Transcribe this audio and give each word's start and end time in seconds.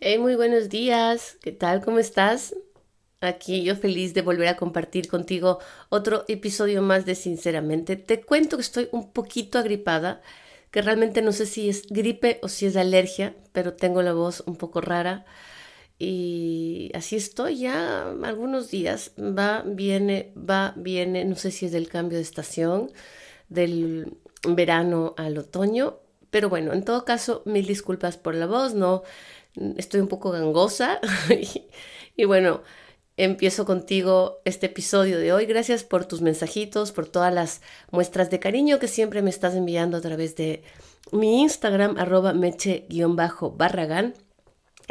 Hey, 0.00 0.16
muy 0.18 0.36
buenos 0.36 0.68
días. 0.68 1.36
¿Qué 1.42 1.50
tal? 1.50 1.84
¿Cómo 1.84 1.98
estás? 1.98 2.54
Aquí 3.20 3.64
yo 3.64 3.74
feliz 3.74 4.14
de 4.14 4.22
volver 4.22 4.46
a 4.46 4.56
compartir 4.56 5.08
contigo 5.08 5.58
otro 5.88 6.24
episodio 6.28 6.82
más 6.82 7.04
de 7.04 7.16
Sinceramente. 7.16 7.96
Te 7.96 8.20
cuento 8.22 8.56
que 8.56 8.62
estoy 8.62 8.88
un 8.92 9.12
poquito 9.12 9.58
agripada, 9.58 10.22
que 10.70 10.82
realmente 10.82 11.20
no 11.20 11.32
sé 11.32 11.46
si 11.46 11.68
es 11.68 11.86
gripe 11.90 12.38
o 12.42 12.48
si 12.48 12.66
es 12.66 12.76
alergia, 12.76 13.34
pero 13.52 13.74
tengo 13.74 14.00
la 14.02 14.12
voz 14.12 14.44
un 14.46 14.54
poco 14.56 14.80
rara. 14.80 15.26
Y 15.98 16.92
así 16.94 17.16
estoy 17.16 17.58
ya 17.58 18.10
algunos 18.22 18.70
días. 18.70 19.12
Va, 19.18 19.64
viene, 19.66 20.32
va, 20.36 20.74
viene. 20.76 21.24
No 21.24 21.34
sé 21.34 21.50
si 21.50 21.66
es 21.66 21.72
del 21.72 21.88
cambio 21.88 22.18
de 22.18 22.22
estación, 22.22 22.92
del 23.48 24.16
verano 24.46 25.14
al 25.16 25.38
otoño. 25.38 25.98
Pero 26.30 26.48
bueno, 26.50 26.72
en 26.72 26.84
todo 26.84 27.04
caso, 27.04 27.42
mil 27.46 27.66
disculpas 27.66 28.16
por 28.18 28.34
la 28.34 28.46
voz. 28.46 28.74
No 28.74 29.02
estoy 29.76 30.00
un 30.00 30.08
poco 30.08 30.30
gangosa 30.30 31.00
y, 32.16 32.24
bueno, 32.24 32.62
empiezo 33.16 33.64
contigo 33.64 34.40
este 34.44 34.66
episodio 34.66 35.18
de 35.18 35.32
hoy. 35.32 35.46
Gracias 35.46 35.84
por 35.84 36.04
tus 36.04 36.20
mensajitos, 36.20 36.92
por 36.92 37.08
todas 37.08 37.32
las 37.32 37.60
muestras 37.90 38.30
de 38.30 38.38
cariño 38.38 38.78
que 38.78 38.88
siempre 38.88 39.22
me 39.22 39.30
estás 39.30 39.54
enviando 39.54 39.96
a 39.96 40.00
través 40.00 40.36
de 40.36 40.62
mi 41.12 41.40
Instagram, 41.42 41.96
arroba 41.98 42.32
meche-barragán. 42.32 44.14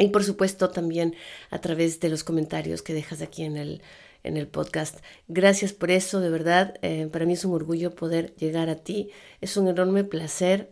Y 0.00 0.08
por 0.08 0.22
supuesto 0.22 0.70
también 0.70 1.16
a 1.50 1.60
través 1.60 1.98
de 1.98 2.08
los 2.08 2.22
comentarios 2.22 2.82
que 2.82 2.94
dejas 2.94 3.20
aquí 3.20 3.42
en 3.42 3.56
el, 3.56 3.82
en 4.22 4.36
el 4.36 4.46
podcast. 4.46 4.98
Gracias 5.26 5.72
por 5.72 5.90
eso, 5.90 6.20
de 6.20 6.30
verdad. 6.30 6.74
Eh, 6.82 7.08
para 7.10 7.24
mí 7.24 7.32
es 7.32 7.44
un 7.44 7.52
orgullo 7.52 7.94
poder 7.94 8.34
llegar 8.36 8.68
a 8.68 8.76
ti. 8.76 9.10
Es 9.40 9.56
un 9.56 9.66
enorme 9.66 10.04
placer 10.04 10.70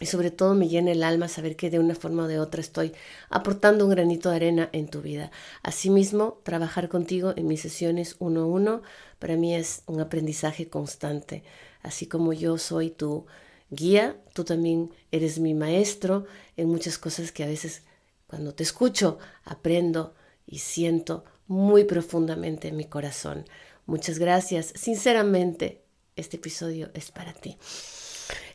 y 0.00 0.06
sobre 0.06 0.30
todo 0.30 0.54
me 0.54 0.68
llena 0.68 0.92
el 0.92 1.02
alma 1.02 1.28
saber 1.28 1.56
que 1.56 1.70
de 1.70 1.78
una 1.78 1.94
forma 1.94 2.24
o 2.24 2.28
de 2.28 2.38
otra 2.38 2.60
estoy 2.60 2.92
aportando 3.30 3.84
un 3.84 3.90
granito 3.90 4.30
de 4.30 4.36
arena 4.36 4.68
en 4.72 4.88
tu 4.88 5.00
vida. 5.00 5.30
Asimismo, 5.62 6.40
trabajar 6.42 6.88
contigo 6.88 7.32
en 7.36 7.46
mis 7.46 7.60
sesiones 7.60 8.16
uno 8.18 8.42
a 8.42 8.46
uno 8.46 8.82
para 9.18 9.36
mí 9.36 9.54
es 9.54 9.82
un 9.86 10.00
aprendizaje 10.00 10.68
constante. 10.68 11.44
Así 11.82 12.06
como 12.06 12.32
yo 12.32 12.58
soy 12.58 12.90
tu 12.90 13.26
guía, 13.70 14.20
tú 14.34 14.44
también 14.44 14.90
eres 15.10 15.38
mi 15.38 15.54
maestro 15.54 16.26
en 16.56 16.68
muchas 16.68 16.98
cosas 16.98 17.32
que 17.32 17.44
a 17.44 17.46
veces 17.46 17.82
cuando 18.26 18.54
te 18.54 18.62
escucho 18.62 19.18
aprendo 19.44 20.14
y 20.46 20.58
siento 20.58 21.24
muy 21.46 21.84
profundamente 21.84 22.68
en 22.68 22.76
mi 22.76 22.84
corazón. 22.84 23.46
Muchas 23.86 24.18
gracias. 24.18 24.72
Sinceramente, 24.74 25.82
este 26.16 26.36
episodio 26.36 26.90
es 26.92 27.10
para 27.10 27.32
ti. 27.32 27.56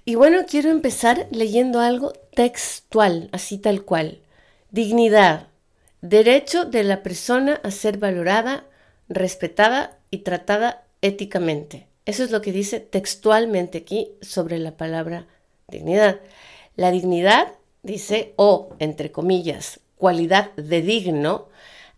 Y 0.03 0.15
bueno, 0.15 0.39
quiero 0.47 0.71
empezar 0.71 1.27
leyendo 1.31 1.79
algo 1.79 2.11
textual, 2.33 3.29
así 3.31 3.59
tal 3.59 3.83
cual. 3.83 4.19
Dignidad, 4.71 5.47
derecho 6.01 6.65
de 6.65 6.83
la 6.83 7.03
persona 7.03 7.59
a 7.63 7.69
ser 7.69 7.97
valorada, 7.99 8.65
respetada 9.09 9.99
y 10.09 10.19
tratada 10.19 10.85
éticamente. 11.01 11.87
Eso 12.05 12.23
es 12.23 12.31
lo 12.31 12.41
que 12.41 12.51
dice 12.51 12.79
textualmente 12.79 13.79
aquí 13.79 14.11
sobre 14.21 14.57
la 14.57 14.71
palabra 14.71 15.27
dignidad. 15.67 16.19
La 16.75 16.89
dignidad, 16.89 17.49
dice, 17.83 18.33
o, 18.37 18.69
entre 18.79 19.11
comillas, 19.11 19.81
cualidad 19.97 20.51
de 20.55 20.81
digno, 20.81 21.49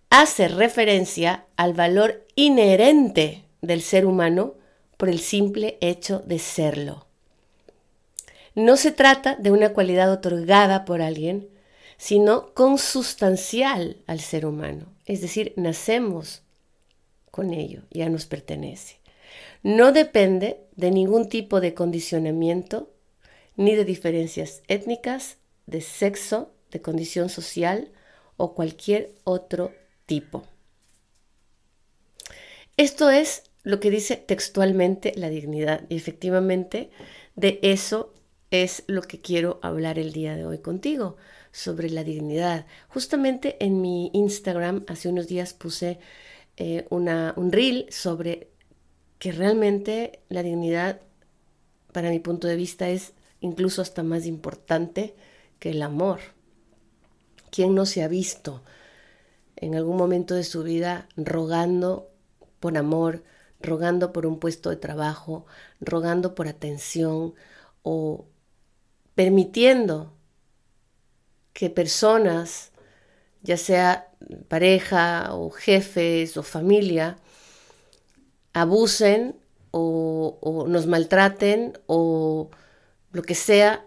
hace 0.09 0.49
referencia 0.49 1.45
al 1.55 1.73
valor 1.73 2.25
inherente 2.35 3.45
del 3.61 3.81
ser 3.81 4.05
humano 4.05 4.55
por 4.97 5.07
el 5.07 5.19
simple 5.19 5.77
hecho 5.79 6.19
de 6.19 6.39
serlo. 6.39 7.07
No 8.55 8.77
se 8.77 8.91
trata 8.91 9.35
de 9.35 9.51
una 9.51 9.73
cualidad 9.73 10.11
otorgada 10.11 10.85
por 10.85 11.01
alguien, 11.01 11.49
sino 11.97 12.53
consustancial 12.53 13.97
al 14.07 14.19
ser 14.19 14.45
humano. 14.45 14.93
Es 15.05 15.21
decir, 15.21 15.53
nacemos 15.55 16.43
con 17.31 17.53
ello, 17.53 17.81
ya 17.89 18.09
nos 18.09 18.25
pertenece. 18.25 18.97
No 19.63 19.91
depende 19.91 20.61
de 20.75 20.91
ningún 20.91 21.29
tipo 21.29 21.61
de 21.61 21.73
condicionamiento, 21.73 22.91
ni 23.55 23.75
de 23.75 23.85
diferencias 23.85 24.61
étnicas, 24.67 25.37
de 25.65 25.81
sexo, 25.81 26.51
de 26.71 26.81
condición 26.81 27.29
social 27.29 27.91
o 28.37 28.53
cualquier 28.53 29.15
otro 29.23 29.71
tipo. 30.05 30.43
Esto 32.77 33.09
es 33.09 33.43
lo 33.63 33.79
que 33.79 33.91
dice 33.91 34.17
textualmente 34.17 35.13
la 35.15 35.29
dignidad 35.29 35.83
y 35.89 35.95
efectivamente 35.95 36.89
de 37.35 37.59
eso 37.61 38.13
es 38.53 38.83
lo 38.85 39.01
que 39.01 39.19
quiero 39.19 39.59
hablar 39.63 39.97
el 39.97 40.13
día 40.13 40.35
de 40.35 40.45
hoy 40.45 40.59
contigo, 40.59 41.17
sobre 41.51 41.89
la 41.89 42.03
dignidad. 42.03 42.67
Justamente 42.87 43.57
en 43.59 43.81
mi 43.81 44.11
Instagram 44.13 44.85
hace 44.87 45.09
unos 45.09 45.27
días 45.27 45.55
puse 45.55 45.99
eh, 46.57 46.85
una, 46.91 47.33
un 47.35 47.51
reel 47.51 47.87
sobre 47.89 48.51
que 49.17 49.31
realmente 49.31 50.19
la 50.29 50.43
dignidad, 50.43 51.01
para 51.91 52.11
mi 52.11 52.19
punto 52.19 52.47
de 52.47 52.55
vista, 52.55 52.89
es 52.89 53.13
incluso 53.39 53.81
hasta 53.81 54.03
más 54.03 54.27
importante 54.27 55.15
que 55.57 55.71
el 55.71 55.81
amor. 55.81 56.19
¿Quién 57.49 57.73
no 57.73 57.87
se 57.87 58.03
ha 58.03 58.07
visto 58.07 58.61
en 59.55 59.73
algún 59.73 59.97
momento 59.97 60.35
de 60.35 60.43
su 60.43 60.61
vida 60.61 61.07
rogando 61.17 62.11
por 62.59 62.77
amor, 62.77 63.23
rogando 63.61 64.13
por 64.13 64.27
un 64.27 64.39
puesto 64.39 64.69
de 64.69 64.75
trabajo, 64.75 65.47
rogando 65.79 66.35
por 66.35 66.47
atención 66.47 67.33
o 67.81 68.25
permitiendo 69.15 70.13
que 71.53 71.69
personas, 71.69 72.71
ya 73.41 73.57
sea 73.57 74.09
pareja 74.47 75.35
o 75.35 75.49
jefes 75.49 76.37
o 76.37 76.43
familia, 76.43 77.17
abusen 78.53 79.35
o, 79.71 80.65
nos 80.67 80.87
maltraten 80.87 81.79
o 81.87 82.49
lo 83.11 83.21
que 83.23 83.35
sea, 83.35 83.85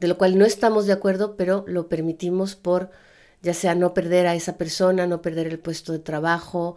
de 0.00 0.08
lo 0.08 0.18
cual 0.18 0.38
no 0.38 0.44
estamos 0.44 0.86
de 0.86 0.92
acuerdo, 0.92 1.36
pero 1.36 1.64
lo 1.66 1.88
permitimos 1.88 2.56
por 2.56 2.90
ya 3.42 3.54
sea 3.54 3.74
no 3.74 3.94
perder 3.94 4.26
a 4.26 4.34
esa 4.34 4.56
persona, 4.58 5.06
no 5.06 5.22
perder 5.22 5.46
el 5.46 5.58
puesto 5.60 5.92
de 5.92 6.00
trabajo 6.00 6.76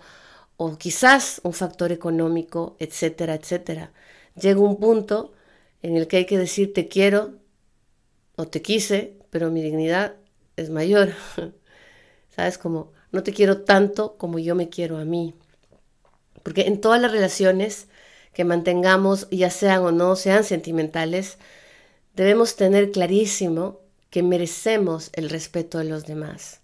o 0.57 0.77
quizás 0.77 1.41
un 1.43 1.53
factor 1.53 1.91
económico, 1.91 2.75
etcétera, 2.79 3.35
etcétera. 3.35 3.91
Llega 4.39 4.59
un 4.59 4.79
punto 4.79 5.33
en 5.81 5.95
el 5.95 6.07
que 6.07 6.17
hay 6.17 6.25
que 6.25 6.37
decir 6.37 6.73
te 6.73 6.87
quiero, 6.87 7.40
te 8.47 8.61
quise, 8.61 9.17
pero 9.29 9.51
mi 9.51 9.61
dignidad 9.61 10.15
es 10.57 10.69
mayor. 10.69 11.13
¿Sabes? 12.35 12.57
Como 12.57 12.91
no 13.11 13.23
te 13.23 13.33
quiero 13.33 13.61
tanto 13.61 14.17
como 14.17 14.39
yo 14.39 14.55
me 14.55 14.69
quiero 14.69 14.97
a 14.97 15.05
mí. 15.05 15.35
Porque 16.43 16.67
en 16.67 16.81
todas 16.81 17.01
las 17.01 17.11
relaciones 17.11 17.87
que 18.33 18.45
mantengamos, 18.45 19.27
ya 19.29 19.49
sean 19.49 19.83
o 19.83 19.91
no 19.91 20.15
sean 20.15 20.43
sentimentales, 20.43 21.37
debemos 22.15 22.55
tener 22.55 22.91
clarísimo 22.91 23.79
que 24.09 24.23
merecemos 24.23 25.09
el 25.13 25.29
respeto 25.29 25.77
de 25.77 25.85
los 25.85 26.05
demás. 26.05 26.61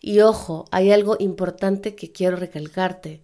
Y 0.00 0.20
ojo, 0.20 0.66
hay 0.70 0.92
algo 0.92 1.16
importante 1.18 1.94
que 1.94 2.12
quiero 2.12 2.36
recalcarte. 2.36 3.22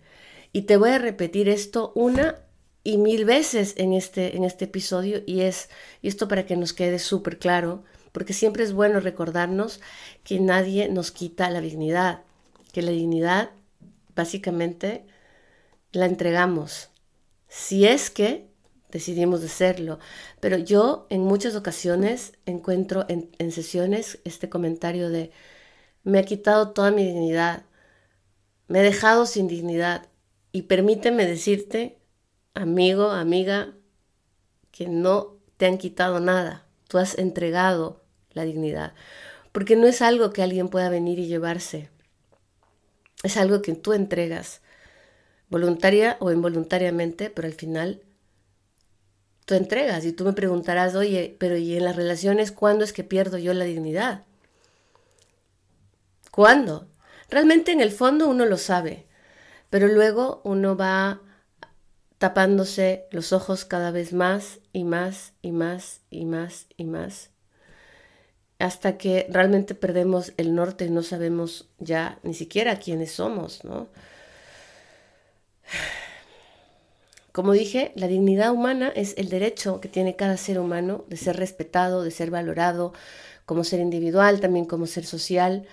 Y 0.52 0.62
te 0.62 0.76
voy 0.76 0.90
a 0.90 0.98
repetir 0.98 1.48
esto 1.48 1.92
una 1.94 2.40
y 2.84 2.98
mil 2.98 3.24
veces 3.24 3.74
en 3.76 3.92
este, 3.92 4.36
en 4.36 4.44
este 4.44 4.64
episodio 4.64 5.22
y 5.26 5.42
es 5.42 5.70
y 6.00 6.08
esto 6.08 6.28
para 6.28 6.46
que 6.46 6.56
nos 6.56 6.72
quede 6.72 6.98
súper 6.98 7.38
claro, 7.38 7.84
porque 8.12 8.32
siempre 8.32 8.64
es 8.64 8.72
bueno 8.72 9.00
recordarnos 9.00 9.80
que 10.24 10.40
nadie 10.40 10.88
nos 10.88 11.12
quita 11.12 11.50
la 11.50 11.60
dignidad, 11.60 12.22
que 12.72 12.82
la 12.82 12.90
dignidad 12.90 13.50
básicamente 14.14 15.06
la 15.92 16.06
entregamos, 16.06 16.90
si 17.48 17.86
es 17.86 18.10
que 18.10 18.50
decidimos 18.90 19.42
hacerlo. 19.42 19.98
Pero 20.40 20.58
yo 20.58 21.06
en 21.08 21.22
muchas 21.22 21.54
ocasiones 21.54 22.32
encuentro 22.46 23.06
en, 23.08 23.30
en 23.38 23.52
sesiones 23.52 24.18
este 24.24 24.48
comentario 24.48 25.08
de 25.08 25.30
me 26.04 26.18
ha 26.18 26.24
quitado 26.24 26.72
toda 26.72 26.90
mi 26.90 27.04
dignidad, 27.04 27.64
me 28.68 28.80
he 28.80 28.82
dejado 28.82 29.26
sin 29.26 29.48
dignidad 29.48 30.08
y 30.50 30.62
permíteme 30.62 31.26
decirte 31.26 32.01
amigo, 32.54 33.10
amiga, 33.10 33.72
que 34.70 34.88
no 34.88 35.36
te 35.56 35.66
han 35.66 35.78
quitado 35.78 36.20
nada. 36.20 36.66
tú 36.88 36.98
has 36.98 37.16
entregado 37.16 38.02
la 38.32 38.44
dignidad. 38.44 38.92
Porque 39.52 39.76
no 39.76 39.86
es 39.86 40.02
algo 40.02 40.32
que 40.32 40.42
alguien 40.42 40.68
pueda 40.68 40.90
venir 40.90 41.18
y 41.18 41.26
llevarse. 41.26 41.88
Es 43.22 43.36
algo 43.36 43.62
que 43.62 43.74
tú 43.74 43.92
entregas, 43.92 44.60
voluntaria 45.48 46.16
o 46.20 46.32
involuntariamente, 46.32 47.30
pero 47.30 47.46
al 47.46 47.54
final 47.54 48.02
tú 49.44 49.54
entregas 49.54 50.04
y 50.04 50.12
tú 50.12 50.24
me 50.24 50.32
preguntarás, 50.32 50.94
oye, 50.94 51.36
pero 51.38 51.56
¿y 51.56 51.76
en 51.76 51.84
las 51.84 51.96
relaciones 51.96 52.52
cuándo 52.52 52.84
es 52.84 52.92
que 52.92 53.04
pierdo 53.04 53.38
yo 53.38 53.54
la 53.54 53.64
dignidad? 53.64 54.24
¿Cuándo? 56.30 56.88
Realmente 57.28 57.72
en 57.72 57.80
el 57.80 57.92
fondo 57.92 58.28
uno 58.28 58.46
lo 58.46 58.56
sabe, 58.56 59.06
pero 59.70 59.88
luego 59.88 60.40
uno 60.44 60.76
va 60.76 61.20
tapándose 62.22 63.08
los 63.10 63.32
ojos 63.32 63.64
cada 63.64 63.90
vez 63.90 64.12
más 64.12 64.60
y 64.72 64.84
más 64.84 65.32
y 65.42 65.50
más 65.50 66.02
y 66.08 66.24
más 66.24 66.68
y 66.76 66.84
más, 66.84 67.30
hasta 68.60 68.96
que 68.96 69.26
realmente 69.28 69.74
perdemos 69.74 70.32
el 70.36 70.54
norte 70.54 70.84
y 70.84 70.90
no 70.90 71.02
sabemos 71.02 71.68
ya 71.80 72.20
ni 72.22 72.34
siquiera 72.34 72.78
quiénes 72.78 73.10
somos, 73.10 73.64
¿no? 73.64 73.88
Como 77.32 77.54
dije, 77.54 77.90
la 77.96 78.06
dignidad 78.06 78.52
humana 78.52 78.92
es 78.94 79.14
el 79.18 79.28
derecho 79.28 79.80
que 79.80 79.88
tiene 79.88 80.14
cada 80.14 80.36
ser 80.36 80.60
humano 80.60 81.04
de 81.08 81.16
ser 81.16 81.36
respetado, 81.38 82.04
de 82.04 82.12
ser 82.12 82.30
valorado 82.30 82.92
como 83.46 83.64
ser 83.64 83.80
individual, 83.80 84.38
también 84.38 84.66
como 84.66 84.86
ser 84.86 85.06
social, 85.06 85.66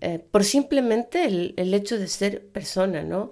eh, 0.00 0.18
por 0.18 0.42
simplemente 0.42 1.24
el, 1.24 1.54
el, 1.56 1.72
hecho 1.72 2.00
de 2.00 2.08
ser 2.08 2.48
persona, 2.48 3.04
¿no? 3.04 3.30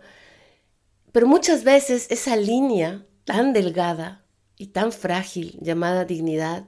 Pero 1.12 1.26
muchas 1.26 1.64
veces 1.64 2.06
esa 2.10 2.36
línea 2.36 3.06
tan 3.24 3.52
delgada 3.52 4.24
y 4.56 4.68
tan 4.68 4.92
frágil 4.92 5.58
llamada 5.60 6.04
dignidad 6.04 6.66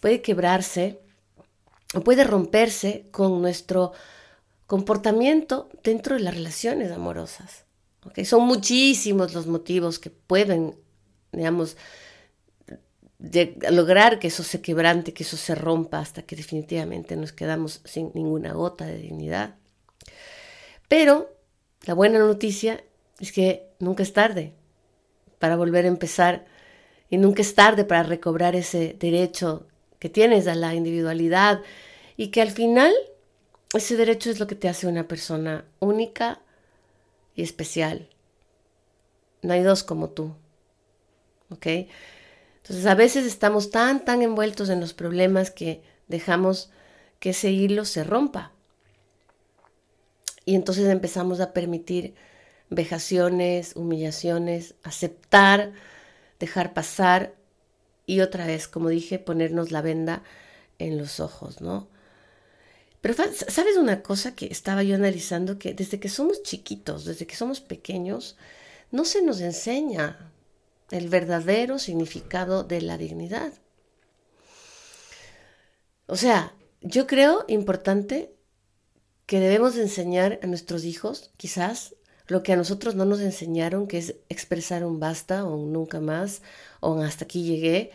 puede 0.00 0.22
quebrarse 0.22 1.00
o 1.94 2.00
puede 2.00 2.24
romperse 2.24 3.06
con 3.10 3.40
nuestro 3.40 3.92
comportamiento 4.66 5.68
dentro 5.82 6.16
de 6.16 6.22
las 6.22 6.34
relaciones 6.34 6.90
amorosas. 6.90 7.64
Son 8.24 8.42
muchísimos 8.46 9.34
los 9.34 9.46
motivos 9.46 9.98
que 9.98 10.10
pueden, 10.10 10.76
digamos, 11.32 11.76
lograr 13.70 14.18
que 14.18 14.28
eso 14.28 14.42
se 14.42 14.60
quebrante, 14.60 15.12
que 15.12 15.22
eso 15.22 15.36
se 15.36 15.54
rompa 15.54 15.98
hasta 15.98 16.22
que 16.22 16.36
definitivamente 16.36 17.16
nos 17.16 17.32
quedamos 17.32 17.80
sin 17.84 18.10
ninguna 18.14 18.52
gota 18.52 18.84
de 18.84 18.98
dignidad. 18.98 19.56
Pero 20.88 21.34
la 21.84 21.94
buena 21.94 22.18
noticia 22.18 22.84
es 23.18 23.32
que 23.32 23.65
nunca 23.78 24.02
es 24.02 24.12
tarde 24.12 24.52
para 25.38 25.56
volver 25.56 25.84
a 25.84 25.88
empezar 25.88 26.46
y 27.10 27.18
nunca 27.18 27.42
es 27.42 27.54
tarde 27.54 27.84
para 27.84 28.02
recobrar 28.02 28.56
ese 28.56 28.96
derecho 28.98 29.66
que 29.98 30.08
tienes 30.08 30.46
a 30.46 30.54
la 30.54 30.74
individualidad 30.74 31.62
y 32.16 32.28
que 32.28 32.42
al 32.42 32.50
final 32.50 32.92
ese 33.74 33.96
derecho 33.96 34.30
es 34.30 34.40
lo 34.40 34.46
que 34.46 34.54
te 34.54 34.68
hace 34.68 34.86
una 34.86 35.06
persona 35.06 35.64
única 35.80 36.40
y 37.34 37.42
especial. 37.42 38.08
No 39.42 39.52
hay 39.52 39.62
dos 39.62 39.84
como 39.84 40.10
tú. 40.10 40.34
¿Ok? 41.50 41.66
Entonces 42.62 42.86
a 42.86 42.94
veces 42.94 43.26
estamos 43.26 43.70
tan, 43.70 44.04
tan 44.04 44.22
envueltos 44.22 44.70
en 44.70 44.80
los 44.80 44.92
problemas 44.92 45.50
que 45.50 45.82
dejamos 46.08 46.70
que 47.20 47.30
ese 47.30 47.50
hilo 47.50 47.84
se 47.84 48.02
rompa. 48.02 48.52
Y 50.44 50.54
entonces 50.54 50.88
empezamos 50.88 51.40
a 51.40 51.52
permitir 51.52 52.14
vejaciones, 52.70 53.76
humillaciones, 53.76 54.74
aceptar, 54.82 55.72
dejar 56.38 56.74
pasar 56.74 57.34
y 58.06 58.20
otra 58.20 58.46
vez, 58.46 58.68
como 58.68 58.88
dije, 58.88 59.18
ponernos 59.18 59.70
la 59.70 59.82
venda 59.82 60.22
en 60.78 60.98
los 60.98 61.20
ojos, 61.20 61.60
¿no? 61.60 61.88
Pero 63.00 63.14
sabes 63.14 63.76
una 63.76 64.02
cosa 64.02 64.34
que 64.34 64.46
estaba 64.46 64.82
yo 64.82 64.94
analizando, 64.94 65.58
que 65.58 65.74
desde 65.74 66.00
que 66.00 66.08
somos 66.08 66.42
chiquitos, 66.42 67.04
desde 67.04 67.26
que 67.26 67.36
somos 67.36 67.60
pequeños, 67.60 68.36
no 68.90 69.04
se 69.04 69.22
nos 69.22 69.40
enseña 69.40 70.32
el 70.90 71.08
verdadero 71.08 71.78
significado 71.78 72.64
de 72.64 72.80
la 72.80 72.96
dignidad. 72.96 73.52
O 76.06 76.16
sea, 76.16 76.54
yo 76.80 77.06
creo 77.06 77.44
importante 77.48 78.32
que 79.26 79.40
debemos 79.40 79.76
enseñar 79.76 80.38
a 80.42 80.46
nuestros 80.46 80.84
hijos, 80.84 81.32
quizás, 81.36 81.95
lo 82.28 82.42
que 82.42 82.52
a 82.52 82.56
nosotros 82.56 82.94
no 82.94 83.04
nos 83.04 83.20
enseñaron, 83.20 83.86
que 83.86 83.98
es 83.98 84.16
expresar 84.28 84.84
un 84.84 84.98
basta 85.00 85.44
o 85.44 85.56
un 85.56 85.72
nunca 85.72 86.00
más, 86.00 86.42
o 86.80 86.92
un 86.92 87.04
hasta 87.04 87.24
aquí 87.24 87.44
llegué, 87.44 87.92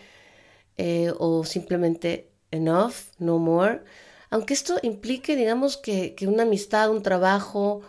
eh, 0.77 1.13
o 1.19 1.43
simplemente 1.43 2.31
enough, 2.51 2.93
no 3.19 3.37
more. 3.37 3.81
Aunque 4.29 4.53
esto 4.53 4.79
implique, 4.83 5.35
digamos, 5.35 5.77
que, 5.77 6.15
una 6.27 6.43
amistad, 6.43 6.89
un 6.89 7.03
trabajo 7.03 7.81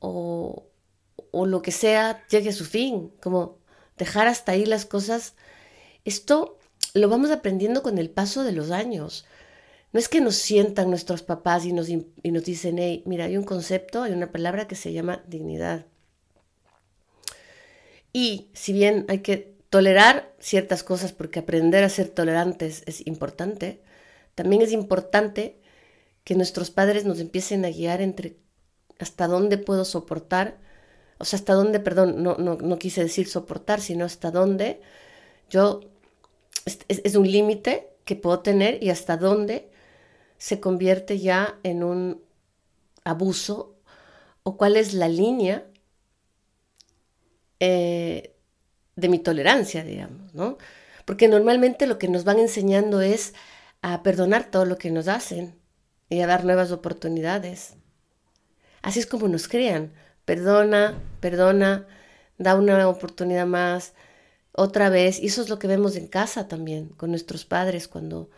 o, 0.00 0.64
o 1.30 1.46
lo 1.46 1.62
que 1.62 1.72
sea 1.72 2.24
llegue 2.28 2.50
a 2.50 2.52
su 2.52 2.64
fin, 2.64 3.12
como 3.20 3.58
dejar 3.98 4.28
hasta 4.28 4.52
ahí 4.52 4.66
las 4.66 4.86
cosas, 4.86 5.34
esto 6.04 6.58
lo 6.94 7.08
vamos 7.08 7.30
aprendiendo 7.30 7.82
con 7.82 7.98
el 7.98 8.10
paso 8.10 8.44
de 8.44 8.52
los 8.52 8.70
años. 8.70 9.24
No 9.92 10.00
es 10.00 10.08
que 10.08 10.20
nos 10.20 10.36
sientan 10.36 10.88
nuestros 10.88 11.22
papás 11.22 11.66
y 11.66 11.72
nos, 11.72 11.88
y 11.88 12.30
nos 12.30 12.44
dicen, 12.44 12.78
hey, 12.78 13.02
mira, 13.04 13.26
hay 13.26 13.36
un 13.36 13.44
concepto, 13.44 14.02
hay 14.02 14.12
una 14.12 14.32
palabra 14.32 14.66
que 14.66 14.74
se 14.74 14.92
llama 14.92 15.22
dignidad. 15.26 15.86
Y 18.12 18.48
si 18.54 18.72
bien 18.72 19.04
hay 19.08 19.18
que 19.18 19.54
tolerar 19.70 20.34
ciertas 20.38 20.82
cosas 20.82 21.12
porque 21.12 21.40
aprender 21.40 21.84
a 21.84 21.88
ser 21.88 22.08
tolerantes 22.08 22.82
es 22.86 23.06
importante, 23.06 23.82
también 24.34 24.62
es 24.62 24.72
importante 24.72 25.60
que 26.24 26.34
nuestros 26.34 26.70
padres 26.70 27.04
nos 27.04 27.20
empiecen 27.20 27.64
a 27.64 27.70
guiar 27.70 28.00
entre 28.00 28.36
hasta 28.98 29.26
dónde 29.26 29.58
puedo 29.58 29.84
soportar, 29.84 30.58
o 31.18 31.24
sea, 31.24 31.38
hasta 31.38 31.54
dónde, 31.54 31.80
perdón, 31.80 32.22
no, 32.22 32.36
no, 32.36 32.56
no 32.56 32.78
quise 32.78 33.02
decir 33.02 33.28
soportar, 33.28 33.80
sino 33.80 34.04
hasta 34.04 34.30
dónde 34.30 34.80
yo, 35.50 35.80
es, 36.64 36.78
es 36.88 37.14
un 37.14 37.30
límite 37.30 37.88
que 38.04 38.16
puedo 38.16 38.40
tener 38.40 38.82
y 38.82 38.90
hasta 38.90 39.16
dónde 39.16 39.71
se 40.42 40.58
convierte 40.58 41.20
ya 41.20 41.56
en 41.62 41.84
un 41.84 42.20
abuso 43.04 43.76
o 44.42 44.56
cuál 44.56 44.74
es 44.74 44.92
la 44.92 45.08
línea 45.08 45.64
eh, 47.60 48.34
de 48.96 49.08
mi 49.08 49.20
tolerancia, 49.20 49.84
digamos, 49.84 50.34
¿no? 50.34 50.58
Porque 51.04 51.28
normalmente 51.28 51.86
lo 51.86 51.96
que 51.96 52.08
nos 52.08 52.24
van 52.24 52.40
enseñando 52.40 53.00
es 53.00 53.34
a 53.82 54.02
perdonar 54.02 54.50
todo 54.50 54.64
lo 54.64 54.78
que 54.78 54.90
nos 54.90 55.06
hacen 55.06 55.54
y 56.08 56.22
a 56.22 56.26
dar 56.26 56.44
nuevas 56.44 56.72
oportunidades. 56.72 57.74
Así 58.82 58.98
es 58.98 59.06
como 59.06 59.28
nos 59.28 59.46
crean. 59.46 59.92
Perdona, 60.24 61.00
perdona, 61.20 61.86
da 62.38 62.56
una 62.56 62.88
oportunidad 62.88 63.46
más, 63.46 63.94
otra 64.50 64.90
vez. 64.90 65.20
Y 65.20 65.26
eso 65.26 65.40
es 65.40 65.48
lo 65.48 65.60
que 65.60 65.68
vemos 65.68 65.94
en 65.94 66.08
casa 66.08 66.48
también, 66.48 66.88
con 66.88 67.10
nuestros 67.10 67.44
padres, 67.44 67.86
cuando 67.86 68.28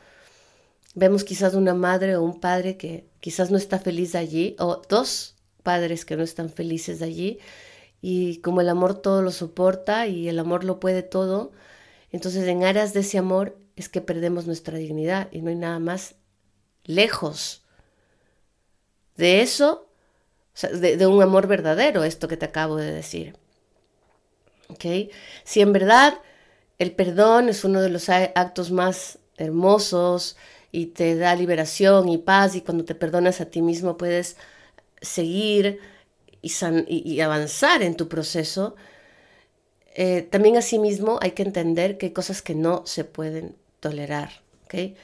vemos 0.95 1.25
quizás 1.25 1.55
una 1.55 1.75
madre 1.75 2.17
o 2.17 2.23
un 2.23 2.41
padre 2.41 2.77
que 2.77 3.07
quizás 3.21 3.51
no 3.51 3.59
está 3.59 3.79
feliz 3.79 4.15
allí, 4.15 4.57
o 4.59 4.83
dos 4.89 5.37
padres 5.63 6.05
que 6.05 6.17
no 6.17 6.23
están 6.23 6.51
felices 6.51 7.03
allí, 7.03 7.39
y 8.01 8.39
como 8.39 8.61
el 8.61 8.69
amor 8.69 8.95
todo 8.95 9.23
lo 9.23 9.31
soporta 9.31 10.07
y 10.07 10.29
el 10.29 10.39
amor 10.39 10.65
lo 10.65 10.79
puede 10.79 11.03
todo, 11.03 11.53
entonces 12.13 12.47
en 12.47 12.65
áreas 12.65 12.93
de 12.93 13.01
ese 13.01 13.19
amor 13.19 13.57
es 13.77 13.89
que 13.89 14.01
perdemos 14.01 14.47
nuestra 14.47 14.79
dignidad 14.79 15.29
y 15.33 15.43
no 15.43 15.51
hay 15.51 15.57
nada 15.57 15.79
más 15.79 16.15
lejos 16.85 17.65
de 19.17 19.41
eso, 19.41 19.89
de, 20.61 21.07
un 21.07 21.23
amor 21.23 21.47
verdadero, 21.47 22.05
esto 22.05 22.29
que 22.29 22.37
te 22.37 22.47
acabo 22.47 22.77
de 22.77 22.93
decir. 22.93 23.37
¿Okay? 24.69 25.11
Si 25.45 25.61
en 25.61 25.73
verdad 25.73 26.21
el 26.79 26.93
perdón 26.93 27.49
es 27.49 27.65
uno 27.65 27.81
de 27.81 27.91
los 27.91 28.09
actos 28.09 28.71
más 28.71 29.19
hermosos 29.37 30.37
y 30.75 30.87
te 30.87 31.15
da 31.15 31.37
liberación 31.37 32.09
y 32.09 32.19
paz 32.19 32.57
y 32.57 32.61
cuando 32.61 32.85
te 32.85 32.97
perdonas 32.97 33.41
a 33.41 33.45
ti 33.45 33.63
mismo 33.63 33.97
puedes 33.97 34.37
seguir 35.01 35.79
y, 36.43 37.21
avanzar 37.21 37.85
en 37.85 37.97
tu 37.97 38.09
proceso, 38.09 38.75
eh, 39.95 40.23
también 40.23 40.57
asimismo 40.57 41.21
hay 41.23 41.31
que 41.31 41.45
entender 41.45 41.97
que 41.97 42.07
hay 42.07 42.13
cosas 42.13 42.43
que 42.43 42.57
no 42.57 42.85
se 42.87 43.05
pueden 43.05 43.55
tolerar. 43.79 44.43
¿okay? 44.65 44.97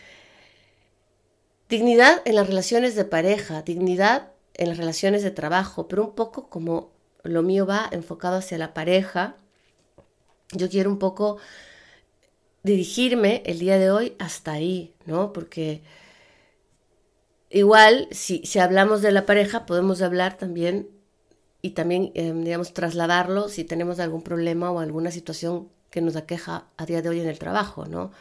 Dignidad 1.68 2.20
en 2.24 2.34
las 2.34 2.48
relaciones 2.48 2.96
de 2.96 3.04
pareja, 3.04 3.62
dignidad 3.62 4.32
en 4.54 4.70
las 4.70 4.76
relaciones 4.76 5.22
de 5.22 5.30
trabajo, 5.30 5.86
pero 5.86 6.02
un 6.02 6.16
poco 6.16 6.48
como 6.48 6.90
lo 7.22 7.44
mío 7.44 7.64
va 7.64 7.88
enfocado 7.92 8.38
hacia 8.38 8.58
la 8.58 8.74
pareja, 8.74 9.36
yo 10.50 10.68
quiero 10.68 10.90
un 10.90 10.98
poco 10.98 11.38
dirigirme 12.62 13.42
el 13.46 13.58
día 13.58 13.78
de 13.78 13.90
hoy 13.90 14.14
hasta 14.18 14.52
ahí, 14.52 14.94
¿no? 15.06 15.32
Porque 15.32 15.82
igual, 17.50 18.08
si, 18.10 18.42
hablamos 18.58 19.02
de 19.02 19.12
la 19.12 19.26
pareja, 19.26 19.66
podemos 19.66 20.02
hablar 20.02 20.36
también 20.36 20.88
y 21.62 21.70
también, 21.70 22.12
em, 22.14 22.44
digamos, 22.44 22.72
trasladarlo 22.72 23.48
si 23.48 23.64
tenemos 23.64 24.00
algún 24.00 24.22
problema 24.22 24.70
o 24.70 24.80
alguna 24.80 25.10
situación 25.10 25.68
que 25.90 26.00
nos 26.00 26.16
aqueja 26.16 26.66
a 26.76 26.86
día 26.86 27.02
de 27.02 27.08
hoy 27.08 27.20
en 27.20 27.28
el 27.28 27.38
trabajo, 27.38 27.86
¿no? 27.86 28.12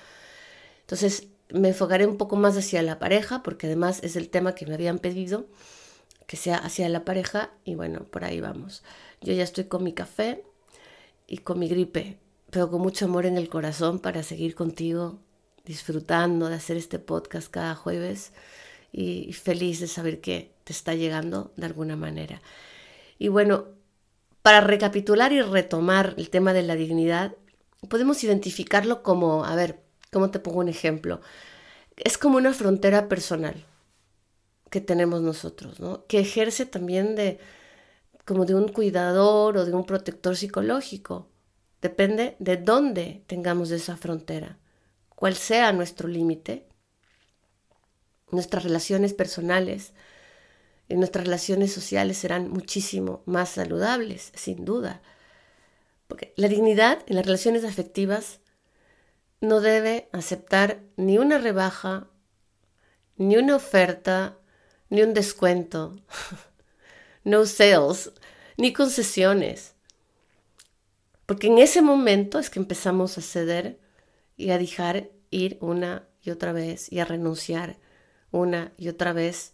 Entonces, 0.82 1.28
me 1.50 1.70
enfocaré 1.70 2.06
un 2.06 2.18
poco 2.18 2.36
más 2.36 2.58
hacia 2.58 2.82
la 2.82 3.00
pareja, 3.00 3.44
porque 3.44 3.68
además 3.68 4.00
es 4.04 4.16
el 4.16 4.30
tema 4.30 4.56
que 4.56 4.66
me 4.66 4.74
habían 4.74 5.00
pedido, 5.00 5.48
que 6.28 6.38
sea 6.38 6.58
hacia 6.58 6.90
la 6.90 7.06
pareja, 7.06 7.52
y 7.66 7.76
bueno, 7.76 8.06
por 8.06 8.24
ahí 8.24 8.40
vamos. 8.40 8.84
Yo 9.22 9.34
ya 9.34 9.44
estoy 9.44 9.66
con 9.66 9.84
mi 9.84 9.94
café 9.94 10.44
y 11.28 11.40
con 11.40 11.60
mi 11.60 11.68
gripe, 11.68 12.20
pero 12.52 12.70
con 12.70 12.82
mucho 12.82 13.06
amor 13.06 13.26
en 13.26 13.38
el 13.38 13.50
corazón 13.50 14.00
para 14.00 14.24
seguir 14.24 14.56
contigo, 14.56 15.20
disfrutando 15.66 16.50
de 16.50 16.56
hacer 16.56 16.78
este 16.78 17.00
podcast 17.00 17.50
cada 17.50 17.76
jueves 17.76 18.34
y 18.92 19.34
feliz 19.34 19.80
de 19.80 19.88
saber 19.88 20.20
que 20.22 20.54
te 20.64 20.74
está 20.74 20.96
llegando 20.96 21.54
de 21.58 21.66
alguna 21.66 21.96
manera. 21.96 22.42
Y 23.18 23.28
bueno, 23.28 23.66
para 24.42 24.62
recapitular 24.62 25.32
y 25.32 25.42
retomar 25.42 26.16
el 26.18 26.30
tema 26.30 26.54
de 26.54 26.64
la 26.64 26.76
dignidad, 26.76 27.36
podemos 27.88 28.24
identificarlo 28.24 29.04
como, 29.04 29.46
a 29.46 29.56
ver, 29.56 29.82
¿cómo 30.12 30.32
te 30.32 30.40
pongo 30.40 30.60
un 30.60 30.70
ejemplo? 30.70 31.22
Es 31.98 32.18
como 32.18 32.38
una 32.38 32.54
frontera 32.54 33.08
personal 33.08 33.66
que 34.70 34.82
tenemos 34.82 35.22
nosotros, 35.22 35.80
¿no? 35.80 36.06
Que 36.08 36.20
ejerce 36.20 36.66
también 36.66 37.16
de 37.16 37.40
como 38.26 38.46
de 38.46 38.56
un 38.56 38.68
cuidador 38.70 39.58
o 39.58 39.66
de 39.66 39.74
un 39.74 39.86
protector 39.86 40.36
psicológico. 40.36 41.28
Depende 41.82 42.36
de 42.40 42.58
dónde 42.58 43.24
tengamos 43.28 43.72
esa 43.72 43.96
frontera, 43.96 44.58
cuál 45.16 45.36
sea 45.36 45.72
nuestro 45.72 46.08
límite, 46.08 46.68
nuestras 48.32 48.64
relaciones 48.64 49.14
personales 49.14 49.94
y 50.90 50.96
nuestras 50.96 51.26
relaciones 51.26 51.72
sociales 51.72 52.18
serán 52.18 52.50
muchísimo 52.50 53.24
más 53.26 53.50
saludables, 53.50 54.32
sin 54.36 54.66
duda. 54.66 55.02
Porque 56.08 56.34
la 56.36 56.48
dignidad 56.48 57.00
en 57.08 57.16
las 57.16 57.26
relaciones 57.26 57.64
afectivas 57.64 58.40
no 59.42 59.62
debe 59.62 60.10
aceptar 60.12 60.82
ni 60.98 61.18
una 61.18 61.38
rebaja, 61.38 62.08
ni 63.16 63.38
una 63.38 63.56
oferta, 63.56 64.38
ni 64.90 65.02
un 65.02 65.14
descuento, 65.14 65.96
no 67.24 67.46
sales, 67.46 68.12
ni 68.58 68.74
concesiones. 68.74 69.76
Porque 71.30 71.46
en 71.46 71.60
ese 71.60 71.84
momento 71.84 72.40
es 72.40 72.50
que 72.50 72.58
empezamos 72.58 73.20
a 73.20 73.22
ceder 73.22 73.80
y 74.36 74.50
a 74.50 74.58
dejar 74.58 75.12
ir 75.30 75.60
una 75.62 76.08
y 76.24 76.32
otra 76.32 76.54
vez 76.54 76.92
y 76.92 76.98
a 77.02 77.06
renunciar 77.06 77.78
una 78.32 78.74
y 78.78 78.88
otra 78.88 79.14
vez 79.14 79.54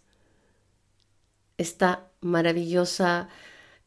esta 1.58 2.10
maravillosa 2.22 3.28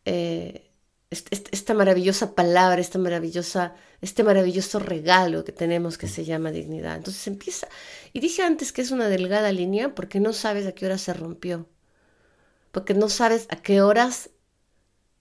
eh, 0.06 0.70
esta 1.10 1.74
maravillosa 1.74 2.36
palabra, 2.36 2.80
esta 2.80 3.00
maravillosa, 3.00 3.74
este 4.02 4.24
maravilloso 4.24 4.78
regalo 4.78 5.44
que 5.44 5.52
tenemos 5.52 5.98
que 5.98 6.08
se 6.08 6.26
llama 6.26 6.52
dignidad. 6.52 6.96
Entonces 6.96 7.26
empieza, 7.26 7.68
y 8.14 8.20
dije 8.20 8.44
antes 8.44 8.72
que 8.72 8.84
es 8.84 8.92
una 8.92 9.10
delgada 9.10 9.52
línea 9.52 9.96
porque 9.96 10.20
no 10.20 10.34
sabes 10.34 10.68
a 10.68 10.74
qué 10.74 10.86
hora 10.86 11.00
se 11.00 11.16
rompió, 11.16 11.68
porque 12.72 12.94
no 12.94 13.10
sabes 13.10 13.48
a 13.50 13.56
qué 13.56 13.82
horas 13.82 14.30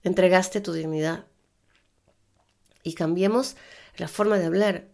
entregaste 0.03 0.61
tu 0.61 0.71
dignidad. 0.71 1.28
Y 2.83 2.93
cambiemos 2.93 3.55
la 3.97 4.07
forma 4.07 4.39
de 4.39 4.45
hablar, 4.45 4.87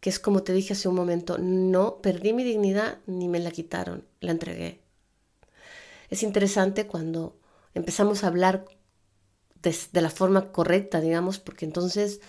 que 0.00 0.10
es 0.10 0.18
como 0.18 0.42
te 0.42 0.52
dije 0.52 0.72
hace 0.72 0.88
un 0.88 0.94
momento, 0.94 1.38
no 1.38 2.00
perdí 2.00 2.32
mi 2.32 2.44
dignidad 2.44 2.98
ni 3.06 3.28
me 3.28 3.38
la 3.40 3.50
quitaron, 3.50 4.06
la 4.20 4.32
entregué. 4.32 4.80
Es 6.10 6.22
interesante 6.22 6.86
cuando 6.86 7.38
empezamos 7.74 8.24
a 8.24 8.28
hablar 8.28 8.64
de, 9.62 10.00
la 10.00 10.10
forma 10.10 10.52
correcta, 10.52 11.00
digamos, 11.00 11.38
porque 11.38 11.64
entonces 11.64 12.20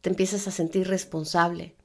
te 0.00 0.10
empiezas 0.10 0.48
a 0.48 0.50
sentir 0.50 0.88
responsable. 0.88 1.76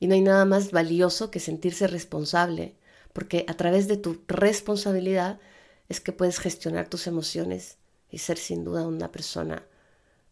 Y 0.00 0.06
no 0.06 0.14
hay 0.14 0.20
nada 0.20 0.44
más 0.44 0.70
valioso 0.70 1.30
que 1.30 1.40
sentirse 1.40 1.86
responsable, 1.86 2.76
porque 3.12 3.44
a 3.48 3.54
través 3.54 3.88
de 3.88 3.96
tu 3.96 4.22
responsabilidad 4.28 5.40
es 5.88 6.00
que 6.00 6.12
puedes 6.12 6.38
gestionar 6.38 6.88
tus 6.88 7.06
emociones 7.06 7.78
y 8.10 8.18
ser 8.18 8.38
sin 8.38 8.64
duda 8.64 8.86
una 8.86 9.10
persona 9.10 9.66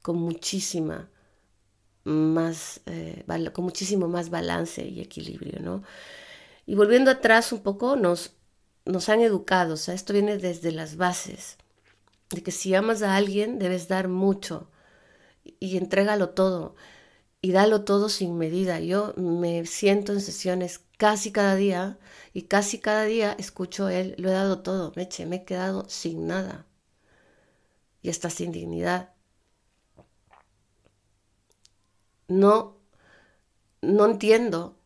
con 0.02 0.16
muchísima 0.16 1.10
más, 2.06 2.80
eh, 2.86 3.24
con 3.52 3.64
muchísimo 3.64 4.08
más 4.08 4.30
balance 4.30 4.86
y 4.86 5.00
equilibrio, 5.00 5.60
¿no? 5.60 5.82
Y 6.66 6.74
volviendo 6.76 7.10
atrás 7.10 7.52
un 7.52 7.60
poco, 7.60 7.96
nos, 7.96 8.32
nos 8.84 9.08
han 9.08 9.20
educado, 9.20 9.74
o 9.74 9.76
sea, 9.76 9.94
esto 9.94 10.12
viene 10.12 10.38
desde 10.38 10.72
las 10.72 10.96
bases 10.96 11.58
de 12.30 12.42
que 12.42 12.52
si 12.52 12.74
amas 12.74 13.02
a 13.02 13.16
alguien 13.16 13.58
debes 13.58 13.88
dar 13.88 14.08
mucho 14.08 14.70
y 15.60 15.76
entrégalo 15.76 16.30
todo 16.30 16.76
y 17.42 17.52
dalo 17.52 17.84
todo 17.84 18.08
sin 18.08 18.38
medida. 18.38 18.80
Yo 18.80 19.14
me 19.16 19.66
siento 19.66 20.12
en 20.12 20.20
sesiones 20.20 20.80
casi 20.98 21.32
cada 21.32 21.56
día 21.56 21.98
y 22.34 22.42
casi 22.42 22.78
cada 22.78 23.04
día 23.04 23.34
escucho 23.38 23.88
él, 23.88 24.14
lo 24.18 24.30
he 24.30 24.32
dado 24.32 24.60
todo, 24.60 24.92
meche, 24.96 25.26
me 25.26 25.36
he 25.36 25.44
quedado 25.44 25.88
sin 25.88 26.26
nada 26.26 26.66
y 28.02 28.10
hasta 28.10 28.30
sin 28.30 28.52
dignidad. 28.52 29.15
No, 32.28 32.76
no 33.82 34.06
entiendo 34.06 34.76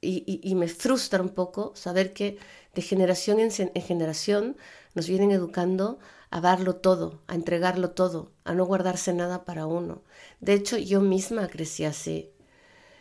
y, 0.00 0.54
me 0.54 0.68
frustra 0.68 1.22
un 1.22 1.30
poco 1.30 1.72
saber 1.74 2.12
que 2.12 2.38
de 2.74 2.82
generación 2.82 3.40
en 3.40 3.82
generación 3.82 4.56
nos 4.94 5.08
vienen 5.08 5.32
educando 5.32 5.98
a 6.30 6.40
darlo 6.40 6.76
todo, 6.76 7.22
a 7.26 7.34
entregarlo 7.34 7.90
todo, 7.90 8.32
a 8.44 8.54
no 8.54 8.66
guardarse 8.66 9.12
nada 9.12 9.44
para 9.44 9.66
uno. 9.66 10.02
De 10.40 10.54
hecho, 10.54 10.76
yo 10.76 11.00
misma 11.00 11.48
crecí 11.48 11.84
así. 11.84 12.30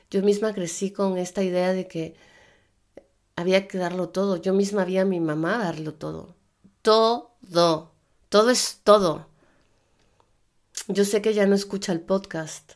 Yo 0.10 0.22
misma 0.24 0.54
crecí 0.54 0.92
con 0.92 1.18
esta 1.18 1.44
idea 1.44 1.74
de 1.74 1.88
que 1.88 2.16
había 3.36 3.68
que 3.68 3.78
darlo 3.78 4.10
todo. 4.10 4.38
Yo 4.38 4.54
misma 4.54 4.86
vi 4.86 4.98
a 4.98 5.06
mi 5.06 5.20
mamá 5.20 5.58
darlo 5.58 5.94
todo. 5.94 6.36
Todo. 6.82 7.92
Todo 8.30 8.50
es 8.50 8.80
todo. 8.84 9.28
Yo 10.88 11.04
sé 11.04 11.22
que 11.22 11.34
ya 11.34 11.46
no 11.46 11.56
escucha 11.56 11.92
el 11.92 12.00
podcast, 12.00 12.74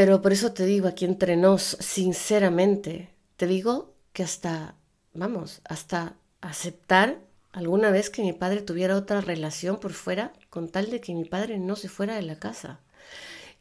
pero 0.00 0.22
por 0.22 0.32
eso 0.32 0.54
te 0.54 0.64
digo 0.64 0.88
aquí 0.88 1.04
entre 1.04 1.36
nos, 1.36 1.76
sinceramente, 1.78 3.10
te 3.36 3.46
digo 3.46 3.92
que 4.14 4.22
hasta, 4.22 4.74
vamos, 5.12 5.60
hasta 5.66 6.16
aceptar 6.40 7.20
alguna 7.52 7.90
vez 7.90 8.08
que 8.08 8.22
mi 8.22 8.32
padre 8.32 8.62
tuviera 8.62 8.96
otra 8.96 9.20
relación 9.20 9.78
por 9.78 9.92
fuera 9.92 10.32
con 10.48 10.70
tal 10.70 10.88
de 10.90 11.02
que 11.02 11.14
mi 11.14 11.26
padre 11.26 11.58
no 11.58 11.76
se 11.76 11.90
fuera 11.90 12.16
de 12.16 12.22
la 12.22 12.38
casa. 12.38 12.80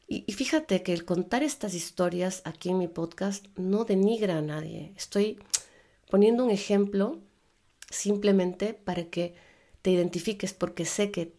Y, 0.07 0.31
fíjate 0.31 0.81
que 0.81 0.93
el 0.93 1.03
contar 1.03 1.43
estas 1.43 1.73
historias 1.73 2.41
aquí 2.45 2.69
en 2.69 2.77
mi 2.77 2.87
podcast 2.87 3.45
no 3.57 3.83
denigra 3.83 4.37
a 4.37 4.41
nadie. 4.41 4.93
Estoy 4.95 5.39
poniendo 6.09 6.45
un 6.45 6.51
ejemplo 6.51 7.19
simplemente 7.89 8.73
para 8.73 9.09
que 9.09 9.35
te 9.81 9.91
identifiques 9.91 10.53
porque 10.53 10.85
sé 10.85 11.11
que 11.11 11.33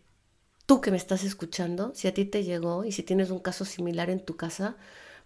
tú 0.70 0.80
que 0.80 0.92
me 0.92 0.96
estás 0.98 1.24
escuchando, 1.24 1.90
si 1.96 2.06
a 2.06 2.14
ti 2.14 2.24
te 2.24 2.44
llegó 2.44 2.84
y 2.84 2.92
si 2.92 3.02
tienes 3.02 3.30
un 3.30 3.40
caso 3.40 3.64
similar 3.64 4.08
en 4.08 4.24
tu 4.24 4.36
casa, 4.36 4.76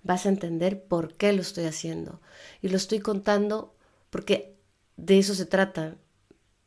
vas 0.02 0.24
a 0.24 0.30
entender 0.30 0.84
por 0.84 1.18
qué 1.18 1.34
lo 1.34 1.42
estoy 1.42 1.66
haciendo. 1.66 2.22
Y 2.62 2.70
lo 2.70 2.78
estoy 2.78 3.00
contando 3.00 3.74
porque 4.08 4.56
de 4.96 5.18
eso 5.18 5.34
se 5.34 5.44
trata 5.44 5.96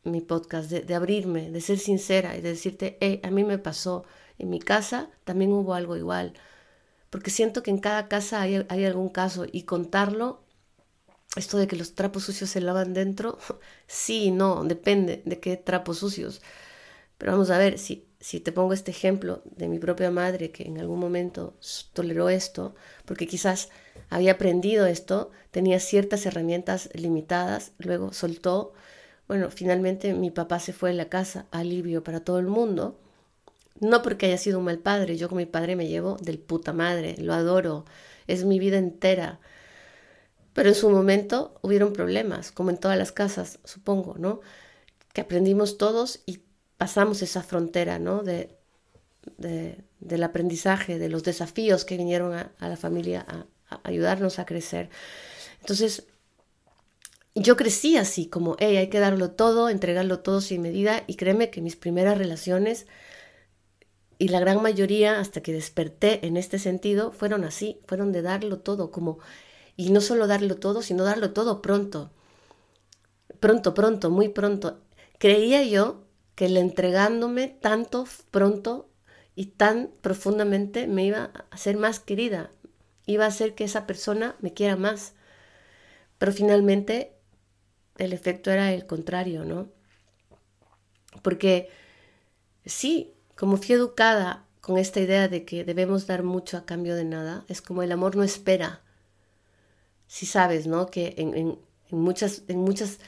mi 0.04 0.22
podcast, 0.22 0.70
de, 0.70 0.94
abrirme, 0.94 1.50
de 1.50 1.60
ser 1.60 1.80
sincera 1.80 2.38
y 2.38 2.42
de 2.42 2.50
decirte, 2.50 3.00
hey, 3.02 3.20
a 3.24 3.32
mí 3.32 3.44
me 3.44 3.58
pasó, 3.58 4.06
en 4.38 4.52
mi 4.52 4.60
casa 4.60 5.10
también 5.24 5.54
hubo 5.54 5.74
algo 5.74 5.98
igual, 5.98 6.34
porque 7.10 7.32
siento 7.32 7.64
que 7.64 7.72
en 7.72 7.80
cada 7.80 8.08
casa 8.08 8.42
hay, 8.42 8.64
hay 8.70 8.86
algún 8.86 9.10
caso 9.10 9.48
y 9.52 9.64
contarlo, 9.64 10.44
esto 11.36 11.58
de 11.58 11.66
que 11.66 11.78
los 11.78 11.96
trapos 11.96 12.26
sucios 12.26 12.52
se 12.52 12.62
lavan 12.62 12.94
dentro, 12.94 13.40
sí, 13.88 14.30
no, 14.30 14.64
depende 14.66 15.24
de 15.26 15.40
qué 15.40 15.58
trapos 15.58 15.98
sucios. 15.98 16.44
Pero 17.18 17.32
vamos 17.32 17.50
a 17.50 17.58
ver, 17.58 17.80
si, 17.80 18.07
si 18.28 18.42
te 18.42 18.52
pongo 18.52 18.74
este 18.74 18.92
ejemplo 18.92 19.42
de 19.56 19.70
mi 19.70 19.80
propia 19.80 20.12
madre 20.12 20.52
que 20.52 20.64
en 20.64 20.80
algún 20.80 21.00
momento 21.00 21.54
toleró 21.94 22.28
esto, 22.28 22.76
porque 23.06 23.26
quizás 23.26 23.70
había 24.10 24.34
aprendido 24.34 24.86
esto, 24.86 25.32
tenía 25.52 25.80
ciertas 25.80 26.26
herramientas 26.26 26.90
limitadas, 26.94 27.72
luego 27.78 28.12
soltó, 28.12 28.74
bueno, 29.30 29.50
finalmente 29.50 30.14
mi 30.14 30.30
papá 30.30 30.60
se 30.60 30.74
fue 30.74 30.90
de 30.90 30.98
la 30.98 31.08
casa, 31.08 31.46
alivio 31.52 32.04
para 32.04 32.20
todo 32.20 32.40
el 32.40 32.48
mundo. 32.48 33.00
No 33.80 34.02
porque 34.02 34.26
haya 34.26 34.38
sido 34.38 34.60
un 34.60 34.66
mal 34.66 34.80
padre, 34.80 35.16
yo 35.16 35.30
con 35.30 35.38
mi 35.38 35.46
padre 35.46 35.78
me 35.78 35.88
llevo 35.88 36.18
del 36.18 36.38
puta 36.38 36.74
madre, 36.74 37.16
lo 37.20 37.34
adoro, 37.34 37.86
es 38.28 38.44
mi 38.44 38.60
vida 38.60 38.78
entera. 38.78 39.40
Pero 40.52 40.68
en 40.68 40.76
su 40.76 40.90
momento 40.90 41.58
hubieron 41.62 41.94
problemas, 41.94 42.52
como 42.52 42.72
en 42.72 42.78
todas 42.78 42.98
las 42.98 43.14
casas, 43.14 43.60
supongo, 43.64 44.16
¿no? 44.18 44.42
Que 45.14 45.22
aprendimos 45.22 45.78
todos 45.78 46.24
y 46.26 46.42
pasamos 46.78 47.22
esa 47.22 47.44
frontera, 47.44 48.00
¿no? 48.00 48.24
De, 48.24 48.56
del 50.00 50.24
aprendizaje, 50.24 51.00
de 51.00 51.10
los 51.10 51.24
desafíos 51.24 51.84
que 51.84 51.98
vinieron 51.98 52.34
a, 52.34 52.54
la 52.60 52.78
familia 52.78 53.26
a, 53.28 53.80
ayudarnos 53.84 54.40
a 54.40 54.46
crecer. 54.46 54.90
Entonces, 55.60 56.06
yo 57.36 57.58
crecí 57.58 57.98
así, 57.98 58.28
como, 58.28 58.56
hey, 58.60 58.78
hay 58.78 58.90
que 58.90 59.00
darlo 59.00 59.32
todo, 59.32 59.70
entregarlo 59.70 60.20
todo 60.20 60.40
sin 60.40 60.62
medida, 60.62 61.04
y 61.08 61.16
créeme 61.16 61.50
que 61.50 61.62
mis 61.62 61.76
primeras 61.76 62.18
relaciones, 62.18 62.88
y 64.18 64.30
la 64.30 64.40
gran 64.40 64.62
mayoría 64.62 65.20
hasta 65.20 65.42
que 65.42 65.54
desperté 65.54 66.26
en 66.26 66.38
este 66.38 66.58
sentido, 66.58 67.12
fueron 67.12 67.44
así, 67.44 67.82
fueron 67.86 68.12
de 68.12 68.22
darlo 68.22 68.60
todo, 68.60 68.92
como, 68.92 69.20
Y 69.76 69.92
no 69.92 70.02
solo 70.02 70.26
darlo 70.26 70.56
todo, 70.56 70.82
sino 70.82 71.04
darlo 71.04 71.34
todo 71.34 71.62
pronto. 71.62 72.12
Pronto, 73.40 73.74
pronto, 73.74 74.10
muy 74.10 74.30
pronto. 74.30 74.80
Creía 75.20 75.64
yo 75.64 76.07
que 76.38 76.46
el 76.46 76.56
entregándome 76.56 77.48
tanto 77.48 78.08
pronto 78.30 78.92
y 79.34 79.48
tan 79.48 79.90
profundamente 80.02 80.86
me 80.86 81.04
iba 81.04 81.32
a 81.50 81.58
ser 81.58 81.78
más 81.78 82.00
querida, 82.00 82.52
iba 83.08 83.26
a 83.26 83.30
hacer 83.30 83.56
que 83.56 83.64
esa 83.64 83.88
persona 83.88 84.36
me 84.40 84.54
quiera 84.54 84.76
más. 84.76 85.14
Pero 86.20 86.32
finalmente 86.32 87.16
el 87.98 88.14
efecto 88.14 88.52
era 88.52 88.72
el 88.72 88.86
contrario, 88.86 89.46
¿no? 89.46 89.70
Porque 91.24 91.70
sí, 92.68 93.16
como 93.36 93.58
fui 93.58 93.74
educada 93.74 94.46
con 94.62 94.78
esta 94.78 95.00
idea 95.00 95.28
de 95.28 95.44
que 95.44 95.64
debemos 95.64 96.06
dar 96.06 96.22
mucho 96.22 96.56
a 96.56 96.68
cambio 96.68 96.94
de 96.94 97.06
nada, 97.06 97.46
es 97.48 97.64
como 97.64 97.82
el 97.82 97.92
amor 97.92 98.16
no 98.16 98.22
espera. 98.22 98.84
Si 100.06 100.28
sabes, 100.28 100.68
¿no? 100.68 100.86
Que 100.86 101.16
en, 101.18 101.58
muchas, 101.90 102.44
en, 102.48 102.60
muchas, 102.60 103.00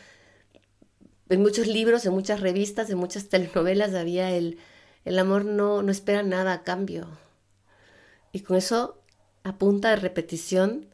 en 1.29 1.41
muchos 1.41 1.67
libros, 1.67 2.05
en 2.05 2.13
muchas 2.13 2.41
revistas, 2.41 2.89
en 2.89 2.97
muchas 2.97 3.29
telenovelas 3.29 3.93
había 3.93 4.31
el, 4.31 4.57
el 5.05 5.19
amor 5.19 5.45
no, 5.45 5.81
no 5.81 5.91
espera 5.91 6.23
nada 6.23 6.53
a 6.53 6.63
cambio. 6.63 7.07
Y 8.31 8.41
con 8.41 8.57
eso, 8.57 9.01
a 9.43 9.57
punta 9.57 9.89
de 9.89 9.95
repetición, 9.95 10.93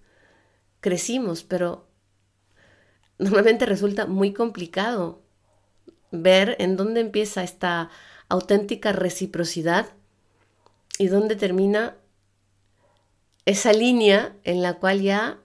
crecimos, 0.79 1.43
pero 1.43 1.87
normalmente 3.17 3.65
resulta 3.65 4.05
muy 4.05 4.33
complicado 4.33 5.21
ver 6.11 6.55
en 6.59 6.77
dónde 6.77 7.01
empieza 7.01 7.43
esta 7.43 7.89
auténtica 8.29 8.91
reciprocidad 8.91 9.87
y 10.97 11.07
dónde 11.07 11.35
termina 11.35 11.97
esa 13.45 13.73
línea 13.73 14.35
en 14.43 14.61
la 14.61 14.75
cual 14.75 15.01
ya 15.01 15.39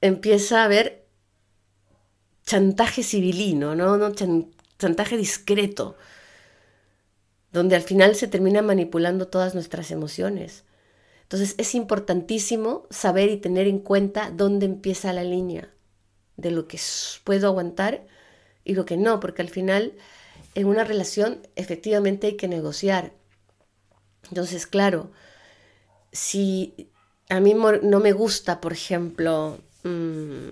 empieza 0.00 0.62
a 0.62 0.64
haber 0.64 1.01
chantaje 2.44 3.02
civilino, 3.02 3.74
¿no? 3.74 3.96
¿No? 3.96 4.12
chantaje 4.78 5.16
discreto, 5.16 5.96
donde 7.52 7.76
al 7.76 7.82
final 7.82 8.16
se 8.16 8.26
termina 8.26 8.62
manipulando 8.62 9.28
todas 9.28 9.54
nuestras 9.54 9.90
emociones. 9.90 10.64
Entonces 11.22 11.54
es 11.56 11.74
importantísimo 11.74 12.86
saber 12.90 13.30
y 13.30 13.36
tener 13.36 13.66
en 13.68 13.78
cuenta 13.78 14.30
dónde 14.30 14.66
empieza 14.66 15.12
la 15.12 15.24
línea 15.24 15.70
de 16.36 16.50
lo 16.50 16.66
que 16.66 16.80
puedo 17.24 17.46
aguantar 17.46 18.06
y 18.64 18.74
lo 18.74 18.84
que 18.84 18.96
no, 18.96 19.20
porque 19.20 19.42
al 19.42 19.48
final 19.48 19.92
en 20.54 20.66
una 20.66 20.84
relación 20.84 21.46
efectivamente 21.56 22.26
hay 22.26 22.36
que 22.36 22.48
negociar. 22.48 23.12
Entonces, 24.28 24.66
claro, 24.66 25.10
si 26.12 26.90
a 27.28 27.40
mí 27.40 27.54
no 27.54 28.00
me 28.00 28.12
gusta, 28.12 28.60
por 28.60 28.72
ejemplo, 28.72 29.58
mm, 29.84 30.48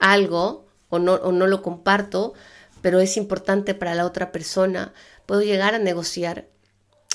algo 0.00 0.66
o 0.88 0.98
no, 0.98 1.14
o 1.14 1.32
no 1.32 1.46
lo 1.46 1.62
comparto, 1.62 2.34
pero 2.82 3.00
es 3.00 3.16
importante 3.16 3.74
para 3.74 3.94
la 3.94 4.06
otra 4.06 4.32
persona, 4.32 4.92
puedo 5.26 5.42
llegar 5.42 5.74
a 5.74 5.78
negociar. 5.78 6.48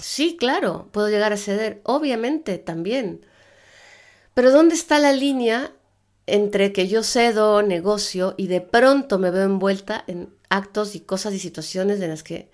Sí, 0.01 0.38
claro, 0.38 0.89
puedo 0.92 1.10
llegar 1.10 1.34
a 1.34 1.38
ceder, 1.38 1.82
obviamente 1.84 2.58
también. 2.58 3.25
Pero 4.34 4.51
¿dónde 4.51 4.75
está 4.75 5.00
la 5.00 5.13
línea 5.13 5.72
entre 6.27 6.74
que 6.74 6.88
yo 6.88 7.04
cedo, 7.04 7.62
negocio 7.62 8.34
y 8.38 8.48
de 8.48 8.62
pronto 8.62 9.20
me 9.20 9.32
veo 9.32 9.44
envuelta 9.44 10.04
en 10.08 10.30
actos 10.50 10.96
y 10.96 11.00
cosas 11.01 11.34
y 11.34 11.39
situaciones 11.39 12.01
en 12.01 12.10
las 12.10 12.24
que 12.24 12.50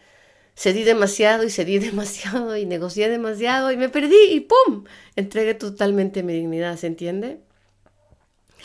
cedí 0.55 0.83
demasiado 0.83 1.43
y 1.43 1.49
cedí 1.49 1.79
demasiado 1.89 2.57
y 2.57 2.65
negocié 2.65 3.09
demasiado 3.09 3.71
y 3.71 3.77
me 3.77 3.89
perdí 3.89 4.31
y 4.31 4.41
¡pum! 4.41 4.85
Entregué 5.15 5.53
totalmente 5.53 6.23
mi 6.23 6.33
dignidad, 6.33 6.77
¿se 6.77 6.87
entiende? 6.87 7.39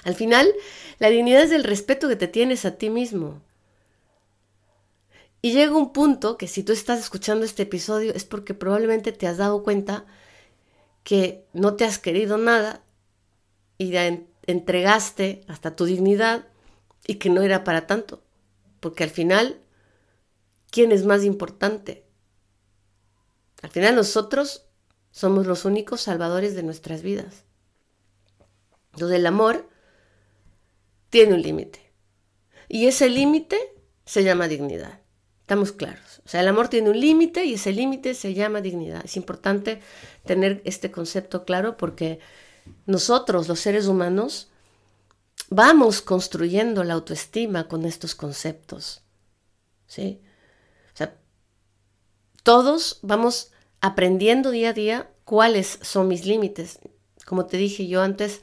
Al 0.04 0.14
final, 0.14 0.52
la 0.98 1.08
dignidad 1.10 1.42
es 1.42 1.52
el 1.52 1.64
respeto 1.64 2.08
que 2.08 2.16
te 2.16 2.28
tienes 2.28 2.64
a 2.64 2.76
ti 2.76 2.90
mismo. 2.90 3.42
Y 5.42 5.52
llega 5.52 5.76
un 5.76 5.92
punto 5.92 6.36
que 6.38 6.49
si 6.49 6.62
tú 6.62 6.73
estás 6.73 6.99
escuchando 6.99 7.44
este 7.44 7.64
episodio 7.64 8.12
es 8.14 8.25
porque 8.25 8.54
probablemente 8.54 9.12
te 9.12 9.26
has 9.26 9.36
dado 9.36 9.62
cuenta 9.62 10.04
que 11.04 11.44
no 11.52 11.76
te 11.76 11.84
has 11.84 11.99
querido 11.99 12.36
nada 12.36 12.82
y 13.78 13.90
de 13.90 14.26
entregaste 14.47 15.44
hasta 15.47 15.76
tu 15.76 15.84
dignidad 15.84 16.47
y 17.06 17.16
que 17.16 17.30
no 17.30 17.42
era 17.42 17.62
para 17.62 17.86
tanto. 17.86 18.23
Porque 18.80 19.04
al 19.04 19.10
final, 19.10 19.60
¿quién 20.71 20.90
es 20.90 21.04
más 21.04 21.25
importante? 21.25 22.04
Al 23.62 23.71
final 23.71 23.94
nosotros 23.94 24.66
somos 25.10 25.47
los 25.47 25.64
únicos 25.64 26.00
salvadores 26.00 26.54
de 26.54 26.62
nuestras 26.62 27.02
vidas. 27.02 27.44
Entonces 28.92 29.18
el 29.18 29.26
amor 29.26 29.68
tiene 31.10 31.34
un 31.34 31.42
límite. 31.42 31.92
Y 32.69 32.86
ese 32.86 33.08
límite 33.08 33.58
se 34.04 34.25
llama 34.25 34.49
dignidad. 34.49 35.00
Estamos 35.40 35.73
claros. 35.73 36.21
O 36.25 36.28
sea, 36.28 36.40
el 36.40 36.49
amor 36.49 36.69
tiene 36.69 36.90
un 36.90 36.99
límite 36.99 37.45
y 37.45 37.54
ese 37.54 37.73
límite 37.73 38.14
se 38.14 38.34
llama 38.34 38.60
dignidad. 38.60 39.02
Es 39.04 39.16
importante 39.16 39.80
tener 40.25 40.60
este 40.64 40.90
concepto 40.90 41.45
claro 41.45 41.76
porque 41.76 42.19
nosotros, 42.86 43.47
los 43.47 43.60
seres 43.60 43.86
humanos, 43.86 44.50
vamos 45.49 46.02
construyendo 46.02 46.82
la 46.82 46.95
autoestima 46.95 47.69
con 47.69 47.84
estos 47.84 48.14
conceptos. 48.14 49.02
¿Sí? 49.86 50.21
O 50.92 50.97
sea, 50.97 51.16
todos 52.42 52.99
vamos 53.02 53.52
aprendiendo 53.80 54.50
día 54.50 54.71
a 54.71 54.73
día 54.73 55.10
cuáles 55.25 55.78
son 55.82 56.08
mis 56.08 56.26
límites. 56.26 56.80
Como 57.25 57.47
te 57.47 57.56
dije 57.56 57.86
yo 57.86 58.02
antes, 58.02 58.40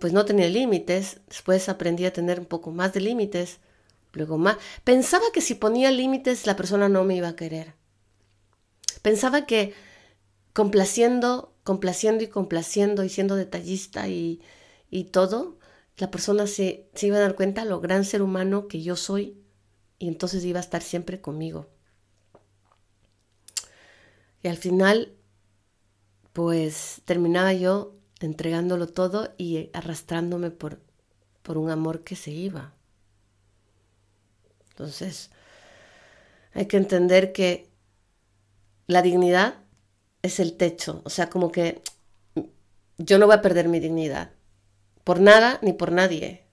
pues 0.00 0.12
no 0.12 0.24
tenía 0.24 0.48
límites, 0.48 1.20
después 1.28 1.68
aprendí 1.68 2.04
a 2.04 2.12
tener 2.12 2.38
un 2.40 2.46
poco 2.46 2.70
más 2.70 2.92
de 2.92 3.00
límites, 3.00 3.58
luego 4.12 4.38
más. 4.38 4.56
Pensaba 4.84 5.24
que 5.32 5.40
si 5.40 5.54
ponía 5.54 5.90
límites 5.90 6.46
la 6.46 6.56
persona 6.56 6.88
no 6.88 7.04
me 7.04 7.16
iba 7.16 7.28
a 7.28 7.36
querer. 7.36 7.74
Pensaba 9.02 9.46
que 9.46 9.74
complaciendo 10.52 11.54
complaciendo 11.64 12.22
y 12.22 12.28
complaciendo 12.28 13.02
y 13.02 13.08
siendo 13.08 13.34
detallista 13.34 14.06
y, 14.06 14.40
todo, 15.10 15.58
la 15.96 16.10
persona 16.10 16.46
se, 16.46 16.88
se 16.94 17.08
iba 17.08 17.16
a 17.16 17.20
dar 17.20 17.34
cuenta 17.34 17.64
lo 17.64 17.80
gran 17.80 18.04
ser 18.04 18.22
humano 18.22 18.68
que 18.68 18.82
yo 18.82 18.94
soy 18.94 19.42
y 19.98 20.06
entonces 20.06 20.44
iba 20.44 20.60
a 20.60 20.62
estar 20.62 20.82
siempre 20.82 21.20
conmigo. 21.20 21.66
Y 24.42 24.48
al 24.48 24.56
final, 24.56 25.14
pues 26.32 27.00
terminaba 27.06 27.54
yo 27.54 27.96
entregándolo 28.26 28.86
todo 28.86 29.34
y 29.38 29.70
arrastrándome 29.72 30.50
por, 30.50 30.80
por 31.42 31.58
un 31.58 31.70
amor 31.70 32.02
que 32.02 32.16
se 32.16 32.30
iba. 32.30 32.72
Entonces, 34.70 35.30
hay 36.52 36.66
que 36.66 36.76
entender 36.76 37.32
que 37.32 37.70
la 38.86 39.02
dignidad 39.02 39.54
es 40.22 40.40
el 40.40 40.56
techo. 40.56 41.02
O 41.04 41.10
sea, 41.10 41.30
como 41.30 41.52
que 41.52 41.82
yo 42.98 43.18
no 43.18 43.26
voy 43.26 43.36
a 43.36 43.42
perder 43.42 43.68
mi 43.68 43.80
dignidad. 43.80 44.30
Por 45.04 45.20
nada 45.20 45.58
ni 45.62 45.72
por 45.72 45.92
nadie. 45.92 46.44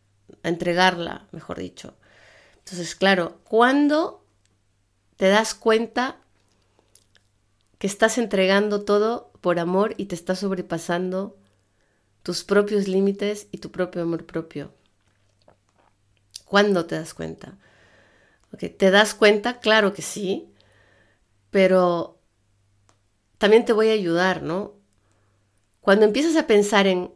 A 0.44 0.50
entregarla, 0.50 1.28
mejor 1.32 1.60
dicho. 1.60 1.96
Entonces, 2.60 2.96
claro, 2.96 3.40
cuando 3.44 4.26
te 5.18 5.28
das 5.28 5.54
cuenta 5.54 6.18
que 7.78 7.88
estás 7.88 8.18
entregando 8.18 8.84
todo 8.84 9.32
por 9.42 9.60
amor 9.60 9.96
y 9.98 10.06
te 10.06 10.16
estás 10.16 10.40
sobrepasando 10.40 11.38
tus 12.24 12.44
propios 12.44 12.88
límites 12.88 13.48
y 13.52 13.58
tu 13.58 13.72
propio 13.72 14.02
amor 14.04 14.26
propio. 14.26 14.74
¿Cuándo 16.46 16.86
te 16.86 16.96
das 16.96 17.14
cuenta? 17.14 17.58
¿Te 18.58 18.92
das 18.92 19.14
cuenta? 19.14 19.60
Claro 19.60 19.94
que 19.94 20.02
sí, 20.02 20.52
pero 21.50 22.20
también 23.38 23.66
te 23.66 23.74
voy 23.74 23.90
a 23.90 23.94
ayudar, 23.94 24.44
¿no? 24.44 24.74
Cuando 25.80 26.06
empiezas 26.06 26.36
a 26.36 26.48
pensar 26.48 26.86
en, 26.88 27.12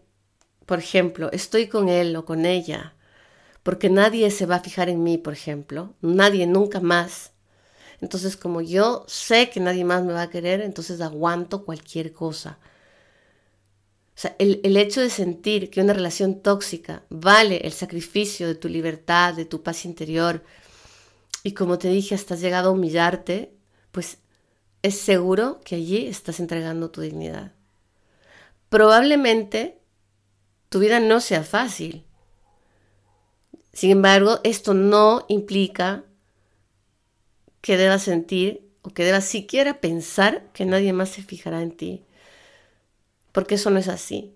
por 0.65 0.79
ejemplo, 0.79 1.29
estoy 1.31 1.67
con 1.67 1.89
él 1.89 2.15
o 2.15 2.25
con 2.25 2.45
ella, 2.45 2.95
porque 3.61 3.89
nadie 3.89 4.31
se 4.31 4.45
va 4.45 4.55
a 4.55 4.63
fijar 4.63 4.89
en 4.89 5.03
mí, 5.03 5.17
por 5.17 5.33
ejemplo, 5.33 5.93
nadie 6.01 6.47
nunca 6.47 6.79
más. 6.79 7.31
Entonces, 8.01 8.37
como 8.37 8.61
yo 8.61 9.05
sé 9.07 9.49
que 9.49 9.59
nadie 9.59 9.85
más 9.85 10.03
me 10.03 10.13
va 10.13 10.23
a 10.23 10.29
querer, 10.29 10.61
entonces 10.61 11.01
aguanto 11.01 11.65
cualquier 11.65 12.13
cosa. 12.13 12.57
O 14.15 14.17
sea, 14.17 14.36
el, 14.39 14.78
hecho 14.78 15.01
de 15.01 15.10
sentir 15.10 15.69
que 15.69 15.82
una 15.82 15.93
relación 15.93 16.41
tóxica 16.41 17.04
vale 17.10 17.58
el 17.58 17.73
sacrificio 17.73 18.47
de 18.47 18.56
tu 18.56 18.69
libertad, 18.69 19.34
de 19.34 19.43
tu 19.43 19.62
paz 19.62 19.84
interior, 19.84 20.43
y 21.43 21.51
como 21.51 21.78
te 21.78 21.89
dije, 21.89 22.15
hasta 22.15 22.36
has 22.36 22.41
llegado 22.41 22.69
a 22.69 22.71
humillarte, 22.71 23.51
pues 23.91 24.19
es 24.82 24.97
seguro 24.97 25.60
que 25.65 25.75
allí 25.75 26.08
estás 26.08 26.39
entregando 26.39 26.91
tu 26.91 27.01
dignidad. 27.01 27.51
Probablemente 28.69 29.80
tu 30.69 30.80
vida 30.80 30.99
no 30.99 31.19
sea 31.19 31.43
fácil. 31.43 32.06
Sin 33.73 33.91
embargo, 33.91 34.39
esto 34.43 34.73
no 34.73 35.25
implica 35.28 36.04
que 37.62 37.78
debas 37.78 38.04
sentir 38.04 38.65
o 38.82 38.91
que 38.91 39.04
debas 39.04 39.25
siquiera 39.25 39.82
pensar 39.82 40.51
que 40.54 40.65
nadie 40.65 40.93
más 40.93 41.10
se 41.10 41.21
fijará 41.21 41.62
en 41.62 41.71
ti. 41.71 42.06
Porque 43.36 43.56
eso 43.56 43.69
no 43.69 43.80
es 43.80 43.89
así. 43.89 44.34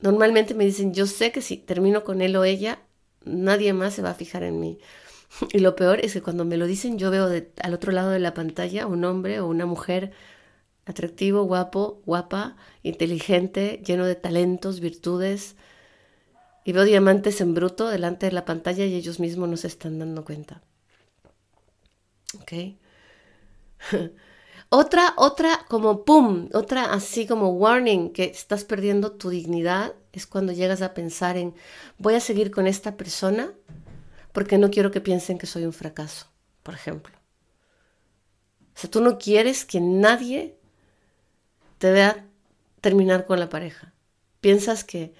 normalmente 0.00 0.54
me 0.54 0.64
dicen, 0.64 0.94
yo 0.94 1.06
sé 1.06 1.30
que 1.32 1.42
si 1.42 1.58
termino 1.58 2.02
con 2.02 2.22
él 2.22 2.34
o 2.36 2.44
ella, 2.44 2.80
nadie 3.24 3.74
más 3.74 3.92
se 3.94 4.02
va 4.02 4.10
a 4.10 4.14
fijar 4.14 4.42
en 4.42 4.58
mí. 4.58 4.78
Y 5.52 5.58
lo 5.60 5.76
peor 5.76 6.00
es 6.00 6.14
que 6.14 6.22
cuando 6.22 6.44
me 6.46 6.56
lo 6.56 6.66
dicen, 6.66 6.98
yo 6.98 7.10
veo 7.10 7.28
al 7.62 7.74
otro 7.74 7.92
lado 7.92 8.10
de 8.10 8.18
la 8.20 8.34
pantalla 8.34 8.86
un 8.86 9.04
hombre 9.04 9.40
o 9.40 9.46
una 9.46 9.66
mujer 9.66 10.12
atractivo, 10.86 11.44
guapo, 11.44 12.02
guapa, 12.06 12.56
inteligente, 12.82 13.82
lleno 13.84 14.06
de 14.06 14.14
talentos, 14.14 14.80
virtudes, 14.80 15.56
y 16.64 16.72
veo 16.72 16.84
diamantes 16.84 17.40
en 17.42 17.54
bruto 17.54 17.88
delante 17.88 18.26
de 18.26 18.32
la 18.32 18.46
pantalla 18.46 18.86
y 18.86 18.94
ellos 18.94 19.20
mismos 19.20 19.48
no 19.48 19.56
se 19.58 19.68
están 19.68 19.98
dando 19.98 20.24
cuenta. 20.24 20.62
¿Ok? 22.40 22.52
otra, 24.74 25.12
otra 25.18 25.66
como 25.68 26.02
pum, 26.06 26.48
otra 26.54 26.94
así 26.94 27.26
como 27.26 27.50
warning 27.50 28.10
que 28.10 28.24
estás 28.24 28.64
perdiendo 28.64 29.12
tu 29.12 29.28
dignidad 29.28 29.92
es 30.12 30.26
cuando 30.26 30.54
llegas 30.54 30.80
a 30.80 30.94
pensar 30.94 31.36
en 31.36 31.54
voy 31.98 32.14
a 32.14 32.20
seguir 32.20 32.50
con 32.50 32.66
esta 32.66 32.96
persona 32.96 33.52
porque 34.32 34.56
no 34.56 34.70
quiero 34.70 34.90
que 34.90 35.02
piensen 35.02 35.36
que 35.36 35.46
soy 35.46 35.66
un 35.66 35.74
fracaso, 35.74 36.28
por 36.62 36.72
ejemplo. 36.72 37.14
O 38.74 38.80
sea, 38.80 38.90
tú 38.90 39.02
no 39.02 39.18
quieres 39.18 39.66
que 39.66 39.78
nadie 39.78 40.56
te 41.76 41.92
vea 41.92 42.26
terminar 42.80 43.26
con 43.26 43.38
la 43.40 43.50
pareja. 43.50 43.92
Piensas 44.40 44.84
que 44.84 45.12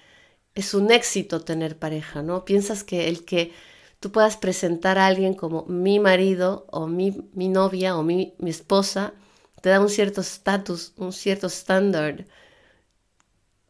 es 0.55 0.73
un 0.73 0.91
éxito 0.91 1.43
tener 1.43 1.79
pareja, 1.79 2.23
¿no? 2.23 2.47
Piensas 2.47 2.85
que 2.85 3.07
el 3.07 3.27
que 3.27 3.53
tú 4.01 4.13
puedas 4.13 4.39
presentar 4.39 4.97
a 4.97 5.07
alguien 5.07 5.35
como 5.35 5.67
mi 5.67 6.01
marido 6.01 6.65
o 6.71 6.87
mi, 6.87 7.29
mi 7.35 7.49
novia 7.49 7.99
o 7.99 8.03
mi, 8.03 8.33
mi 8.39 8.49
esposa 8.49 9.13
te 9.63 9.71
da 9.71 9.81
un 9.81 9.89
cierto 9.89 10.21
estatus, 10.21 10.93
un 10.97 11.13
cierto 11.13 11.47
estándar. 11.47 12.27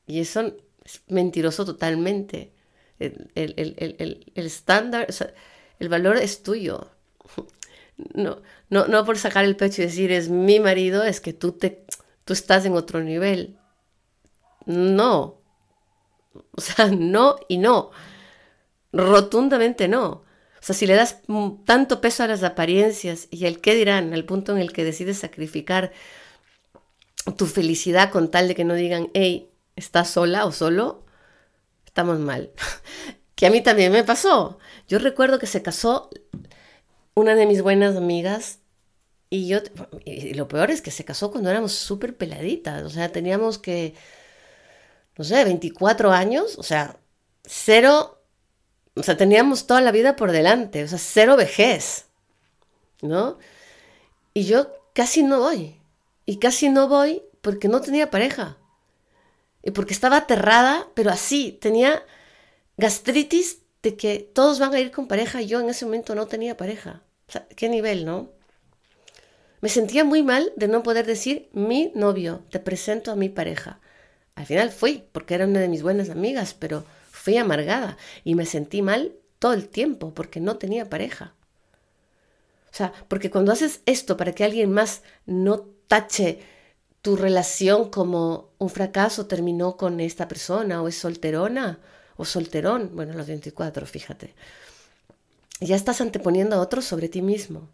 Y 0.07 0.21
eso 0.21 0.57
es 0.85 1.03
mentiroso 1.09 1.65
totalmente. 1.65 2.53
El 2.99 4.31
estándar, 4.35 5.07
el, 5.09 5.35
el, 5.79 5.89
valor 5.89 6.17
es 6.17 6.43
tuyo. 6.43 6.91
No, 8.15 8.43
no, 8.71 8.89
no 8.89 9.05
por 9.05 9.19
sacar 9.19 9.45
el 9.45 9.55
pecho 9.55 9.83
y 9.83 9.85
decir 9.85 10.11
es 10.13 10.29
mi 10.31 10.59
marido, 10.61 11.05
es 11.05 11.21
que 11.21 11.35
tú, 11.35 11.53
te, 11.53 11.85
tú 12.25 12.33
estás 12.33 12.65
en 12.65 12.73
otro 12.73 13.01
nivel. 13.01 13.59
No, 14.65 15.41
o 16.57 16.61
sea, 16.61 16.87
no 16.87 17.37
y 17.49 17.59
no. 17.59 17.91
Rotundamente 18.93 19.89
no. 19.89 20.25
O 20.63 20.65
sea, 20.65 20.77
si 20.77 20.87
le 20.87 20.95
das 20.95 21.19
tanto 21.65 22.01
peso 22.01 22.23
a 22.23 22.29
las 22.29 22.45
apariencias 22.45 23.27
y 23.31 23.47
el 23.47 23.61
qué 23.61 23.75
dirán, 23.75 24.15
al 24.15 24.25
punto 24.25 24.53
en 24.53 24.59
el 24.59 24.73
que 24.73 24.85
decides 24.85 25.19
sacrificar 25.19 25.93
tu 27.37 27.47
felicidad 27.47 28.11
con 28.11 28.31
tal 28.31 28.47
de 28.49 28.55
que 28.55 28.65
no 28.65 28.75
digan, 28.75 29.11
hey, 29.13 29.51
estás 29.75 30.11
sola 30.11 30.47
o 30.47 30.53
solo, 30.53 31.05
estamos 31.85 32.19
mal. 32.21 32.51
que 33.35 33.47
a 33.47 33.51
mí 33.51 33.61
también 33.61 33.93
me 33.93 34.05
pasó. 34.05 34.59
Yo 34.89 34.99
recuerdo 35.01 35.39
que 35.39 35.47
se 35.47 35.63
casó 35.63 36.09
una 37.15 37.35
de 37.35 37.47
mis 37.47 37.61
buenas 37.61 37.97
amigas 37.97 38.61
y 39.31 39.49
yo, 39.49 39.59
y 40.05 40.35
lo 40.35 40.47
peor 40.47 40.71
es 40.71 40.81
que 40.81 40.91
se 40.91 41.05
casó 41.05 41.31
cuando 41.31 41.51
éramos 41.51 41.73
súper 41.73 42.17
peladitas, 42.17 42.85
o 42.85 42.91
sea, 42.91 43.11
teníamos 43.11 43.59
que 43.59 43.95
no 45.17 45.25
sé, 45.25 45.45
24 45.45 46.13
años, 46.13 46.59
o 46.59 46.63
sea, 46.63 46.99
cero, 47.45 48.22
o 48.95 49.03
sea, 49.03 49.17
teníamos 49.17 49.67
toda 49.67 49.81
la 49.81 49.93
vida 49.93 50.17
por 50.17 50.33
delante, 50.33 50.85
o 50.85 50.89
sea, 50.89 50.99
cero 50.99 51.37
vejez, 51.37 52.07
¿no? 53.01 53.39
Y 54.35 54.45
yo 54.45 54.73
casi 54.95 55.23
no 55.23 55.41
voy, 55.41 55.77
y 56.27 56.39
casi 56.39 56.69
no 56.69 56.89
voy 56.89 57.23
porque 57.41 57.69
no 57.69 57.81
tenía 57.81 58.11
pareja, 58.11 58.59
y 59.63 59.71
porque 59.71 59.95
estaba 59.95 60.19
aterrada, 60.19 60.89
pero 60.95 61.11
así, 61.11 61.53
tenía 61.53 62.05
gastritis 62.77 63.59
de 63.83 63.97
que 63.97 64.19
todos 64.19 64.59
van 64.59 64.75
a 64.75 64.81
ir 64.81 64.91
con 64.91 65.09
pareja 65.09 65.43
y 65.43 65.47
yo 65.47 65.61
en 65.61 65.69
ese 65.69 65.85
momento 65.85 66.15
no 66.15 66.27
tenía 66.27 66.57
pareja. 66.57 67.03
O 67.29 67.33
sea, 67.33 67.47
qué 67.57 67.69
nivel, 67.69 68.05
¿no? 68.05 68.31
Me 69.61 69.69
sentía 69.69 70.05
muy 70.05 70.23
mal 70.23 70.53
de 70.57 70.69
no 70.69 70.83
poder 70.83 71.07
decir 71.07 71.49
mi 71.53 71.93
novio, 71.95 72.43
te 72.51 72.59
presento 72.59 73.13
a 73.13 73.17
mi 73.17 73.29
pareja. 73.29 73.81
Al 74.35 74.47
final 74.47 74.71
fui, 74.71 75.05
porque 75.13 75.35
era 75.35 75.47
una 75.47 75.61
de 75.61 75.69
mis 75.69 75.83
buenas 75.83 76.11
amigas, 76.11 76.55
pero 76.59 76.85
fui 77.23 77.37
amargada 77.37 77.97
y 78.25 78.35
me 78.35 78.47
sentí 78.47 78.83
mal 78.83 79.15
todo 79.39 79.53
el 79.53 79.69
tiempo 79.69 80.13
porque 80.13 80.41
no 80.41 80.57
tenía 80.57 80.91
pareja. 80.91 81.35
O 82.73 82.75
sea, 82.75 82.93
porque 83.07 83.31
cuando 83.31 83.53
haces 83.53 83.81
esto 83.87 84.17
para 84.17 84.33
que 84.33 84.43
alguien 84.43 84.73
más 84.73 85.03
no 85.25 85.69
tache 85.87 86.41
tu 87.01 87.15
relación 87.15 87.91
como 87.91 88.51
un 88.59 88.71
fracaso, 88.71 89.27
terminó 89.27 89.77
con 89.77 90.01
esta 90.01 90.27
persona 90.27 90.83
o 90.83 90.89
es 90.89 90.97
solterona 90.97 91.79
o 92.17 92.25
solterón, 92.25 92.91
bueno, 92.93 93.13
los 93.13 93.29
24, 93.29 93.87
fíjate, 93.87 94.35
ya 95.61 95.77
estás 95.77 96.01
anteponiendo 96.01 96.57
a 96.57 96.61
otros 96.61 96.85
sobre 96.85 97.09
ti 97.09 97.23
mismo. 97.23 97.69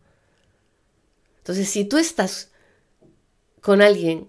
Entonces, 1.39 1.71
si 1.71 1.87
tú 1.87 1.97
estás 1.97 2.51
con 3.63 3.81
alguien 3.81 4.29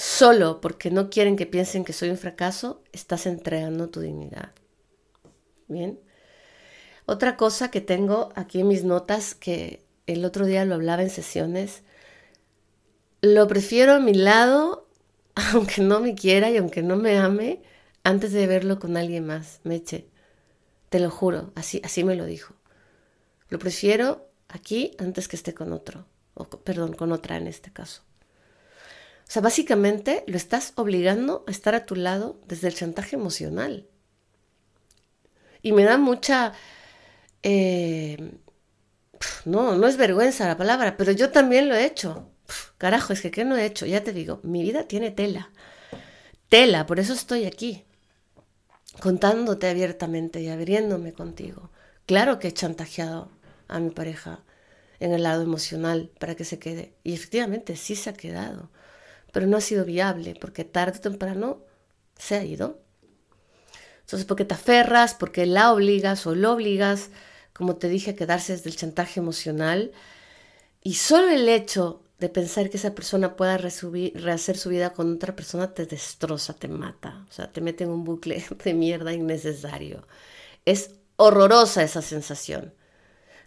solo 0.00 0.62
porque 0.62 0.90
no 0.90 1.10
quieren 1.10 1.36
que 1.36 1.44
piensen 1.44 1.84
que 1.84 1.92
soy 1.92 2.08
un 2.08 2.16
fracaso, 2.16 2.82
estás 2.90 3.26
entregando 3.26 3.90
tu 3.90 4.00
dignidad. 4.00 4.52
Bien. 5.68 6.00
Otra 7.04 7.36
cosa 7.36 7.70
que 7.70 7.82
tengo 7.82 8.30
aquí 8.34 8.60
en 8.60 8.68
mis 8.68 8.82
notas, 8.82 9.34
que 9.34 9.84
el 10.06 10.24
otro 10.24 10.46
día 10.46 10.64
lo 10.64 10.76
hablaba 10.76 11.02
en 11.02 11.10
sesiones, 11.10 11.82
lo 13.20 13.46
prefiero 13.46 13.92
a 13.92 14.00
mi 14.00 14.14
lado, 14.14 14.88
aunque 15.52 15.82
no 15.82 16.00
me 16.00 16.14
quiera 16.14 16.48
y 16.48 16.56
aunque 16.56 16.82
no 16.82 16.96
me 16.96 17.18
ame, 17.18 17.60
antes 18.02 18.32
de 18.32 18.46
verlo 18.46 18.78
con 18.78 18.96
alguien 18.96 19.26
más, 19.26 19.60
Meche. 19.64 20.08
Te 20.88 20.98
lo 20.98 21.10
juro, 21.10 21.52
así, 21.54 21.82
así 21.84 22.04
me 22.04 22.16
lo 22.16 22.24
dijo. 22.24 22.54
Lo 23.50 23.58
prefiero 23.58 24.30
aquí 24.48 24.96
antes 24.98 25.28
que 25.28 25.36
esté 25.36 25.52
con 25.52 25.74
otro, 25.74 26.06
o 26.32 26.48
perdón, 26.48 26.94
con 26.94 27.12
otra 27.12 27.36
en 27.36 27.48
este 27.48 27.70
caso. 27.70 28.02
O 29.30 29.32
sea, 29.32 29.42
básicamente 29.42 30.24
lo 30.26 30.36
estás 30.36 30.72
obligando 30.74 31.44
a 31.46 31.52
estar 31.52 31.76
a 31.76 31.86
tu 31.86 31.94
lado 31.94 32.40
desde 32.48 32.66
el 32.66 32.74
chantaje 32.74 33.14
emocional. 33.14 33.86
Y 35.62 35.70
me 35.70 35.84
da 35.84 35.98
mucha... 35.98 36.52
Eh, 37.44 38.32
no, 39.44 39.76
no 39.76 39.86
es 39.86 39.96
vergüenza 39.96 40.48
la 40.48 40.56
palabra, 40.56 40.96
pero 40.96 41.12
yo 41.12 41.30
también 41.30 41.68
lo 41.68 41.76
he 41.76 41.84
hecho. 41.84 42.28
Carajo, 42.76 43.12
es 43.12 43.20
que 43.20 43.30
¿qué 43.30 43.44
no 43.44 43.56
he 43.56 43.66
hecho? 43.66 43.86
Ya 43.86 44.02
te 44.02 44.12
digo, 44.12 44.40
mi 44.42 44.62
vida 44.64 44.88
tiene 44.88 45.12
tela. 45.12 45.52
Tela, 46.48 46.84
por 46.86 46.98
eso 46.98 47.12
estoy 47.12 47.44
aquí, 47.44 47.84
contándote 49.00 49.68
abiertamente 49.68 50.40
y 50.40 50.48
abriéndome 50.48 51.12
contigo. 51.12 51.70
Claro 52.04 52.40
que 52.40 52.48
he 52.48 52.52
chantajeado 52.52 53.30
a 53.68 53.78
mi 53.78 53.90
pareja 53.90 54.42
en 54.98 55.12
el 55.12 55.22
lado 55.22 55.44
emocional 55.44 56.10
para 56.18 56.34
que 56.34 56.44
se 56.44 56.58
quede. 56.58 56.96
Y 57.04 57.14
efectivamente 57.14 57.76
sí 57.76 57.94
se 57.94 58.10
ha 58.10 58.14
quedado 58.14 58.70
pero 59.32 59.46
no 59.46 59.56
ha 59.56 59.60
sido 59.60 59.84
viable 59.84 60.36
porque 60.40 60.64
tarde 60.64 60.98
o 60.98 61.00
temprano 61.00 61.64
se 62.18 62.36
ha 62.36 62.44
ido. 62.44 62.80
Entonces, 64.00 64.26
porque 64.26 64.44
te 64.44 64.54
aferras, 64.54 65.14
porque 65.14 65.46
la 65.46 65.72
obligas 65.72 66.26
o 66.26 66.34
lo 66.34 66.52
obligas, 66.52 67.10
como 67.52 67.76
te 67.76 67.88
dije, 67.88 68.10
a 68.10 68.16
quedarse 68.16 68.52
desde 68.52 68.70
el 68.70 68.76
chantaje 68.76 69.20
emocional. 69.20 69.92
Y 70.82 70.94
solo 70.94 71.28
el 71.28 71.48
hecho 71.48 72.02
de 72.18 72.28
pensar 72.28 72.70
que 72.70 72.76
esa 72.76 72.94
persona 72.94 73.36
pueda 73.36 73.56
rehacer 73.56 74.58
su 74.58 74.68
vida 74.68 74.92
con 74.92 75.14
otra 75.14 75.34
persona 75.34 75.72
te 75.74 75.86
destroza, 75.86 76.54
te 76.54 76.68
mata. 76.68 77.24
O 77.28 77.32
sea, 77.32 77.52
te 77.52 77.60
mete 77.60 77.84
en 77.84 77.90
un 77.90 78.04
bucle 78.04 78.44
de 78.64 78.74
mierda 78.74 79.12
innecesario. 79.12 80.06
Es 80.64 80.90
horrorosa 81.16 81.82
esa 81.82 82.02
sensación. 82.02 82.74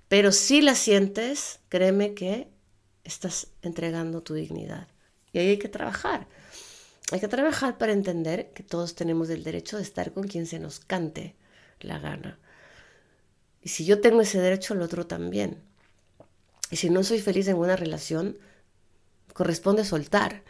Pero 0.07 0.31
si 0.31 0.61
la 0.61 0.75
sientes, 0.75 1.59
créeme 1.69 2.13
que 2.13 2.47
estás 3.03 3.47
entregando 3.61 4.21
tu 4.21 4.33
dignidad. 4.33 4.87
Y 5.33 5.39
ahí 5.39 5.49
hay 5.49 5.57
que 5.59 5.67
trabajar. 5.67 6.27
Hay 7.11 7.19
que 7.19 7.27
trabajar 7.27 7.77
para 7.77 7.91
entender 7.91 8.51
que 8.53 8.63
todos 8.63 8.95
tenemos 8.95 9.29
el 9.29 9.43
derecho 9.43 9.77
de 9.77 9.83
estar 9.83 10.13
con 10.13 10.27
quien 10.27 10.45
se 10.45 10.59
nos 10.59 10.79
cante 10.79 11.35
la 11.81 11.99
gana. 11.99 12.39
Y 13.61 13.69
si 13.69 13.85
yo 13.85 13.99
tengo 13.99 14.21
ese 14.21 14.39
derecho, 14.39 14.73
el 14.73 14.81
otro 14.81 15.05
también. 15.05 15.61
Y 16.69 16.77
si 16.77 16.89
no 16.89 17.03
soy 17.03 17.19
feliz 17.19 17.47
en 17.47 17.57
una 17.57 17.75
relación, 17.75 18.37
corresponde 19.33 19.83
soltar 19.83 20.43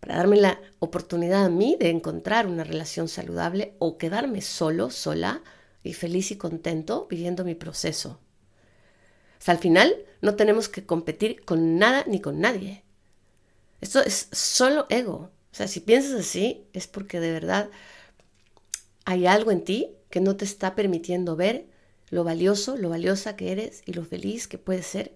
para 0.00 0.16
darme 0.16 0.36
la 0.36 0.60
oportunidad 0.80 1.44
a 1.44 1.48
mí 1.48 1.76
de 1.78 1.90
encontrar 1.90 2.46
una 2.46 2.64
relación 2.64 3.08
saludable 3.08 3.74
o 3.78 3.98
quedarme 3.98 4.40
solo, 4.40 4.90
sola 4.90 5.42
y 5.84 5.92
feliz 5.92 6.30
y 6.32 6.36
contento 6.36 7.06
viviendo 7.08 7.44
mi 7.44 7.54
proceso. 7.54 8.18
Sea, 9.38 9.54
al 9.54 9.60
final 9.60 9.94
no 10.20 10.34
tenemos 10.34 10.68
que 10.68 10.84
competir 10.84 11.44
con 11.44 11.78
nada 11.78 12.04
ni 12.06 12.20
con 12.20 12.40
nadie. 12.40 12.81
Esto 13.82 14.00
es 14.00 14.28
solo 14.32 14.86
ego. 14.88 15.30
O 15.52 15.56
sea, 15.56 15.68
si 15.68 15.80
piensas 15.80 16.14
así, 16.20 16.66
es 16.72 16.86
porque 16.88 17.20
de 17.20 17.32
verdad 17.32 17.70
hay 19.04 19.26
algo 19.26 19.50
en 19.50 19.64
ti 19.64 19.96
que 20.10 20.20
no 20.20 20.36
te 20.36 20.44
está 20.44 20.74
permitiendo 20.74 21.36
ver 21.36 21.66
lo 22.10 22.24
valioso, 22.24 22.76
lo 22.76 22.88
valiosa 22.90 23.36
que 23.36 23.52
eres 23.52 23.82
y 23.86 23.92
lo 23.94 24.04
feliz 24.04 24.46
que 24.48 24.58
puedes 24.58 24.86
ser 24.86 25.14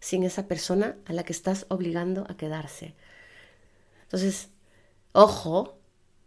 sin 0.00 0.24
esa 0.24 0.48
persona 0.48 0.98
a 1.06 1.14
la 1.14 1.24
que 1.24 1.32
estás 1.34 1.66
obligando 1.70 2.26
a 2.28 2.36
quedarse. 2.36 2.94
Entonces, 4.04 4.48
ojo, 5.12 5.78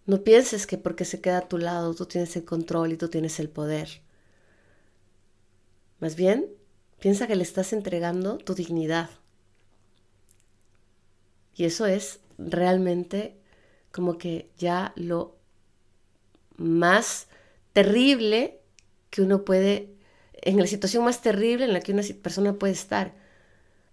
No 0.08 0.24
pienses 0.24 0.68
que 0.68 0.78
porque 0.80 1.06
se 1.06 1.22
queda 1.22 1.40
a 1.40 1.50
tu 1.50 1.58
lado 1.60 1.96
tú 1.96 2.06
tienes 2.08 2.36
el 2.38 2.46
control 2.46 2.94
y 2.94 2.98
tú 2.98 3.10
tienes 3.10 3.40
el 3.42 3.50
poder. 3.50 3.90
Más 6.00 6.16
bien, 6.16 6.50
piensa 7.00 7.26
que 7.26 7.36
le 7.36 7.42
estás 7.42 7.74
entregando 7.74 8.38
tu 8.38 8.54
dignidad. 8.54 9.10
Y 11.56 11.66
eso 11.66 11.86
es 11.86 12.20
realmente 12.38 13.38
como 13.92 14.18
que 14.18 14.50
ya 14.58 14.94
lo 14.96 15.36
más 16.58 17.28
terrible 17.74 18.60
que 19.10 19.22
uno 19.22 19.46
puede, 19.46 19.94
en 20.34 20.58
la 20.58 20.68
situación 20.68 21.04
más 21.04 21.22
terrible 21.22 21.66
en 21.66 21.74
la 21.74 21.82
que 21.82 21.92
una 21.92 22.04
persona 22.22 22.54
puede 22.54 22.74
estar. 22.74 23.14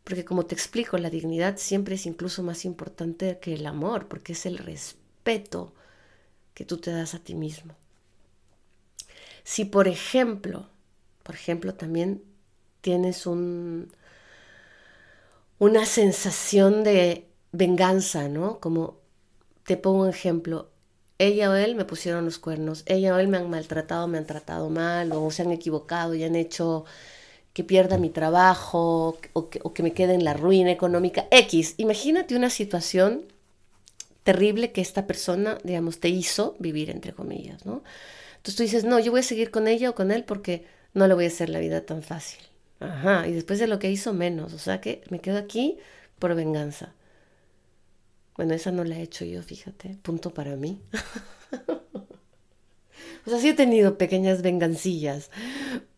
Porque 0.05 0.25
como 0.25 0.46
te 0.46 0.55
explico, 0.55 0.96
la 0.99 1.11
dignidad 1.11 1.59
siempre 1.59 1.96
es 1.96 2.07
incluso 2.07 2.42
más 2.42 2.64
importante 2.64 3.38
que 3.40 3.55
el 3.55 3.66
amor, 3.66 4.09
porque 4.09 4.33
es 4.33 4.46
el 4.46 4.59
respeto 4.59 5.75
que 6.55 6.64
tú 6.64 6.79
te 6.79 6.90
das 6.90 7.14
a 7.14 7.18
ti 7.18 7.35
mismo. 7.35 7.75
Si 9.44 9.64
por 9.64 9.88
ejemplo, 9.88 10.68
por 11.23 11.35
ejemplo, 11.35 11.75
también 11.75 12.23
tienes 12.81 13.27
un, 13.27 13.92
una 15.59 15.85
sensación 15.87 16.85
de 16.85 17.30
venganza, 17.53 18.29
¿no? 18.29 18.61
Como 18.61 18.99
te 19.65 19.77
pongo 19.77 20.03
un 20.03 20.09
ejemplo, 20.09 20.71
ella 21.19 21.51
o 21.51 21.55
él 21.55 21.75
me 21.75 21.85
pusieron 21.85 22.25
los 22.25 22.39
cuernos, 22.39 22.83
ella 22.87 23.15
o 23.15 23.19
él 23.19 23.29
me 23.29 23.37
han 23.37 23.51
maltratado, 23.51 24.09
me 24.09 24.19
han 24.19 24.27
tratado 24.27 24.71
mal, 24.71 25.13
o 25.13 25.31
se 25.31 25.43
han 25.43 25.53
equivocado 25.53 26.15
y 26.15 26.25
han 26.25 26.35
hecho 26.35 26.85
que 27.53 27.65
pierda 27.65 27.99
mi 27.99 28.11
trabajo 28.11 29.19
o 29.33 29.51
que, 29.51 29.83
me 29.83 29.93
quede 29.93 30.15
en 30.15 30.25
la 30.25 30.35
ruina 30.35 30.71
económica. 30.71 31.27
X, 31.31 31.75
imagínate 31.79 32.37
una 32.37 32.49
situación 32.49 33.25
terrible 34.23 34.73
que 34.73 34.81
esta 34.81 35.07
persona, 35.07 35.59
digamos, 35.65 35.99
te 36.01 36.09
hizo 36.09 36.57
vivir, 36.59 36.91
entre 36.91 37.13
comillas, 37.13 37.67
¿no? 37.67 37.83
Entonces 38.37 38.57
tú 38.57 38.63
dices, 38.63 38.85
no, 38.85 38.99
yo 38.99 39.11
voy 39.11 39.21
a 39.21 39.25
seguir 39.25 39.51
con 39.51 39.69
ella 39.69 39.91
o 39.91 39.95
con 39.95 40.11
él 40.13 40.25
porque 40.25 40.65
no 40.95 41.07
le 41.07 41.15
voy 41.15 41.25
a 41.25 41.29
hacer 41.29 41.51
la 41.51 41.59
vida 41.59 41.85
tan 41.85 42.03
fácil. 42.03 42.41
Ajá, 42.79 43.27
y 43.29 43.33
después 43.33 43.59
de 43.59 43.67
lo 43.67 43.79
que 43.79 43.91
hizo 43.91 44.15
menos, 44.15 44.55
o 44.55 44.59
sea 44.59 44.81
que 44.81 45.03
me 45.11 45.21
quedo 45.21 45.37
aquí 45.37 45.79
por 46.19 46.35
venganza. 46.35 46.95
Bueno, 48.40 48.55
esa 48.55 48.70
no 48.72 48.85
la 48.85 48.96
he 48.96 49.03
hecho 49.03 49.26
yo, 49.26 49.42
fíjate, 49.42 49.98
punto 50.00 50.33
para 50.33 50.57
mí. 50.57 50.81
o 53.26 53.29
sea, 53.29 53.38
sí 53.38 53.50
he 53.50 53.53
tenido 53.55 53.98
pequeñas 53.98 54.40
vengancillas, 54.40 55.31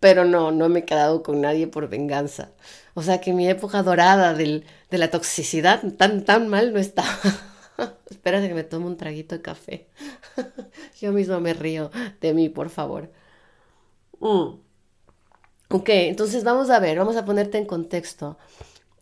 pero 0.00 0.24
no, 0.24 0.50
no 0.50 0.68
me 0.68 0.80
he 0.80 0.84
quedado 0.84 1.22
con 1.22 1.40
nadie 1.40 1.68
por 1.68 1.88
venganza. 1.88 2.50
O 2.94 3.02
sea 3.04 3.20
que 3.20 3.32
mi 3.32 3.48
época 3.48 3.84
dorada 3.84 4.34
del, 4.34 4.64
de 4.90 4.98
la 4.98 5.08
toxicidad 5.08 5.84
tan, 5.96 6.24
tan 6.24 6.48
mal 6.48 6.72
no 6.72 6.80
está. 6.80 7.04
Espérate 8.10 8.48
que 8.48 8.54
me 8.54 8.64
tome 8.64 8.86
un 8.86 8.96
traguito 8.96 9.36
de 9.36 9.42
café. 9.42 9.86
yo 11.00 11.12
mismo 11.12 11.38
me 11.38 11.54
río 11.54 11.92
de 12.20 12.34
mí, 12.34 12.48
por 12.48 12.70
favor. 12.70 13.12
Mm. 14.18 14.54
Ok, 15.68 15.88
entonces 15.90 16.42
vamos 16.42 16.70
a 16.70 16.80
ver, 16.80 16.98
vamos 16.98 17.14
a 17.14 17.24
ponerte 17.24 17.58
en 17.58 17.66
contexto. 17.66 18.36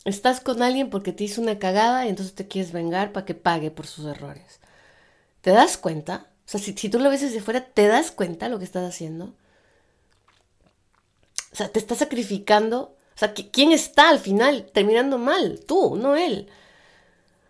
Estás 0.03 0.41
con 0.41 0.63
alguien 0.63 0.89
porque 0.89 1.13
te 1.13 1.23
hizo 1.23 1.41
una 1.41 1.59
cagada 1.59 2.05
y 2.05 2.09
entonces 2.09 2.33
te 2.33 2.47
quieres 2.47 2.71
vengar 2.71 3.11
para 3.11 3.25
que 3.25 3.35
pague 3.35 3.69
por 3.69 3.85
sus 3.85 4.05
errores. 4.05 4.59
¿Te 5.41 5.51
das 5.51 5.77
cuenta? 5.77 6.27
O 6.45 6.49
sea, 6.49 6.59
si, 6.59 6.73
tú 6.73 6.99
lo 6.99 7.09
ves 7.09 7.21
desde 7.21 7.41
fuera, 7.41 7.65
¿te 7.65 7.87
das 7.87 8.11
cuenta 8.11 8.49
lo 8.49 8.57
que 8.57 8.65
estás 8.65 8.87
haciendo? 8.87 9.33
O 11.51 11.55
sea, 11.55 11.69
te 11.69 11.79
estás 11.79 11.99
sacrificando. 11.99 12.97
O 13.15 13.17
sea, 13.17 13.33
¿quién 13.33 13.71
está 13.71 14.09
al 14.09 14.19
final 14.19 14.69
terminando 14.73 15.17
mal? 15.17 15.59
Tú, 15.67 15.95
no 15.95 16.15
él. 16.15 16.49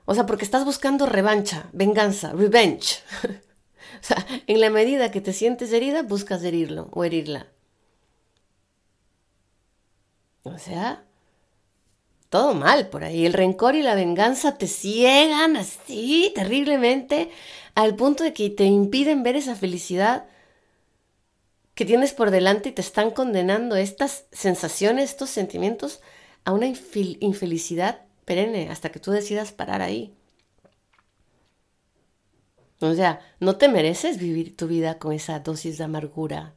O 0.05 0.13
sea, 0.13 0.25
porque 0.25 0.43
estás 0.43 0.65
buscando 0.65 1.05
revancha, 1.05 1.69
venganza, 1.71 2.33
revenge. 2.33 2.99
o 3.23 4.03
sea, 4.03 4.25
en 4.47 4.59
la 4.59 4.69
medida 4.69 5.11
que 5.11 5.21
te 5.21 5.31
sientes 5.31 5.71
herida, 5.71 6.03
buscas 6.03 6.43
herirlo 6.43 6.89
o 6.91 7.05
herirla. 7.05 7.47
O 10.43 10.57
sea, 10.57 11.05
todo 12.31 12.53
mal 12.53 12.87
por 12.87 13.03
ahí. 13.03 13.25
El 13.25 13.33
rencor 13.33 13.75
y 13.75 13.83
la 13.83 13.93
venganza 13.93 14.57
te 14.57 14.67
ciegan 14.67 15.57
así 15.57 16.31
terriblemente 16.33 17.29
al 17.75 17.95
punto 17.95 18.23
de 18.23 18.33
que 18.33 18.49
te 18.49 18.63
impiden 18.63 19.21
ver 19.21 19.35
esa 19.35 19.53
felicidad 19.53 20.25
que 21.75 21.83
tienes 21.83 22.13
por 22.13 22.31
delante 22.31 22.69
y 22.69 22.71
te 22.71 22.81
están 22.81 23.11
condenando 23.11 23.75
estas 23.75 24.25
sensaciones, 24.31 25.11
estos 25.11 25.29
sentimientos 25.29 25.99
a 26.45 26.53
una 26.53 26.67
infelicidad 26.67 28.05
perenne 28.23 28.69
hasta 28.69 28.91
que 28.91 28.99
tú 29.01 29.11
decidas 29.11 29.51
parar 29.51 29.81
ahí. 29.81 30.13
O 32.79 32.93
sea, 32.95 33.19
no 33.41 33.57
te 33.57 33.67
mereces 33.67 34.17
vivir 34.17 34.55
tu 34.55 34.67
vida 34.67 34.99
con 34.99 35.11
esa 35.11 35.41
dosis 35.41 35.77
de 35.77 35.83
amargura, 35.83 36.53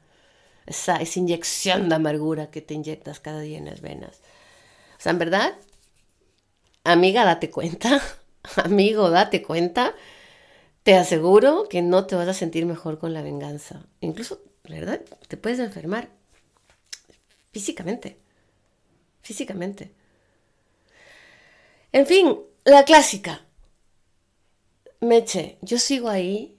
esa, 0.66 1.00
inyección 1.16 1.88
de 1.88 1.96
amargura 1.96 2.52
que 2.52 2.60
te 2.60 2.74
inyectas 2.74 3.18
cada 3.18 3.40
día 3.40 3.58
en 3.58 3.64
las 3.64 3.80
venas. 3.80 4.20
Sea, 5.04 5.12
en 5.12 5.18
verdad, 5.18 5.52
amiga, 6.82 7.26
date 7.26 7.50
cuenta, 7.50 8.00
amigo, 8.56 9.10
date 9.10 9.42
cuenta, 9.42 9.94
te 10.82 10.94
aseguro 10.94 11.68
que 11.68 11.82
no 11.82 12.06
te 12.06 12.14
vas 12.14 12.26
a 12.26 12.32
sentir 12.32 12.64
mejor 12.64 12.98
con 12.98 13.12
la 13.12 13.20
venganza. 13.20 13.84
Incluso, 14.00 14.40
¿verdad? 14.66 15.02
Te 15.28 15.36
puedes 15.36 15.58
enfermar 15.58 16.08
físicamente, 17.52 18.16
físicamente. 19.20 19.92
En 21.92 22.06
fin, 22.06 22.38
la 22.64 22.86
clásica. 22.86 23.44
Meche, 25.00 25.58
yo 25.60 25.78
sigo 25.78 26.08
ahí 26.08 26.56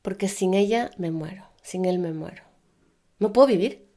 porque 0.00 0.28
sin 0.28 0.54
ella 0.54 0.92
me 0.96 1.10
muero, 1.10 1.48
sin 1.60 1.86
él 1.86 1.98
me 1.98 2.12
muero. 2.12 2.44
No 3.18 3.32
puedo 3.32 3.48
vivir. 3.48 3.88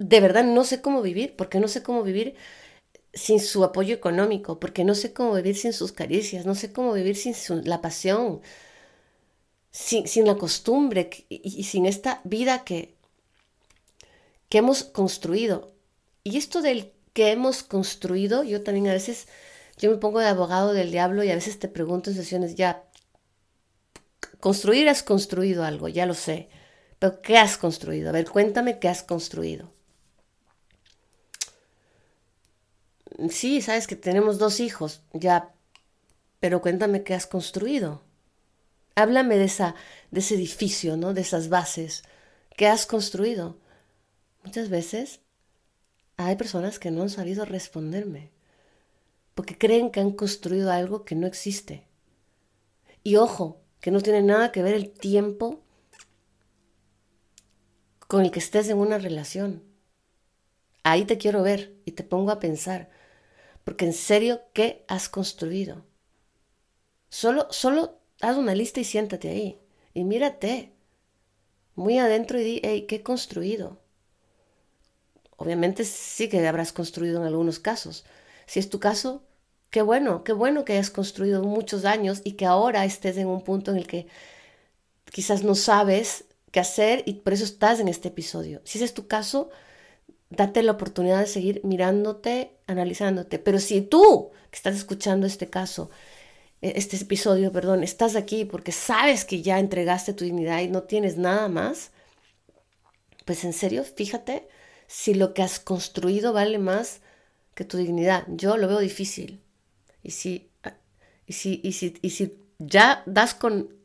de 0.00 0.20
verdad 0.20 0.44
no 0.44 0.64
sé 0.64 0.82
cómo 0.82 1.00
vivir, 1.00 1.34
porque 1.34 1.60
no 1.60 1.68
sé 1.68 1.82
cómo 1.82 2.02
vivir 2.02 2.36
sin 3.16 3.40
su 3.40 3.64
apoyo 3.64 3.94
económico, 3.94 4.60
porque 4.60 4.84
no 4.84 4.94
sé 4.94 5.14
cómo 5.14 5.32
vivir 5.34 5.56
sin 5.56 5.72
sus 5.72 5.90
caricias, 5.90 6.44
no 6.44 6.54
sé 6.54 6.72
cómo 6.72 6.92
vivir 6.92 7.16
sin 7.16 7.34
la 7.64 7.80
pasión, 7.80 8.42
sin, 9.70 10.06
sin, 10.06 10.26
la 10.26 10.36
costumbre 10.36 11.08
y, 11.30 11.64
sin 11.64 11.86
esta 11.86 12.20
vida 12.24 12.62
que, 12.62 12.94
que 14.50 14.58
hemos 14.58 14.84
construido. 14.84 15.72
Y 16.24 16.36
esto 16.36 16.60
del 16.60 16.92
que 17.14 17.32
hemos 17.32 17.62
construido, 17.62 18.44
yo 18.44 18.62
también 18.62 18.88
a 18.88 18.92
veces, 18.92 19.28
yo 19.78 19.90
me 19.90 19.96
pongo 19.96 20.20
de 20.20 20.28
abogado 20.28 20.74
del 20.74 20.90
diablo 20.90 21.24
y 21.24 21.30
a 21.30 21.34
veces 21.34 21.58
te 21.58 21.68
pregunto 21.68 22.10
en 22.10 22.16
sesiones, 22.16 22.54
ya, 22.54 22.84
construir 24.40 24.90
has 24.90 25.02
construido 25.02 25.64
algo, 25.64 25.88
ya 25.88 26.04
lo 26.04 26.14
sé. 26.14 26.50
Pero 26.98 27.22
¿qué 27.22 27.38
has 27.38 27.56
construido? 27.56 28.10
A 28.10 28.12
ver, 28.12 28.28
cuéntame 28.28 28.78
qué 28.78 28.88
has 28.88 29.02
construido. 29.02 29.72
Sí, 33.30 33.62
sabes 33.62 33.86
que 33.86 33.96
tenemos 33.96 34.38
dos 34.38 34.60
hijos, 34.60 35.02
ya, 35.12 35.54
pero 36.40 36.60
cuéntame 36.60 37.02
qué 37.02 37.14
has 37.14 37.26
construido. 37.26 38.02
Háblame 38.94 39.36
de, 39.36 39.44
esa, 39.44 39.74
de 40.10 40.20
ese 40.20 40.34
edificio, 40.34 40.96
¿no? 40.96 41.14
De 41.14 41.22
esas 41.22 41.48
bases. 41.48 42.02
¿Qué 42.56 42.66
has 42.66 42.86
construido? 42.86 43.58
Muchas 44.44 44.68
veces 44.68 45.20
hay 46.16 46.36
personas 46.36 46.78
que 46.78 46.90
no 46.90 47.02
han 47.02 47.10
sabido 47.10 47.44
responderme 47.44 48.30
porque 49.36 49.58
creen 49.58 49.90
que 49.90 50.00
han 50.00 50.12
construido 50.12 50.72
algo 50.72 51.04
que 51.04 51.14
no 51.14 51.26
existe. 51.26 51.86
Y 53.04 53.16
ojo, 53.16 53.60
que 53.80 53.90
no 53.90 54.00
tiene 54.00 54.22
nada 54.22 54.50
que 54.50 54.62
ver 54.62 54.74
el 54.74 54.90
tiempo 54.90 55.62
con 58.08 58.24
el 58.24 58.30
que 58.30 58.38
estés 58.38 58.70
en 58.70 58.78
una 58.78 58.96
relación. 58.96 59.62
Ahí 60.84 61.04
te 61.04 61.18
quiero 61.18 61.42
ver 61.42 61.76
y 61.84 61.92
te 61.92 62.02
pongo 62.02 62.30
a 62.30 62.40
pensar, 62.40 62.88
porque 63.66 63.84
en 63.84 63.94
serio, 63.94 64.42
¿qué 64.52 64.84
has 64.86 65.08
construido? 65.08 65.84
Solo, 67.08 67.48
solo 67.50 67.98
haz 68.20 68.36
una 68.36 68.54
lista 68.54 68.78
y 68.78 68.84
siéntate 68.84 69.28
ahí 69.28 69.58
y 69.92 70.04
mírate 70.04 70.72
muy 71.74 71.98
adentro 71.98 72.38
y 72.38 72.44
di, 72.44 72.60
hey, 72.62 72.86
¿qué 72.88 72.96
he 72.96 73.02
construido? 73.02 73.80
Obviamente 75.36 75.84
sí 75.84 76.28
que 76.28 76.46
habrás 76.46 76.72
construido 76.72 77.20
en 77.20 77.26
algunos 77.26 77.58
casos. 77.58 78.04
Si 78.46 78.60
es 78.60 78.70
tu 78.70 78.78
caso, 78.78 79.24
qué 79.70 79.82
bueno, 79.82 80.22
qué 80.22 80.32
bueno 80.32 80.64
que 80.64 80.74
hayas 80.74 80.90
construido 80.90 81.42
muchos 81.42 81.84
años 81.84 82.20
y 82.22 82.34
que 82.34 82.46
ahora 82.46 82.84
estés 82.84 83.16
en 83.16 83.26
un 83.26 83.42
punto 83.42 83.72
en 83.72 83.78
el 83.78 83.88
que 83.88 84.06
quizás 85.10 85.42
no 85.42 85.56
sabes 85.56 86.26
qué 86.52 86.60
hacer 86.60 87.02
y 87.04 87.14
por 87.14 87.32
eso 87.32 87.42
estás 87.42 87.80
en 87.80 87.88
este 87.88 88.08
episodio. 88.08 88.60
Si 88.62 88.80
es 88.80 88.94
tu 88.94 89.08
caso, 89.08 89.50
date 90.30 90.62
la 90.62 90.72
oportunidad 90.72 91.20
de 91.20 91.26
seguir 91.26 91.60
mirándote, 91.64 92.52
analizándote. 92.66 93.38
Pero 93.38 93.58
si 93.58 93.80
tú 93.80 94.30
que 94.50 94.56
estás 94.56 94.76
escuchando 94.76 95.26
este 95.26 95.48
caso, 95.48 95.90
e, 96.62 96.74
este 96.76 96.96
episodio, 96.96 97.52
perdón, 97.52 97.82
estás 97.82 98.16
aquí 98.16 98.44
porque 98.44 98.72
sabes 98.72 99.24
que 99.24 99.42
ya 99.42 99.58
entregaste 99.58 100.14
tu 100.14 100.24
dignidad 100.24 100.60
y 100.60 100.68
no 100.68 100.82
tienes 100.84 101.16
nada 101.16 101.48
más, 101.48 101.92
pues 103.24 103.44
en 103.44 103.52
serio, 103.52 103.84
fíjate 103.84 104.48
si 104.86 105.14
lo 105.14 105.34
que 105.34 105.42
has 105.42 105.58
construido 105.60 106.32
vale 106.32 106.58
más 106.58 107.00
que 107.54 107.64
tu 107.64 107.76
dignidad. 107.76 108.24
Yo 108.28 108.56
lo 108.56 108.68
veo 108.68 108.78
difícil. 108.78 109.40
Y 110.02 110.12
si, 110.12 110.50
y 111.26 111.32
si, 111.32 111.60
y 111.64 111.72
si, 111.72 111.98
y 112.02 112.10
si 112.10 112.38
ya 112.58 113.02
das 113.06 113.34
con 113.34 113.76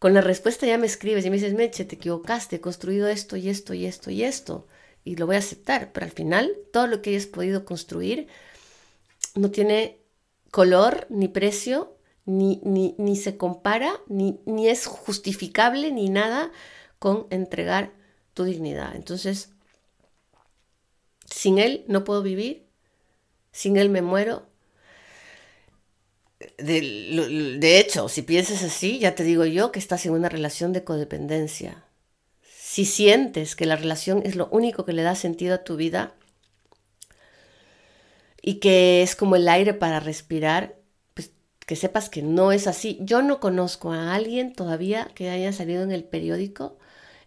con 0.00 0.14
la 0.14 0.22
respuesta 0.22 0.66
ya 0.66 0.78
me 0.78 0.86
escribes 0.86 1.26
y 1.26 1.30
me 1.30 1.36
dices, 1.36 1.52
Meche, 1.52 1.84
te 1.84 1.96
equivocaste, 1.96 2.56
he 2.56 2.60
construido 2.60 3.06
esto 3.06 3.36
y 3.36 3.50
esto 3.50 3.74
y 3.74 3.84
esto 3.84 4.10
y 4.10 4.24
esto. 4.24 4.66
Y 5.04 5.16
lo 5.16 5.26
voy 5.26 5.36
a 5.36 5.40
aceptar, 5.40 5.92
pero 5.92 6.06
al 6.06 6.12
final 6.12 6.56
todo 6.72 6.86
lo 6.86 7.02
que 7.02 7.10
hayas 7.10 7.26
podido 7.26 7.64
construir 7.64 8.28
no 9.34 9.50
tiene 9.50 9.98
color 10.50 11.06
ni 11.10 11.28
precio, 11.28 11.96
ni, 12.26 12.60
ni, 12.64 12.94
ni 12.98 13.16
se 13.16 13.36
compara, 13.36 14.00
ni, 14.08 14.40
ni 14.44 14.68
es 14.68 14.86
justificable, 14.86 15.90
ni 15.92 16.08
nada 16.10 16.52
con 16.98 17.26
entregar 17.30 17.92
tu 18.34 18.44
dignidad. 18.44 18.94
Entonces, 18.94 19.50
sin 21.24 21.58
él 21.58 21.84
no 21.88 22.04
puedo 22.04 22.22
vivir, 22.22 22.66
sin 23.52 23.76
él 23.76 23.88
me 23.88 24.02
muero. 24.02 24.46
De, 26.58 27.56
de, 27.58 27.78
hecho, 27.78 28.08
si 28.08 28.22
piensas 28.22 28.62
así, 28.62 28.98
ya 28.98 29.14
te 29.14 29.24
digo 29.24 29.44
yo 29.44 29.72
que 29.72 29.78
estás 29.78 30.06
en 30.06 30.12
una 30.12 30.28
relación 30.28 30.72
de 30.72 30.84
codependencia. 30.84 31.84
Si 32.70 32.84
sientes 32.84 33.56
que 33.56 33.66
la 33.66 33.74
relación 33.74 34.22
es 34.24 34.36
lo 34.36 34.46
único 34.52 34.84
que 34.84 34.92
le 34.92 35.02
da 35.02 35.16
sentido 35.16 35.56
a 35.56 35.64
tu 35.64 35.74
vida 35.74 36.14
y 38.40 38.60
que 38.60 39.02
es 39.02 39.16
como 39.16 39.34
el 39.34 39.48
aire 39.48 39.74
para 39.74 39.98
respirar, 39.98 40.76
pues 41.14 41.32
que 41.66 41.74
sepas 41.74 42.08
que 42.08 42.22
no 42.22 42.52
es 42.52 42.68
así. 42.68 42.96
Yo 43.00 43.22
no 43.22 43.40
conozco 43.40 43.90
a 43.92 44.14
alguien 44.14 44.52
todavía 44.52 45.10
que 45.16 45.30
haya 45.30 45.52
salido 45.52 45.82
en 45.82 45.90
el 45.90 46.04
periódico, 46.04 46.78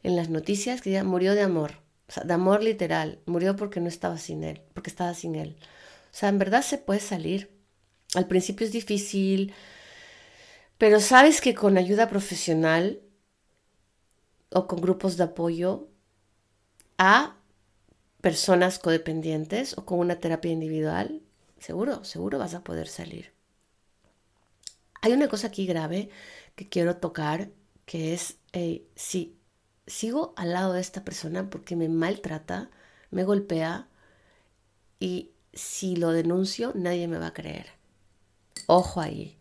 en 0.02 0.16
las 0.16 0.30
noticias, 0.30 0.82
que 0.82 0.92
ya 0.92 1.04
murió 1.04 1.36
de 1.36 1.42
amor 1.42 1.84
de 2.24 2.34
amor 2.34 2.64
literal, 2.64 3.20
murió 3.26 3.58
porque 3.58 3.82
no 3.82 3.90
estaba 3.90 4.18
sin 4.20 4.46
él, 4.46 4.62
porque 4.74 4.90
estaba 4.90 5.14
sin 5.14 5.36
él. 5.36 5.58
O 5.60 6.16
sea, 6.16 6.30
en 6.30 6.40
verdad 6.40 6.62
se 6.62 6.78
puede 6.78 7.02
salir. 7.02 7.50
Al 8.16 8.28
principio 8.28 8.66
es 8.66 8.72
difícil, 8.72 9.54
pero 10.78 11.02
sabes 11.02 11.42
que 11.42 11.54
con 11.54 11.78
ayuda 11.78 12.08
profesional 12.08 13.02
o 14.54 14.68
con 14.68 14.82
grupos 14.82 15.18
de 15.18 15.24
apoyo 15.24 15.88
a 16.98 17.36
personas 18.22 18.80
codependientes 18.80 19.78
o 19.78 19.86
con 19.86 20.00
una 20.00 20.16
terapia 20.16 20.52
individual, 20.52 21.22
seguro, 21.60 22.04
seguro 22.04 22.40
vas 22.40 22.54
a 22.54 22.64
poder 22.64 22.88
salir. 22.88 23.34
Hay 25.02 25.12
una 25.12 25.28
cosa 25.28 25.48
aquí 25.48 25.66
grave 25.66 26.10
que 26.56 26.70
quiero 26.70 26.98
tocar, 26.98 27.50
que 27.86 28.14
es, 28.14 28.38
si 28.96 29.38
sigo 29.86 30.34
al 30.38 30.54
lado 30.54 30.74
de 30.74 30.82
esta 30.82 31.04
persona 31.04 31.50
porque 31.50 31.76
me 31.76 31.90
maltrata, 31.90 32.70
me 33.12 33.26
golpea 33.26 33.90
y 35.00 35.32
si 35.52 35.98
lo 35.98 36.12
denuncio 36.12 36.72
nadie 36.76 37.08
me 37.08 37.18
va 37.18 37.28
a 37.28 37.34
creer. 37.34 37.68
Ojo 38.68 39.02
ahí. 39.02 39.38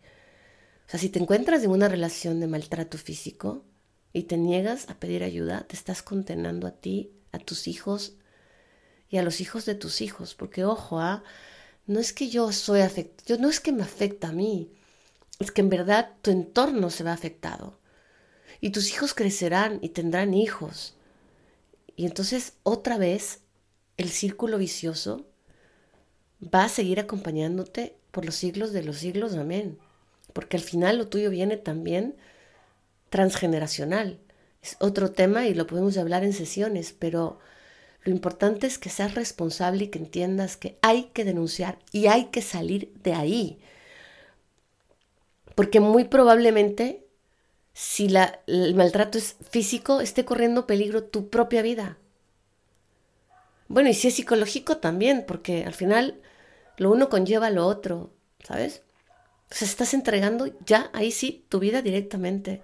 O 0.85 0.89
sea, 0.89 0.99
si 0.99 1.07
te 1.07 1.19
encuentras 1.19 1.63
en 1.63 1.71
una 1.71 1.87
relación 1.87 2.41
de 2.41 2.47
maltrato 2.47 2.97
físico 2.97 3.63
y 4.13 4.23
te 4.23 4.37
niegas 4.37 4.89
a 4.89 4.99
pedir 4.99 5.23
ayuda, 5.23 5.65
te 5.67 5.75
estás 5.75 6.03
condenando 6.03 6.67
a 6.67 6.71
ti, 6.71 7.11
a 7.31 7.39
tus 7.39 7.67
hijos 7.67 8.13
y 9.09 9.17
a 9.17 9.23
los 9.23 9.41
hijos 9.41 9.65
de 9.65 9.73
tus 9.73 10.01
hijos. 10.01 10.35
Porque 10.35 10.63
ojo, 10.63 10.99
¿ah? 10.99 11.23
no 11.87 11.99
es 11.99 12.13
que 12.13 12.29
yo 12.29 12.51
soy 12.51 12.81
afectado, 12.81 13.41
no 13.41 13.49
es 13.49 13.59
que 13.59 13.71
me 13.71 13.81
afecta 13.81 14.29
a 14.29 14.31
mí, 14.31 14.71
es 15.39 15.51
que 15.51 15.61
en 15.61 15.69
verdad 15.69 16.11
tu 16.21 16.31
entorno 16.31 16.91
se 16.91 17.03
ve 17.03 17.09
afectado 17.09 17.79
y 18.61 18.69
tus 18.69 18.91
hijos 18.91 19.13
crecerán 19.13 19.79
y 19.81 19.89
tendrán 19.89 20.33
hijos. 20.33 20.93
Y 21.95 22.05
entonces 22.05 22.53
otra 22.63 22.97
vez 22.97 23.41
el 23.97 24.09
círculo 24.09 24.57
vicioso 24.57 25.25
va 26.53 26.65
a 26.65 26.69
seguir 26.69 26.99
acompañándote 26.99 27.95
por 28.11 28.25
los 28.25 28.35
siglos 28.35 28.73
de 28.73 28.83
los 28.83 28.97
siglos, 28.97 29.33
amén. 29.33 29.79
Porque 30.33 30.57
al 30.57 30.63
final 30.63 30.97
lo 30.97 31.07
tuyo 31.07 31.29
viene 31.29 31.57
también 31.57 32.15
transgeneracional. 33.13 34.17
Es 34.63 34.75
otro 34.79 35.11
tema 35.11 35.45
y 35.45 35.53
lo 35.53 35.67
podemos 35.67 35.99
hablar 35.99 36.23
en 36.23 36.33
sesiones, 36.33 36.95
pero 36.97 37.37
lo 38.01 38.11
importante 38.11 38.65
es 38.65 38.79
que 38.79 38.89
seas 38.89 39.13
responsable 39.13 39.83
y 39.83 39.87
que 39.89 39.99
entiendas 39.99 40.57
que 40.57 40.79
hay 40.81 41.11
que 41.13 41.23
denunciar 41.23 41.77
y 41.91 42.07
hay 42.07 42.25
que 42.31 42.41
salir 42.41 42.91
de 43.03 43.13
ahí. 43.13 43.59
Porque 45.53 45.79
muy 45.79 46.05
probablemente 46.05 47.05
si 47.73 48.09
la, 48.09 48.39
el 48.47 48.73
maltrato 48.73 49.19
es 49.19 49.35
físico, 49.47 50.01
esté 50.01 50.25
corriendo 50.25 50.65
peligro 50.65 51.03
tu 51.03 51.29
propia 51.29 51.61
vida. 51.61 51.99
Bueno, 53.67 53.89
y 53.89 53.93
si 53.93 54.07
es 54.07 54.15
psicológico 54.15 54.77
también, 54.77 55.23
porque 55.27 55.65
al 55.65 55.75
final 55.75 56.19
lo 56.77 56.91
uno 56.91 57.09
conlleva 57.09 57.51
lo 57.51 57.67
otro, 57.67 58.09
¿sabes? 58.43 58.81
O 59.51 59.53
sea, 59.53 59.67
estás 59.67 59.93
entregando 59.93 60.47
ya 60.65 60.89
ahí 60.93 61.11
sí 61.11 61.45
tu 61.47 61.59
vida 61.59 61.83
directamente. 61.83 62.63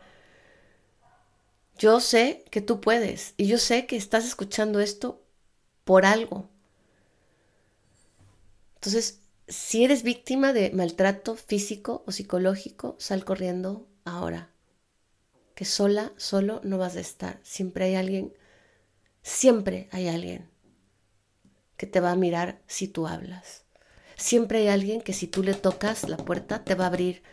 Yo 1.80 2.00
sé 2.02 2.46
que 2.52 2.62
tú 2.62 2.82
puedes 2.82 3.34
y 3.38 3.48
yo 3.48 3.58
sé 3.58 3.88
que 3.88 3.96
estás 3.96 4.26
escuchando 4.26 4.80
esto 4.80 5.24
por 5.86 6.06
algo. 6.06 6.50
Entonces, 8.76 9.22
si 9.48 9.84
eres 9.84 10.04
víctima 10.04 10.54
de 10.54 10.70
maltrato 10.72 11.36
físico 11.36 12.04
o 12.06 12.12
psicológico, 12.12 12.96
sal 13.00 13.26
corriendo 13.26 13.88
ahora 14.06 14.52
que 15.60 15.66
sola, 15.66 16.14
solo 16.16 16.62
no 16.64 16.78
vas 16.78 16.96
a 16.96 17.02
estar. 17.02 17.42
Siempre 17.44 17.84
hay 17.84 17.96
alguien, 17.96 18.34
siempre 19.24 19.90
hay 19.92 20.08
alguien 20.08 20.50
que 21.76 21.86
te 21.86 22.00
va 22.00 22.12
a 22.12 22.16
mirar 22.16 22.62
si 22.66 22.88
tú 22.88 23.08
hablas. 23.08 23.66
Siempre 24.16 24.60
hay 24.60 24.68
alguien 24.70 25.02
que 25.02 25.12
si 25.12 25.28
tú 25.28 25.44
le 25.44 25.54
tocas 25.54 26.08
la 26.08 26.16
puerta 26.16 26.64
te 26.64 26.76
va 26.76 26.86
a 26.86 26.88
abrir. 26.88 27.24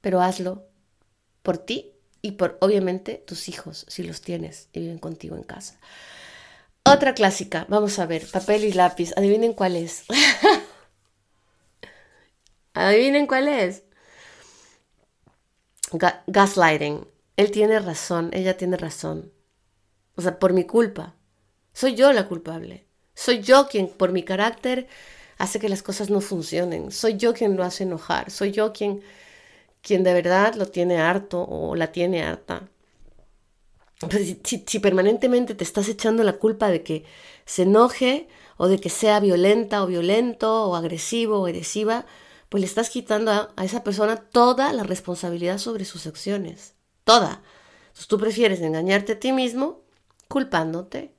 Pero 0.00 0.20
hazlo 0.20 0.68
por 1.42 1.58
ti 1.58 1.92
y 2.22 2.32
por 2.32 2.58
obviamente 2.60 3.22
tus 3.26 3.48
hijos, 3.48 3.86
si 3.88 4.02
los 4.02 4.20
tienes 4.20 4.68
y 4.72 4.80
viven 4.80 4.98
contigo 4.98 5.36
en 5.36 5.42
casa. 5.42 5.78
Otra 6.84 7.14
clásica, 7.14 7.66
vamos 7.68 7.98
a 7.98 8.06
ver, 8.06 8.26
papel 8.30 8.64
y 8.64 8.72
lápiz. 8.72 9.12
Adivinen 9.16 9.52
cuál 9.52 9.76
es. 9.76 10.04
Adivinen 12.74 13.26
cuál 13.26 13.48
es 13.48 13.82
gaslighting. 16.26 17.06
Él 17.36 17.50
tiene 17.50 17.78
razón, 17.78 18.30
ella 18.32 18.56
tiene 18.56 18.76
razón. 18.76 19.32
O 20.16 20.22
sea, 20.22 20.38
por 20.38 20.52
mi 20.52 20.64
culpa. 20.64 21.14
Soy 21.72 21.94
yo 21.94 22.12
la 22.12 22.28
culpable. 22.28 22.86
Soy 23.14 23.40
yo 23.40 23.68
quien, 23.68 23.88
por 23.88 24.12
mi 24.12 24.22
carácter, 24.22 24.88
hace 25.38 25.58
que 25.58 25.68
las 25.68 25.82
cosas 25.82 26.10
no 26.10 26.20
funcionen. 26.20 26.90
Soy 26.90 27.16
yo 27.16 27.34
quien 27.34 27.56
lo 27.56 27.64
hace 27.64 27.84
enojar. 27.84 28.30
Soy 28.30 28.52
yo 28.52 28.72
quien, 28.72 29.02
quien 29.82 30.04
de 30.04 30.14
verdad 30.14 30.54
lo 30.54 30.66
tiene 30.66 30.98
harto 30.98 31.42
o 31.42 31.74
la 31.76 31.92
tiene 31.92 32.22
harta. 32.22 32.68
Pues, 34.00 34.36
si, 34.44 34.78
permanentemente 34.78 35.54
te 35.54 35.64
estás 35.64 35.88
echando 35.88 36.24
la 36.24 36.38
culpa 36.38 36.70
de 36.70 36.82
que 36.82 37.04
se 37.44 37.62
enoje 37.62 38.28
o 38.56 38.68
de 38.68 38.78
que 38.78 38.88
sea 38.88 39.20
violenta 39.20 39.82
o 39.82 39.86
violento 39.86 40.68
o 40.68 40.74
agresivo 40.74 41.40
o 41.40 41.46
agresiva, 41.46 42.06
pues 42.48 42.62
le 42.62 42.66
estás 42.66 42.88
quitando 42.88 43.30
a, 43.30 43.64
esa 43.64 43.84
persona 43.84 44.16
toda 44.16 44.72
la 44.72 44.84
responsabilidad 44.84 45.58
sobre 45.58 45.84
sus 45.84 46.06
acciones. 46.06 46.74
Toda. 47.04 47.42
Entonces 47.88 48.06
tú 48.08 48.18
prefieres 48.18 48.60
engañarte 48.60 49.12
a 49.12 49.20
ti 49.20 49.32
mismo 49.32 49.82
culpándote. 50.28 51.12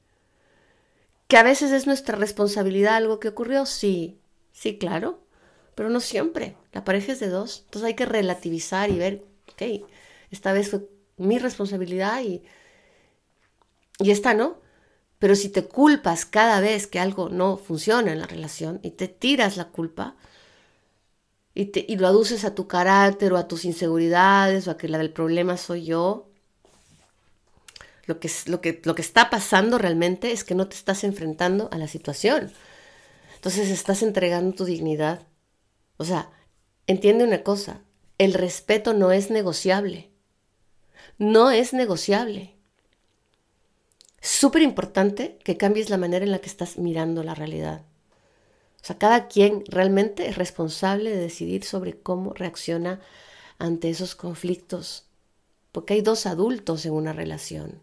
Que 1.28 1.38
a 1.38 1.44
veces 1.44 1.72
es 1.72 1.86
nuestra 1.86 2.18
responsabilidad 2.18 2.96
algo 2.96 3.20
que 3.20 3.30
ocurrió, 3.30 3.66
sí, 3.66 4.20
sí, 4.52 4.78
claro, 4.78 5.22
pero 5.76 5.90
no 5.90 6.00
siempre. 6.00 6.56
La 6.74 6.84
pareja 6.84 7.12
es 7.12 7.20
de 7.20 7.30
dos. 7.30 7.64
Entonces 7.66 7.88
hay 7.88 7.96
que 7.96 8.06
relativizar 8.06 8.90
y 8.90 8.98
ver, 8.98 9.24
ok, 9.54 9.86
esta 10.32 10.54
vez 10.54 10.70
fue 10.70 10.88
mi 11.18 11.40
responsabilidad 11.40 12.22
y, 12.22 12.44
y 14.00 14.12
esta 14.12 14.34
no. 14.34 14.58
Pero 15.20 15.36
si 15.36 15.50
te 15.50 15.66
culpas 15.66 16.26
cada 16.26 16.60
vez 16.62 16.88
que 16.88 17.00
algo 17.00 17.30
no 17.30 17.58
funciona 17.58 18.12
en 18.12 18.20
la 18.20 18.28
relación 18.28 18.80
y 18.82 18.92
te 18.92 19.08
tiras 19.08 19.58
la 19.58 19.66
culpa, 19.70 20.16
y, 21.54 21.98
lo 21.98 22.08
aduces 22.08 22.46
a 22.46 22.56
tu 22.56 22.68
carácter 22.68 23.34
o 23.34 23.38
a 23.38 23.48
tus 23.48 23.66
inseguridades 23.66 24.68
o 24.68 24.72
a 24.72 24.78
que 24.78 24.88
la 24.88 24.98
del 24.98 25.12
problema 25.12 25.58
soy 25.58 25.84
yo, 25.84 26.30
lo 28.06 28.20
que, 28.20 28.32
lo, 28.46 28.62
que, 28.62 28.82
lo 28.84 28.96
que 28.96 29.02
está 29.02 29.30
pasando 29.30 29.78
realmente 29.78 30.32
es 30.32 30.44
que 30.44 30.56
no 30.56 30.68
te 30.68 30.76
estás 30.76 31.04
enfrentando 31.04 31.70
a 31.72 31.78
la 31.78 31.88
situación. 31.88 32.52
Entonces 33.36 33.70
estás 33.70 34.02
entregando 34.02 34.56
tu 34.56 34.66
dignidad. 34.66 35.28
O 36.02 36.04
sea, 36.04 36.32
entiende 36.88 37.24
una 37.24 37.44
cosa, 37.44 37.82
el 38.18 38.34
respeto 38.34 38.96
no 38.96 39.12
es 39.12 39.30
negociable. 39.30 40.10
No 41.20 41.52
es 41.52 41.74
negociable. 41.74 42.56
Súper 44.20 44.64
importante 44.64 45.38
que 45.44 45.58
cambies 45.58 45.92
la 45.92 45.98
manera 45.98 46.26
en 46.26 46.32
la 46.32 46.40
que 46.40 46.50
estás 46.50 46.80
mirando 46.80 47.22
la 47.22 47.36
realidad. 47.36 47.84
O 48.82 48.84
sea, 48.84 48.98
cada 48.98 49.28
quien 49.28 49.64
realmente 49.68 50.28
es 50.28 50.40
responsable 50.40 51.12
de 51.12 51.18
decidir 51.18 51.66
sobre 51.66 52.00
cómo 52.02 52.34
reacciona 52.34 53.00
ante 53.60 53.92
esos 53.92 54.16
conflictos, 54.16 55.06
porque 55.72 55.94
hay 55.94 56.02
dos 56.02 56.26
adultos 56.26 56.84
en 56.88 56.94
una 56.94 57.14
relación. 57.14 57.80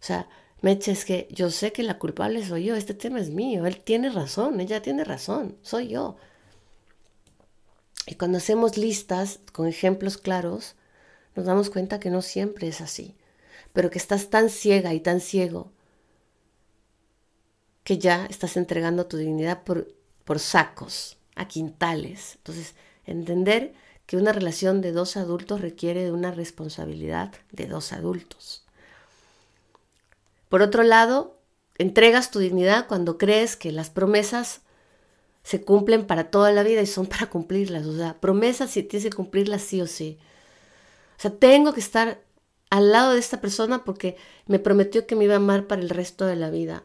O 0.00 0.04
sea, 0.04 0.28
Meche, 0.62 0.90
es 0.90 1.04
que 1.04 1.28
yo 1.30 1.52
sé 1.52 1.70
que 1.70 1.84
la 1.84 2.00
culpable 2.00 2.44
soy 2.44 2.64
yo, 2.64 2.74
este 2.74 2.94
tema 2.94 3.20
es 3.20 3.30
mío, 3.30 3.66
él 3.66 3.78
tiene 3.78 4.10
razón, 4.10 4.58
ella 4.58 4.82
tiene 4.82 5.04
razón, 5.04 5.56
soy 5.62 5.90
yo. 5.90 6.16
Y 8.08 8.14
cuando 8.14 8.38
hacemos 8.38 8.78
listas 8.78 9.38
con 9.52 9.66
ejemplos 9.66 10.16
claros, 10.16 10.76
nos 11.36 11.44
damos 11.44 11.68
cuenta 11.68 12.00
que 12.00 12.08
no 12.08 12.22
siempre 12.22 12.66
es 12.66 12.80
así, 12.80 13.14
pero 13.74 13.90
que 13.90 13.98
estás 13.98 14.30
tan 14.30 14.48
ciega 14.48 14.94
y 14.94 15.00
tan 15.00 15.20
ciego 15.20 15.70
que 17.84 17.98
ya 17.98 18.24
estás 18.24 18.56
entregando 18.56 19.04
tu 19.04 19.18
dignidad 19.18 19.62
por, 19.62 19.94
por 20.24 20.38
sacos, 20.38 21.18
a 21.36 21.48
quintales. 21.48 22.36
Entonces, 22.36 22.74
entender 23.04 23.74
que 24.06 24.16
una 24.16 24.32
relación 24.32 24.80
de 24.80 24.92
dos 24.92 25.18
adultos 25.18 25.60
requiere 25.60 26.02
de 26.02 26.12
una 26.12 26.30
responsabilidad 26.30 27.32
de 27.52 27.66
dos 27.66 27.92
adultos. 27.92 28.64
Por 30.48 30.62
otro 30.62 30.82
lado, 30.82 31.38
entregas 31.76 32.30
tu 32.30 32.38
dignidad 32.38 32.86
cuando 32.86 33.18
crees 33.18 33.54
que 33.54 33.70
las 33.70 33.90
promesas 33.90 34.62
se 35.48 35.62
cumplen 35.62 36.06
para 36.06 36.30
toda 36.30 36.52
la 36.52 36.62
vida 36.62 36.82
y 36.82 36.86
son 36.86 37.06
para 37.06 37.30
cumplirlas. 37.30 37.86
O 37.86 37.96
sea, 37.96 38.20
promesas 38.20 38.70
si 38.70 38.82
tienes 38.82 39.08
que 39.08 39.16
cumplirlas 39.16 39.62
sí 39.62 39.80
o 39.80 39.86
sí. 39.86 40.18
O 41.16 41.22
sea, 41.22 41.30
tengo 41.30 41.72
que 41.72 41.80
estar 41.80 42.20
al 42.68 42.92
lado 42.92 43.14
de 43.14 43.18
esta 43.18 43.40
persona 43.40 43.82
porque 43.82 44.18
me 44.46 44.58
prometió 44.58 45.06
que 45.06 45.16
me 45.16 45.24
iba 45.24 45.32
a 45.32 45.38
amar 45.38 45.66
para 45.66 45.80
el 45.80 45.88
resto 45.88 46.26
de 46.26 46.36
la 46.36 46.50
vida. 46.50 46.84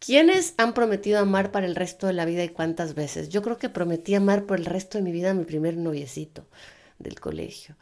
¿Quiénes 0.00 0.54
han 0.56 0.74
prometido 0.74 1.20
amar 1.20 1.52
para 1.52 1.66
el 1.66 1.76
resto 1.76 2.08
de 2.08 2.12
la 2.12 2.24
vida 2.24 2.42
y 2.42 2.48
cuántas 2.48 2.96
veces? 2.96 3.28
Yo 3.28 3.40
creo 3.42 3.56
que 3.56 3.68
prometí 3.68 4.16
amar 4.16 4.44
por 4.44 4.58
el 4.58 4.64
resto 4.64 4.98
de 4.98 5.04
mi 5.04 5.12
vida 5.12 5.30
a 5.30 5.34
mi 5.34 5.44
primer 5.44 5.76
noviecito 5.76 6.48
del 6.98 7.20
colegio. 7.20 7.76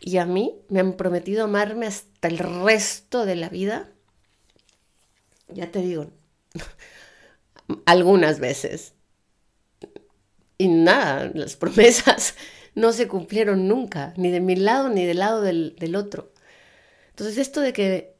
Y 0.00 0.16
a 0.16 0.24
mí 0.24 0.54
me 0.70 0.80
han 0.80 0.94
prometido 0.94 1.44
amarme 1.44 1.86
hasta 1.86 2.28
el 2.28 2.38
resto 2.38 3.26
de 3.26 3.36
la 3.36 3.50
vida. 3.50 3.90
Ya 5.48 5.70
te 5.70 5.80
digo, 5.80 6.10
algunas 7.86 8.40
veces. 8.40 8.94
Y 10.58 10.68
nada, 10.68 11.30
las 11.34 11.56
promesas 11.56 12.34
no 12.74 12.92
se 12.92 13.08
cumplieron 13.08 13.68
nunca, 13.68 14.14
ni 14.16 14.30
de 14.30 14.40
mi 14.40 14.56
lado 14.56 14.88
ni 14.88 15.04
del 15.04 15.18
lado 15.18 15.40
del, 15.42 15.76
del 15.78 15.96
otro. 15.96 16.32
Entonces 17.10 17.38
esto 17.38 17.60
de 17.60 17.72
que 17.72 18.14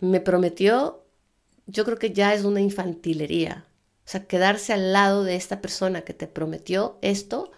me 0.00 0.20
prometió 0.20 1.00
yo 1.70 1.84
creo 1.84 1.98
que 1.98 2.12
ya 2.12 2.34
es 2.34 2.44
una 2.44 2.60
infantilería. 2.60 3.66
O 4.04 4.08
sea, 4.10 4.26
quedarse 4.26 4.72
al 4.72 4.92
lado 4.92 5.24
de 5.24 5.36
esta 5.36 5.60
persona 5.60 6.02
que 6.02 6.14
te 6.14 6.26
prometió 6.26 6.98
esto 7.00 7.52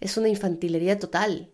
es 0.00 0.16
una 0.16 0.28
infantilería 0.28 0.98
total. 0.98 1.50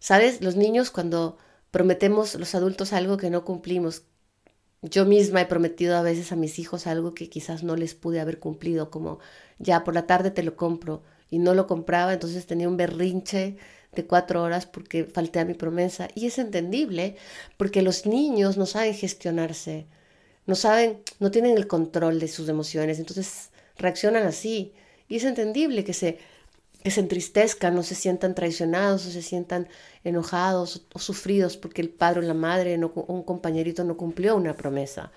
¿Sabes? 0.00 0.40
Los 0.40 0.56
niños 0.56 0.90
cuando 0.90 1.38
prometemos 1.70 2.34
los 2.34 2.54
adultos 2.54 2.92
algo 2.92 3.16
que 3.16 3.30
no 3.30 3.44
cumplimos, 3.44 4.02
yo 4.82 5.04
misma 5.04 5.42
he 5.42 5.46
prometido 5.46 5.96
a 5.96 6.02
veces 6.02 6.32
a 6.32 6.36
mis 6.36 6.58
hijos 6.58 6.86
algo 6.86 7.14
que 7.14 7.28
quizás 7.28 7.62
no 7.62 7.76
les 7.76 7.94
pude 7.94 8.20
haber 8.20 8.38
cumplido, 8.38 8.90
como 8.90 9.18
ya 9.58 9.84
por 9.84 9.94
la 9.94 10.06
tarde 10.06 10.30
te 10.30 10.42
lo 10.42 10.56
compro 10.56 11.02
y 11.30 11.38
no 11.38 11.54
lo 11.54 11.66
compraba, 11.66 12.12
entonces 12.12 12.46
tenía 12.46 12.68
un 12.68 12.76
berrinche 12.76 13.56
de 13.92 14.06
cuatro 14.06 14.42
horas 14.42 14.66
porque 14.66 15.04
falté 15.04 15.40
a 15.40 15.44
mi 15.44 15.54
promesa. 15.54 16.08
Y 16.14 16.26
es 16.26 16.38
entendible 16.38 17.16
porque 17.56 17.82
los 17.82 18.06
niños 18.06 18.56
no 18.56 18.66
saben 18.66 18.94
gestionarse 18.94 19.86
no 20.50 20.56
saben, 20.56 21.02
no 21.20 21.30
tienen 21.30 21.56
el 21.56 21.66
control 21.66 22.18
de 22.18 22.28
sus 22.28 22.48
emociones, 22.48 22.98
entonces 22.98 23.50
reaccionan 23.76 24.26
así. 24.26 24.74
Y 25.08 25.16
es 25.16 25.24
entendible 25.24 25.84
que 25.84 25.92
se, 25.92 26.18
que 26.82 26.90
se 26.90 27.00
entristezcan, 27.00 27.74
no 27.74 27.82
se 27.82 27.94
sientan 27.94 28.34
traicionados 28.34 29.06
o 29.06 29.10
se 29.10 29.22
sientan 29.22 29.68
enojados 30.04 30.86
o, 30.92 30.98
sufridos 30.98 31.56
porque 31.56 31.82
el 31.82 31.90
padre 31.90 32.20
o 32.20 32.22
la 32.22 32.34
madre 32.34 32.78
o 32.82 33.04
un 33.08 33.22
compañerito 33.22 33.84
no 33.84 33.96
cumplió 33.96 34.36
una 34.36 34.56
promesa. 34.56 35.12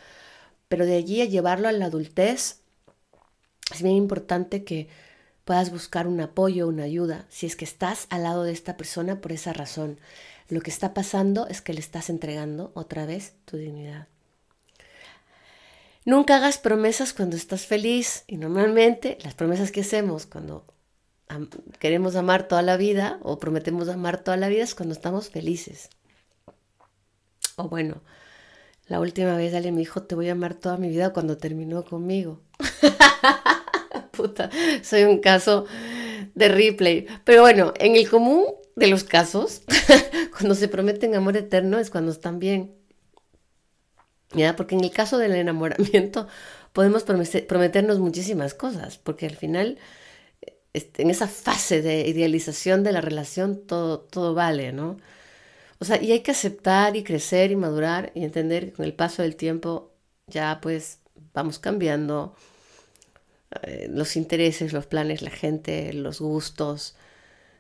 Pero 0.68 0.86
de 0.86 0.96
allí 0.96 1.22
a 1.22 1.26
llevarlo 1.26 1.68
a 1.68 1.72
la 1.72 1.86
adultez, 1.86 2.62
es 3.74 3.82
bien 3.82 3.96
importante 3.96 4.64
que 4.64 4.90
puedas 5.46 5.72
buscar 5.72 6.08
un 6.08 6.20
apoyo, 6.22 6.68
una 6.68 6.84
ayuda, 6.84 7.26
si 7.30 7.46
es 7.46 7.56
que 7.56 7.66
estás 7.66 8.08
al 8.10 8.24
lado 8.24 8.44
de 8.44 8.52
esta 8.52 8.78
persona 8.78 9.22
por 9.22 9.32
esa 9.32 9.54
razón. 9.54 10.00
Lo 10.50 10.62
que 10.62 10.72
está 10.72 10.94
pasando 10.94 11.48
es 11.48 11.62
que 11.62 11.74
le 11.74 11.80
estás 11.80 12.10
entregando 12.10 12.72
otra 12.76 13.06
vez 13.06 13.36
tu 13.46 13.58
dignidad. 13.58 14.08
Nunca 16.06 16.36
hagas 16.36 16.58
promesas 16.58 17.14
cuando 17.14 17.38
estás 17.38 17.66
feliz 17.66 18.26
y 18.28 18.36
normalmente 18.36 19.18
las 19.24 19.36
promesas 19.36 19.72
que 19.72 19.82
hacemos 19.82 20.26
cuando 20.26 20.66
queremos 21.80 22.16
amar 22.16 22.48
toda 22.48 22.62
la 22.62 22.78
vida 22.78 23.20
o 23.22 23.40
prometemos 23.40 23.90
amar 23.90 24.24
toda 24.24 24.38
la 24.38 24.50
vida 24.50 24.64
es 24.64 24.76
cuando 24.76 24.94
estamos 24.94 25.30
felices. 25.30 25.90
O 27.56 27.70
bueno, 27.70 28.02
la 28.88 29.00
última 29.00 29.36
vez 29.36 29.54
alguien 29.54 29.76
me 29.76 29.82
dijo 29.82 30.04
te 30.04 30.16
voy 30.16 30.30
a 30.30 30.34
amar 30.34 30.56
toda 30.56 30.78
mi 30.78 30.90
vida 30.90 31.14
cuando 31.14 31.38
terminó 31.38 31.84
conmigo. 31.84 32.42
Puta, 34.12 34.50
soy 34.84 35.04
un 35.04 35.20
caso 35.20 35.66
de 36.36 36.48
replay. 36.50 37.08
Pero 37.24 37.42
bueno, 37.42 37.74
en 37.80 37.96
el 37.96 38.10
común 38.10 38.46
de 38.76 38.88
los 38.88 39.04
casos, 39.04 39.64
cuando 40.32 40.56
se 40.56 40.68
prometen 40.68 41.16
amor 41.16 41.38
eterno 41.38 41.80
es 41.80 41.90
cuando 41.90 42.12
están 42.12 42.40
bien. 42.40 42.76
Porque 44.58 44.76
en 44.76 44.84
el 44.84 44.92
caso 44.92 45.18
del 45.18 45.36
enamoramiento 45.36 46.28
podemos 46.74 47.04
prometernos 47.04 48.00
muchísimas 48.00 48.54
cosas, 48.54 48.98
porque 48.98 49.28
al 49.28 49.36
final, 49.36 49.78
en 50.74 51.10
esa 51.10 51.28
fase 51.28 51.82
de 51.82 52.08
idealización 52.08 52.84
de 52.84 52.92
la 52.92 53.02
relación, 53.02 53.66
todo, 53.68 54.00
todo 54.02 54.34
vale, 54.34 54.74
¿no? 54.74 54.98
O 55.80 55.86
sea, 55.86 56.02
y 56.02 56.12
hay 56.12 56.22
que 56.22 56.32
aceptar 56.32 56.96
y 56.96 57.04
crecer 57.04 57.52
y 57.52 57.56
madurar 57.56 58.12
y 58.16 58.24
entender 58.24 58.68
que 58.68 58.74
con 58.74 58.86
el 58.86 58.94
paso 58.96 59.22
del 59.24 59.36
tiempo 59.36 59.94
ya 60.28 60.60
pues 60.62 61.00
vamos 61.34 61.60
cambiando 61.60 62.36
eh, 63.62 63.88
los 63.90 64.16
intereses, 64.16 64.74
los 64.74 64.86
planes, 64.88 65.22
la 65.22 65.30
gente, 65.30 65.94
los 65.94 66.20
gustos. 66.20 66.96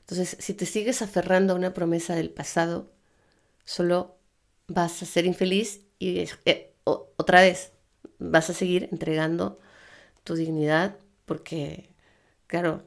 Entonces, 0.01 0.37
si 0.39 0.53
te 0.53 0.65
sigues 0.65 1.01
aferrando 1.01 1.53
a 1.53 1.55
una 1.57 1.73
promesa 1.73 2.15
del 2.15 2.29
pasado, 2.31 2.91
solo 3.65 4.17
vas 4.67 5.01
a 5.03 5.05
ser 5.05 5.25
infeliz 5.25 5.81
y 5.99 6.25
eh, 6.45 6.73
otra 6.85 7.41
vez 7.41 7.71
vas 8.19 8.49
a 8.49 8.53
seguir 8.53 8.89
entregando 8.91 9.59
tu 10.23 10.35
dignidad 10.35 10.97
porque, 11.25 11.89
claro, 12.47 12.83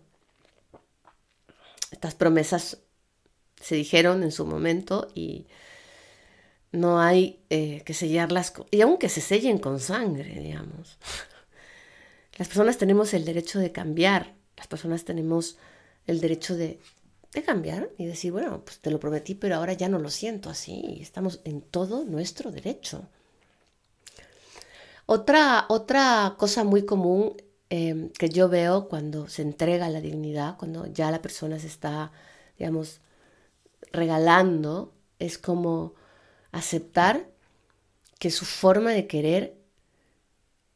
estas 1.90 2.14
promesas 2.14 2.78
se 3.60 3.74
dijeron 3.74 4.22
en 4.22 4.32
su 4.32 4.46
momento 4.46 5.08
y 5.14 5.46
no 6.72 7.00
hay 7.00 7.40
eh, 7.50 7.82
que 7.84 7.94
sellarlas, 7.94 8.52
y 8.70 8.80
aunque 8.80 9.08
se 9.08 9.20
sellen 9.20 9.58
con 9.58 9.80
sangre, 9.80 10.40
digamos. 10.40 10.98
Las 12.36 12.48
personas 12.48 12.76
tenemos 12.76 13.14
el 13.14 13.24
derecho 13.24 13.58
de 13.58 13.72
cambiar, 13.72 14.34
las 14.58 14.66
personas 14.66 15.04
tenemos 15.04 15.56
el 16.06 16.20
derecho 16.20 16.54
de, 16.54 16.78
de 17.32 17.42
cambiar 17.42 17.88
y 17.96 18.04
decir, 18.04 18.30
bueno, 18.30 18.62
pues 18.62 18.78
te 18.80 18.90
lo 18.90 19.00
prometí, 19.00 19.34
pero 19.34 19.56
ahora 19.56 19.72
ya 19.72 19.88
no 19.88 19.98
lo 19.98 20.10
siento 20.10 20.50
así, 20.50 20.98
estamos 21.00 21.40
en 21.44 21.62
todo 21.62 22.04
nuestro 22.04 22.50
derecho. 22.50 23.08
Otra, 25.06 25.64
otra 25.68 26.34
cosa 26.36 26.62
muy 26.62 26.84
común 26.84 27.36
em, 27.70 28.10
que 28.10 28.28
yo 28.28 28.48
veo 28.48 28.88
cuando 28.88 29.28
se 29.28 29.42
entrega 29.42 29.88
la 29.88 30.00
dignidad, 30.00 30.56
cuando 30.56 30.86
ya 30.86 31.10
la 31.10 31.22
persona 31.22 31.58
se 31.58 31.66
está, 31.66 32.12
digamos, 32.58 33.00
regalando, 33.92 34.94
es 35.18 35.38
como 35.38 35.94
aceptar 36.52 37.28
que 38.18 38.30
su 38.30 38.44
forma 38.44 38.92
de 38.92 39.06
querer 39.06 39.56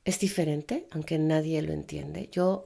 es 0.05 0.19
diferente, 0.19 0.87
aunque 0.91 1.19
nadie 1.19 1.63
lo 1.63 1.73
entiende. 1.73 2.29
Yo 2.33 2.65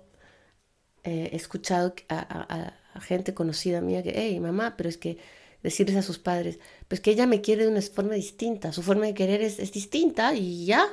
eh, 1.03 1.31
he 1.33 1.37
escuchado 1.37 1.95
a, 2.09 2.75
gente 3.01 3.35
conocida 3.35 3.81
mía 3.81 4.03
que, 4.03 4.13
hey, 4.15 4.39
mamá, 4.41 4.77
pero 4.77 4.89
es 4.89 4.97
que 4.97 5.19
decirles 5.63 5.97
a 5.97 6.03
sus 6.03 6.19
padres, 6.19 6.59
pues 6.89 7.01
que 7.01 7.11
ella 7.11 7.27
me 7.27 7.41
quiere 7.41 7.65
de 7.65 7.71
una 7.71 7.83
forma 7.83 8.15
distinta, 8.15 8.73
su 8.73 8.83
forma 8.83 9.07
de 9.07 9.15
querer 9.15 9.43
es, 9.43 9.59
es 9.59 9.73
distinta 9.73 10.35
y 10.35 10.67
ya. 10.67 10.89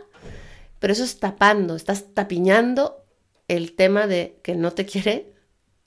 Pero 0.80 0.94
eso 0.94 1.04
es 1.04 1.20
tapando, 1.20 1.76
estás 1.76 2.14
tapiñando 2.16 3.01
el 3.58 3.76
tema 3.76 4.08
de 4.08 4.40
que 4.44 4.56
no 4.56 4.72
te 4.72 4.86
quiere 4.86 5.34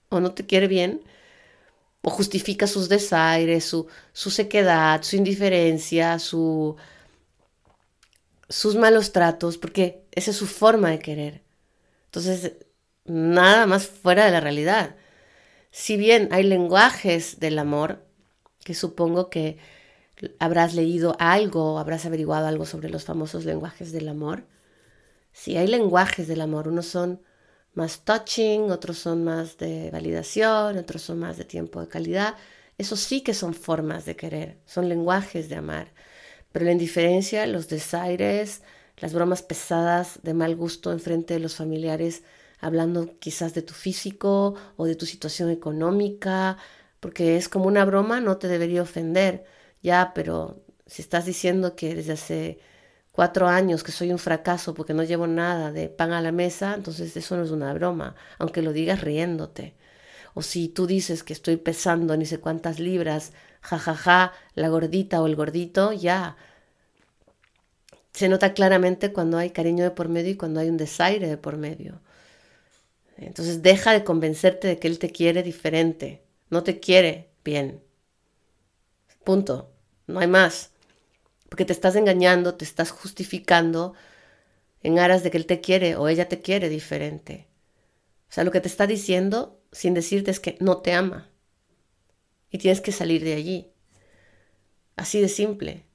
o 0.09 0.19
no 0.19 0.33
te 0.33 0.45
quiere 0.45 0.67
bien, 0.67 1.03
o 2.01 2.09
justifica 2.11 2.67
sus 2.67 2.89
desaires, 2.89 3.65
su, 3.65 3.87
su 4.13 4.29
sequedad, 4.29 5.01
su 5.01 5.15
indiferencia, 5.15 6.19
su, 6.19 6.75
sus 8.49 8.75
malos 8.75 9.11
tratos, 9.11 9.57
porque 9.57 10.03
esa 10.11 10.31
es 10.31 10.37
su 10.37 10.45
forma 10.45 10.91
de 10.91 10.99
querer. 10.99 11.41
Entonces, 12.05 12.53
nada 13.05 13.65
más 13.65 13.87
fuera 13.87 14.25
de 14.25 14.31
la 14.31 14.39
realidad. 14.41 14.95
Si 15.71 15.97
bien 15.97 16.29
hay 16.31 16.43
lenguajes 16.43 17.39
del 17.39 17.57
amor, 17.57 18.05
que 18.63 18.75
supongo 18.75 19.29
que 19.31 19.57
habrás 20.39 20.75
leído 20.75 21.15
algo, 21.19 21.79
habrás 21.79 22.05
averiguado 22.05 22.47
algo 22.47 22.65
sobre 22.65 22.89
los 22.89 23.03
famosos 23.05 23.45
lenguajes 23.45 23.91
del 23.91 24.07
amor, 24.07 24.45
Sí, 25.35 25.57
hay 25.57 25.67
lenguajes 25.67 26.27
del 26.29 26.41
amor. 26.41 26.67
Unos 26.69 26.85
son 26.87 27.21
más 27.75 28.01
touching, 28.01 28.71
otros 28.71 28.97
son 28.97 29.23
más 29.23 29.57
de 29.57 29.91
validación, 29.91 30.77
otros 30.77 31.01
son 31.03 31.19
más 31.19 31.37
de 31.37 31.45
tiempo 31.45 31.81
de 31.81 31.87
calidad. 31.87 32.35
Eso 32.77 32.95
sí 32.95 33.21
que 33.21 33.33
son 33.33 33.53
formas 33.53 34.05
de 34.05 34.15
querer, 34.15 34.57
son 34.65 34.89
lenguajes 34.89 35.49
de 35.49 35.55
amar. 35.55 35.93
Pero 36.51 36.65
la 36.65 36.71
indiferencia, 36.71 37.45
los 37.47 37.67
desaires, 37.69 38.63
las 38.97 39.13
bromas 39.13 39.41
pesadas 39.41 40.19
de 40.23 40.33
mal 40.33 40.55
gusto 40.55 40.91
en 40.91 40.99
frente 40.99 41.33
de 41.33 41.39
los 41.41 41.55
familiares, 41.55 42.23
hablando 42.59 43.17
quizás 43.19 43.53
de 43.53 43.61
tu 43.61 43.73
físico 43.73 44.55
o 44.77 44.85
de 44.85 44.95
tu 44.95 45.05
situación 45.05 45.49
económica, 45.49 46.57
porque 46.99 47.37
es 47.37 47.49
como 47.49 47.65
una 47.67 47.85
broma, 47.85 48.21
no 48.21 48.37
te 48.37 48.47
debería 48.47 48.81
ofender, 48.81 49.45
ya, 49.83 50.13
pero 50.15 50.63
si 50.87 51.01
estás 51.01 51.25
diciendo 51.25 51.75
que 51.75 51.95
desde 51.95 52.13
hace 52.13 52.59
cuatro 53.15 53.47
años 53.47 53.81
que 53.81 53.93
soy 53.93 54.11
un 54.11 54.19
fracaso 54.19 54.73
porque 54.73 54.93
no 54.93 55.03
llevo 55.03 55.25
nada 55.25 55.71
de 55.71 55.87
pan 55.87 56.11
a 56.11 56.21
la 56.21 56.33
mesa, 56.33 56.73
entonces 56.75 57.15
eso 57.15 57.37
no 57.37 57.43
es 57.43 57.51
una 57.51 57.73
broma, 57.73 58.15
aunque 58.39 58.61
lo 58.61 58.73
digas 58.73 59.01
riéndote. 59.01 59.73
O 60.33 60.41
si 60.41 60.67
tú 60.67 60.85
dices 60.85 61.23
que 61.23 61.31
estoy 61.31 61.55
pesando 61.55 62.17
ni 62.17 62.25
sé 62.25 62.39
cuántas 62.39 62.77
libras, 62.77 63.31
jajaja, 63.61 63.95
ja, 63.95 64.27
ja, 64.27 64.33
la 64.53 64.67
gordita 64.67 65.21
o 65.21 65.27
el 65.27 65.37
gordito, 65.37 65.93
ya. 65.93 66.35
Se 68.11 68.27
nota 68.27 68.53
claramente 68.53 69.13
cuando 69.13 69.37
hay 69.37 69.51
cariño 69.51 69.85
de 69.85 69.91
por 69.91 70.09
medio 70.09 70.31
y 70.31 70.35
cuando 70.35 70.59
hay 70.59 70.69
un 70.69 70.77
desaire 70.77 71.27
de 71.27 71.37
por 71.37 71.55
medio. 71.55 72.01
Entonces 73.17 73.61
deja 73.61 73.93
de 73.93 74.03
convencerte 74.03 74.67
de 74.67 74.77
que 74.77 74.89
él 74.89 74.99
te 74.99 75.09
quiere 75.09 75.41
diferente. 75.41 76.21
No 76.49 76.63
te 76.63 76.81
quiere 76.81 77.29
bien. 77.45 77.81
Punto. 79.23 79.71
No 80.07 80.19
hay 80.19 80.27
más. 80.27 80.71
Porque 81.55 81.63
te 81.63 81.71
estás 81.71 81.95
engañando, 81.95 82.55
te 82.55 82.65
estás 82.65 82.91
justificando 82.91 83.93
en 84.83 84.99
aras 84.99 85.23
de 85.23 85.31
que 85.31 85.37
él 85.37 85.45
te 85.45 85.61
quiere 85.61 85.95
o 85.95 86.09
ella 86.09 86.27
te 86.27 86.41
quiere 86.41 86.67
diferente. 86.67 87.47
O 88.29 88.33
sea, 88.33 88.43
lo 88.43 88.51
que 88.51 88.59
te 88.59 88.67
está 88.67 88.87
diciendo 88.87 89.61
sin 89.71 89.93
decirte 89.93 90.31
es 90.31 90.41
que 90.41 90.57
no 90.59 90.79
te 90.79 90.91
ama. 90.91 91.29
Y 92.51 92.57
tienes 92.57 92.81
que 92.81 92.91
salir 92.91 93.23
de 93.23 93.35
allí. 93.35 93.71
Así 94.97 95.21
de 95.21 95.29
simple. 95.29 95.85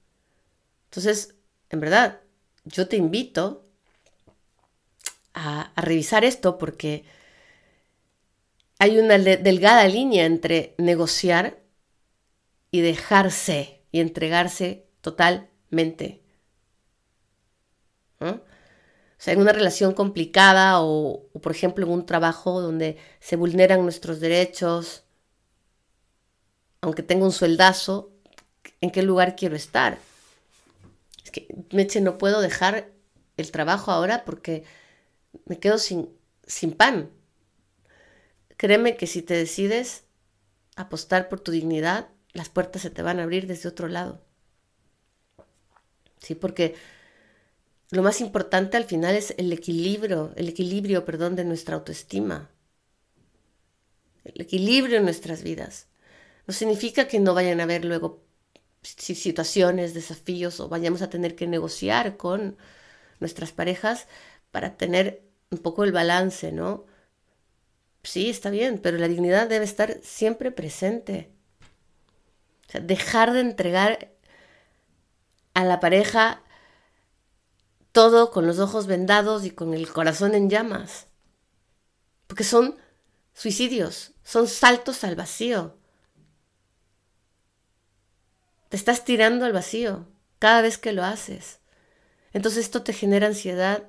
Entonces, 0.86 1.34
en 1.68 1.80
verdad, 1.80 2.22
yo 2.64 2.88
te 2.88 2.96
invito 2.96 3.68
a, 5.34 5.74
revisar 5.76 6.24
esto 6.24 6.56
porque 6.56 7.04
hay 8.78 8.98
una 8.98 9.18
delgada 9.18 9.86
línea 9.88 10.24
entre 10.24 10.74
negociar 10.78 11.60
y 12.70 12.80
dejarse 12.80 13.82
y 13.92 14.00
entregarse 14.00 14.86
totalmente. 15.70 16.20
O 18.20 19.22
sea, 19.22 19.34
en 19.34 19.40
una 19.40 19.52
relación 19.52 19.92
complicada 19.94 20.80
o, 20.80 21.28
o, 21.32 21.40
por 21.40 21.52
ejemplo, 21.52 21.86
en 21.86 21.92
un 21.92 22.06
trabajo 22.06 22.60
donde 22.60 22.98
se 23.20 23.36
vulneran 23.36 23.82
nuestros 23.82 24.20
derechos, 24.20 25.04
aunque 26.80 27.02
tenga 27.02 27.24
un 27.24 27.32
sueldazo, 27.32 28.12
¿en 28.80 28.90
qué 28.90 29.02
lugar 29.02 29.36
quiero 29.36 29.56
estar? 29.56 29.98
Es 31.24 31.30
que, 31.30 31.48
Meche, 31.70 32.00
no 32.00 32.18
puedo 32.18 32.40
dejar 32.40 32.90
el 33.36 33.50
trabajo 33.50 33.90
ahora 33.90 34.24
porque 34.24 34.64
me 35.44 35.58
quedo 35.58 35.78
sin, 35.78 36.10
sin 36.46 36.72
pan. 36.72 37.10
Créeme 38.56 38.96
que 38.96 39.06
si 39.06 39.22
te 39.22 39.34
decides 39.34 40.04
apostar 40.76 41.28
por 41.28 41.40
tu 41.40 41.52
dignidad, 41.52 42.08
las 42.32 42.48
puertas 42.48 42.82
se 42.82 42.90
te 42.90 43.02
van 43.02 43.20
a 43.20 43.24
abrir 43.24 43.46
desde 43.46 43.68
otro 43.68 43.88
lado. 43.88 44.22
Sí, 46.20 46.34
porque 46.34 46.74
lo 47.90 48.02
más 48.02 48.20
importante 48.20 48.76
al 48.76 48.84
final 48.84 49.16
es 49.16 49.34
el 49.36 49.52
equilibrio, 49.52 50.32
el 50.36 50.48
equilibrio, 50.48 51.04
perdón, 51.04 51.36
de 51.36 51.44
nuestra 51.44 51.74
autoestima. 51.76 52.50
El 54.24 54.40
equilibrio 54.40 54.98
en 54.98 55.04
nuestras 55.04 55.42
vidas. 55.42 55.88
No 56.46 56.54
significa 56.54 57.08
que 57.08 57.20
no 57.20 57.34
vayan 57.34 57.60
a 57.60 57.64
haber 57.64 57.84
luego 57.84 58.22
situaciones, 58.82 59.94
desafíos 59.94 60.60
o 60.60 60.68
vayamos 60.68 61.02
a 61.02 61.10
tener 61.10 61.36
que 61.36 61.46
negociar 61.46 62.16
con 62.16 62.56
nuestras 63.20 63.52
parejas 63.52 64.08
para 64.50 64.76
tener 64.76 65.22
un 65.50 65.58
poco 65.58 65.84
el 65.84 65.92
balance, 65.92 66.52
¿no? 66.52 66.86
Sí, 68.02 68.28
está 68.30 68.50
bien, 68.50 68.78
pero 68.78 68.98
la 68.98 69.08
dignidad 69.08 69.48
debe 69.48 69.64
estar 69.64 69.98
siempre 70.02 70.50
presente. 70.50 71.30
Dejar 72.80 73.32
de 73.32 73.40
entregar 73.40 74.12
a 75.54 75.64
la 75.64 75.80
pareja 75.80 76.42
todo 77.92 78.30
con 78.30 78.46
los 78.46 78.58
ojos 78.58 78.86
vendados 78.86 79.44
y 79.44 79.50
con 79.50 79.74
el 79.74 79.90
corazón 79.90 80.34
en 80.34 80.48
llamas. 80.48 81.06
Porque 82.26 82.44
son 82.44 82.76
suicidios, 83.34 84.12
son 84.22 84.46
saltos 84.46 85.02
al 85.04 85.16
vacío. 85.16 85.76
Te 88.68 88.76
estás 88.76 89.04
tirando 89.04 89.44
al 89.44 89.52
vacío 89.52 90.06
cada 90.38 90.62
vez 90.62 90.78
que 90.78 90.92
lo 90.92 91.04
haces. 91.04 91.58
Entonces 92.32 92.64
esto 92.64 92.82
te 92.82 92.92
genera 92.92 93.26
ansiedad, 93.26 93.88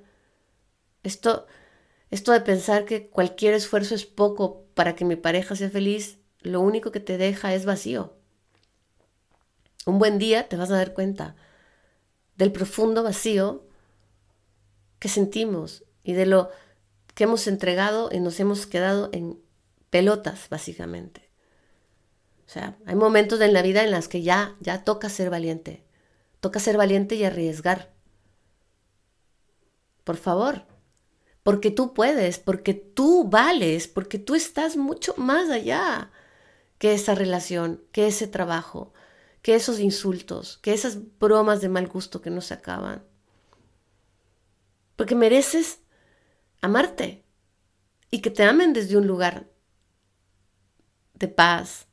esto, 1.04 1.46
esto 2.10 2.32
de 2.32 2.42
pensar 2.42 2.86
que 2.86 3.08
cualquier 3.08 3.54
esfuerzo 3.54 3.94
es 3.94 4.06
poco 4.06 4.66
para 4.74 4.96
que 4.96 5.06
mi 5.06 5.16
pareja 5.16 5.56
sea 5.56 5.70
feliz, 5.70 6.18
lo 6.40 6.62
único 6.62 6.92
que 6.92 7.00
te 7.00 7.20
deja 7.20 7.54
es 7.54 7.66
vacío. 7.66 8.16
Un 9.86 10.00
buen 10.00 10.18
día 10.18 10.50
te 10.50 10.58
vas 10.58 10.72
a 10.72 10.78
dar 10.78 10.94
cuenta 10.94 11.36
del 12.42 12.52
profundo 12.52 13.04
vacío 13.04 13.62
que 14.98 15.10
sentimos 15.10 15.84
y 16.04 16.14
de 16.14 16.26
lo 16.26 16.50
que 17.14 17.26
hemos 17.26 17.46
entregado 17.46 18.10
y 18.12 18.20
nos 18.20 18.40
hemos 18.40 18.66
quedado 18.66 19.12
en 19.14 19.40
pelotas, 19.92 20.50
básicamente. 20.50 21.30
O 22.48 22.50
sea, 22.50 22.80
hay 22.88 22.96
momentos 22.96 23.40
en 23.42 23.54
la 23.54 23.62
vida 23.62 23.84
en 23.84 23.92
los 23.92 24.08
que 24.08 24.24
ya, 24.24 24.56
ya 24.60 24.84
toca 24.84 25.08
ser 25.08 25.30
valiente. 25.30 25.84
Toca 26.40 26.60
ser 26.60 26.78
valiente 26.78 27.14
y 27.14 27.26
arriesgar. 27.26 27.92
Por 30.04 30.18
favor, 30.18 30.66
porque 31.44 31.70
tú 31.70 31.94
puedes, 31.94 32.40
porque 32.40 32.74
tú 32.74 33.26
vales, 33.30 33.88
porque 33.88 34.18
tú 34.18 34.34
estás 34.34 34.78
mucho 34.78 35.14
más 35.16 35.52
allá 35.52 36.10
que 36.80 36.96
esa 36.96 37.14
relación, 37.14 37.84
que 37.92 38.08
ese 38.08 38.26
trabajo, 38.26 38.94
que 39.42 39.56
esos 39.56 39.80
insultos, 39.80 40.58
que 40.58 40.74
esas 40.74 41.18
bromas 41.20 41.62
de 41.62 41.70
mal 41.70 41.88
gusto 41.88 42.22
que 42.22 42.30
no 42.30 42.42
se 42.42 42.54
acaban. 42.54 43.04
Porque 44.96 45.16
mereces 45.16 45.80
amarte 46.62 47.26
y 48.12 48.22
que 48.22 48.30
te 48.30 48.44
amen 48.44 48.74
desde 48.74 48.98
un 48.98 49.08
lugar 49.08 49.50
de 51.16 51.28
paz, 51.28 51.88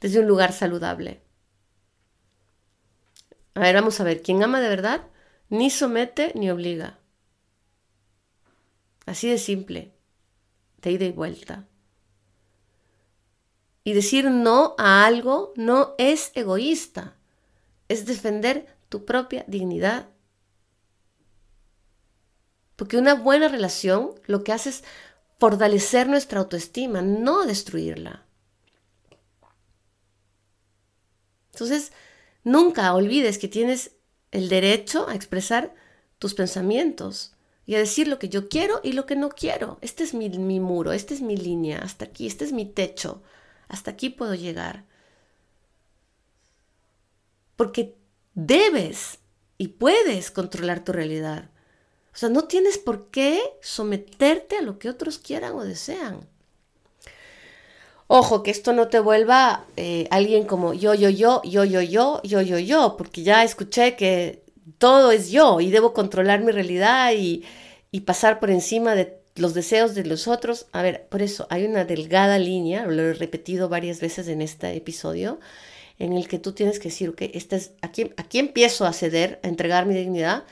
desde 0.00 0.20
un 0.20 0.26
lugar 0.26 0.52
saludable. 0.52 1.22
A 3.54 3.60
ver, 3.60 3.74
vamos 3.74 4.00
a 4.00 4.04
ver, 4.04 4.22
quien 4.22 4.42
ama 4.42 4.60
de 4.60 4.68
verdad 4.68 5.06
ni 5.50 5.68
somete 5.68 6.32
ni 6.34 6.50
obliga. 6.50 6.98
Así 9.04 9.28
de 9.28 9.38
simple, 9.38 9.92
de 10.80 10.92
ida 10.92 11.04
y 11.04 11.12
vuelta. 11.12 11.66
Y 13.90 13.92
decir 13.92 14.30
no 14.30 14.76
a 14.78 15.04
algo 15.04 15.52
no 15.56 15.96
es 15.98 16.30
egoísta, 16.36 17.16
es 17.88 18.06
defender 18.06 18.72
tu 18.88 19.04
propia 19.04 19.44
dignidad. 19.48 20.08
Porque 22.76 22.96
una 22.96 23.14
buena 23.14 23.48
relación 23.48 24.14
lo 24.26 24.44
que 24.44 24.52
hace 24.52 24.68
es 24.68 24.84
fortalecer 25.40 26.08
nuestra 26.08 26.38
autoestima, 26.38 27.02
no 27.02 27.44
destruirla. 27.44 28.24
Entonces, 31.52 31.90
nunca 32.44 32.94
olvides 32.94 33.38
que 33.38 33.48
tienes 33.48 33.96
el 34.30 34.48
derecho 34.48 35.08
a 35.08 35.16
expresar 35.16 35.74
tus 36.20 36.34
pensamientos 36.34 37.34
y 37.66 37.74
a 37.74 37.78
decir 37.78 38.06
lo 38.06 38.20
que 38.20 38.28
yo 38.28 38.48
quiero 38.48 38.80
y 38.84 38.92
lo 38.92 39.04
que 39.04 39.16
no 39.16 39.30
quiero. 39.30 39.78
Este 39.80 40.04
es 40.04 40.14
mi, 40.14 40.30
muro, 40.60 40.92
esta 40.92 41.12
es 41.12 41.22
mi 41.22 41.36
línea, 41.36 41.80
hasta 41.80 42.04
aquí, 42.04 42.28
este 42.28 42.44
es 42.44 42.52
mi 42.52 42.66
techo, 42.66 43.24
hasta 43.70 43.92
aquí 43.92 44.10
puedo 44.10 44.34
llegar. 44.34 44.84
Porque 47.56 47.96
debes 48.34 49.20
y 49.58 49.68
puedes 49.68 50.30
controlar 50.30 50.84
tu 50.84 50.92
realidad. 50.92 51.50
O 52.12 52.16
sea, 52.16 52.28
no 52.28 52.44
tienes 52.44 52.78
por 52.78 53.10
qué 53.10 53.40
someterte 53.62 54.56
a 54.56 54.62
lo 54.62 54.78
que 54.78 54.90
otros 54.90 55.18
quieran 55.18 55.54
o 55.54 55.64
desean. 55.64 56.28
Ojo, 58.08 58.42
que 58.42 58.50
esto 58.50 58.72
no 58.72 58.88
te 58.88 58.98
vuelva 58.98 59.66
eh, 59.76 60.08
alguien 60.10 60.44
como 60.44 60.74
yo, 60.74 60.94
yo, 60.94 61.10
yo, 61.10 61.42
yo, 61.44 61.64
yo, 61.64 61.80
yo, 61.80 62.20
yo, 62.24 62.40
yo, 62.40 62.58
yo, 62.58 62.96
porque 62.98 63.22
ya 63.22 63.44
escuché 63.44 63.94
que 63.94 64.42
todo 64.78 65.12
es 65.12 65.30
yo 65.30 65.60
y 65.60 65.70
debo 65.70 65.92
controlar 65.92 66.40
mi 66.40 66.50
realidad 66.50 67.12
y, 67.12 67.44
y 67.92 68.00
pasar 68.00 68.40
por 68.40 68.50
encima 68.50 68.96
de 68.96 69.19
los 69.36 69.54
deseos 69.54 69.94
de 69.94 70.04
los 70.04 70.28
otros. 70.28 70.66
A 70.72 70.82
ver, 70.82 71.06
por 71.08 71.22
eso 71.22 71.46
hay 71.50 71.64
una 71.64 71.84
delgada 71.84 72.38
línea, 72.38 72.86
lo 72.86 73.02
he 73.02 73.14
repetido 73.14 73.68
varias 73.68 74.00
veces 74.00 74.28
en 74.28 74.42
este 74.42 74.76
episodio, 74.76 75.40
en 75.98 76.14
el 76.14 76.28
que 76.28 76.38
tú 76.38 76.52
tienes 76.52 76.78
que 76.78 76.88
decir, 76.88 77.10
ok, 77.10 77.22
esta 77.34 77.56
es, 77.56 77.72
aquí, 77.82 78.12
aquí 78.16 78.38
empiezo 78.38 78.86
a 78.86 78.92
ceder, 78.92 79.40
a 79.42 79.48
entregar 79.48 79.86
mi 79.86 79.94
dignidad, 79.94 80.44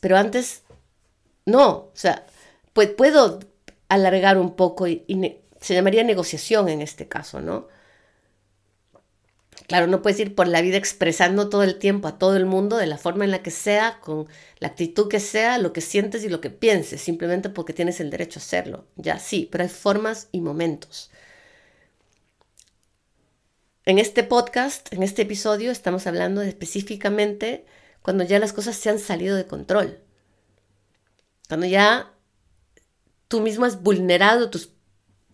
pero 0.00 0.16
antes, 0.16 0.62
no, 1.46 1.68
o 1.70 1.92
sea, 1.94 2.26
pues, 2.72 2.90
puedo 2.90 3.40
alargar 3.88 4.38
un 4.38 4.54
poco 4.54 4.86
y, 4.86 5.04
se 5.60 5.74
llamaría 5.74 6.04
negociación 6.04 6.68
en 6.68 6.82
este 6.82 7.08
caso, 7.08 7.40
¿no? 7.40 7.66
Claro, 9.68 9.86
no 9.86 10.00
puedes 10.00 10.18
ir 10.18 10.34
por 10.34 10.48
la 10.48 10.62
vida 10.62 10.78
expresando 10.78 11.50
todo 11.50 11.62
el 11.62 11.78
tiempo 11.78 12.08
a 12.08 12.18
todo 12.18 12.36
el 12.38 12.46
mundo 12.46 12.78
de 12.78 12.86
la 12.86 12.96
forma 12.96 13.26
en 13.26 13.30
la 13.30 13.42
que 13.42 13.50
sea, 13.50 14.00
con 14.00 14.26
la 14.60 14.68
actitud 14.68 15.08
que 15.08 15.20
sea, 15.20 15.58
lo 15.58 15.74
que 15.74 15.82
sientes 15.82 16.24
y 16.24 16.30
lo 16.30 16.40
que 16.40 16.48
pienses, 16.48 17.02
simplemente 17.02 17.50
porque 17.50 17.74
tienes 17.74 18.00
el 18.00 18.08
derecho 18.08 18.40
a 18.40 18.42
hacerlo. 18.42 18.86
Ya 18.96 19.18
sí, 19.18 19.46
pero 19.52 19.64
hay 19.64 19.68
formas 19.70 20.28
y 20.32 20.40
momentos. 20.40 21.10
En 23.84 23.98
este 23.98 24.22
podcast, 24.22 24.90
en 24.92 25.02
este 25.02 25.22
episodio, 25.22 25.70
estamos 25.70 26.06
hablando 26.06 26.40
específicamente 26.40 27.66
cuando 28.00 28.24
ya 28.24 28.38
las 28.38 28.54
cosas 28.54 28.74
se 28.74 28.88
han 28.88 28.98
salido 28.98 29.36
de 29.36 29.46
control. 29.46 30.00
Cuando 31.46 31.66
ya 31.66 32.14
tú 33.28 33.40
mismo 33.42 33.66
has 33.66 33.82
vulnerado 33.82 34.48
tus, 34.48 34.70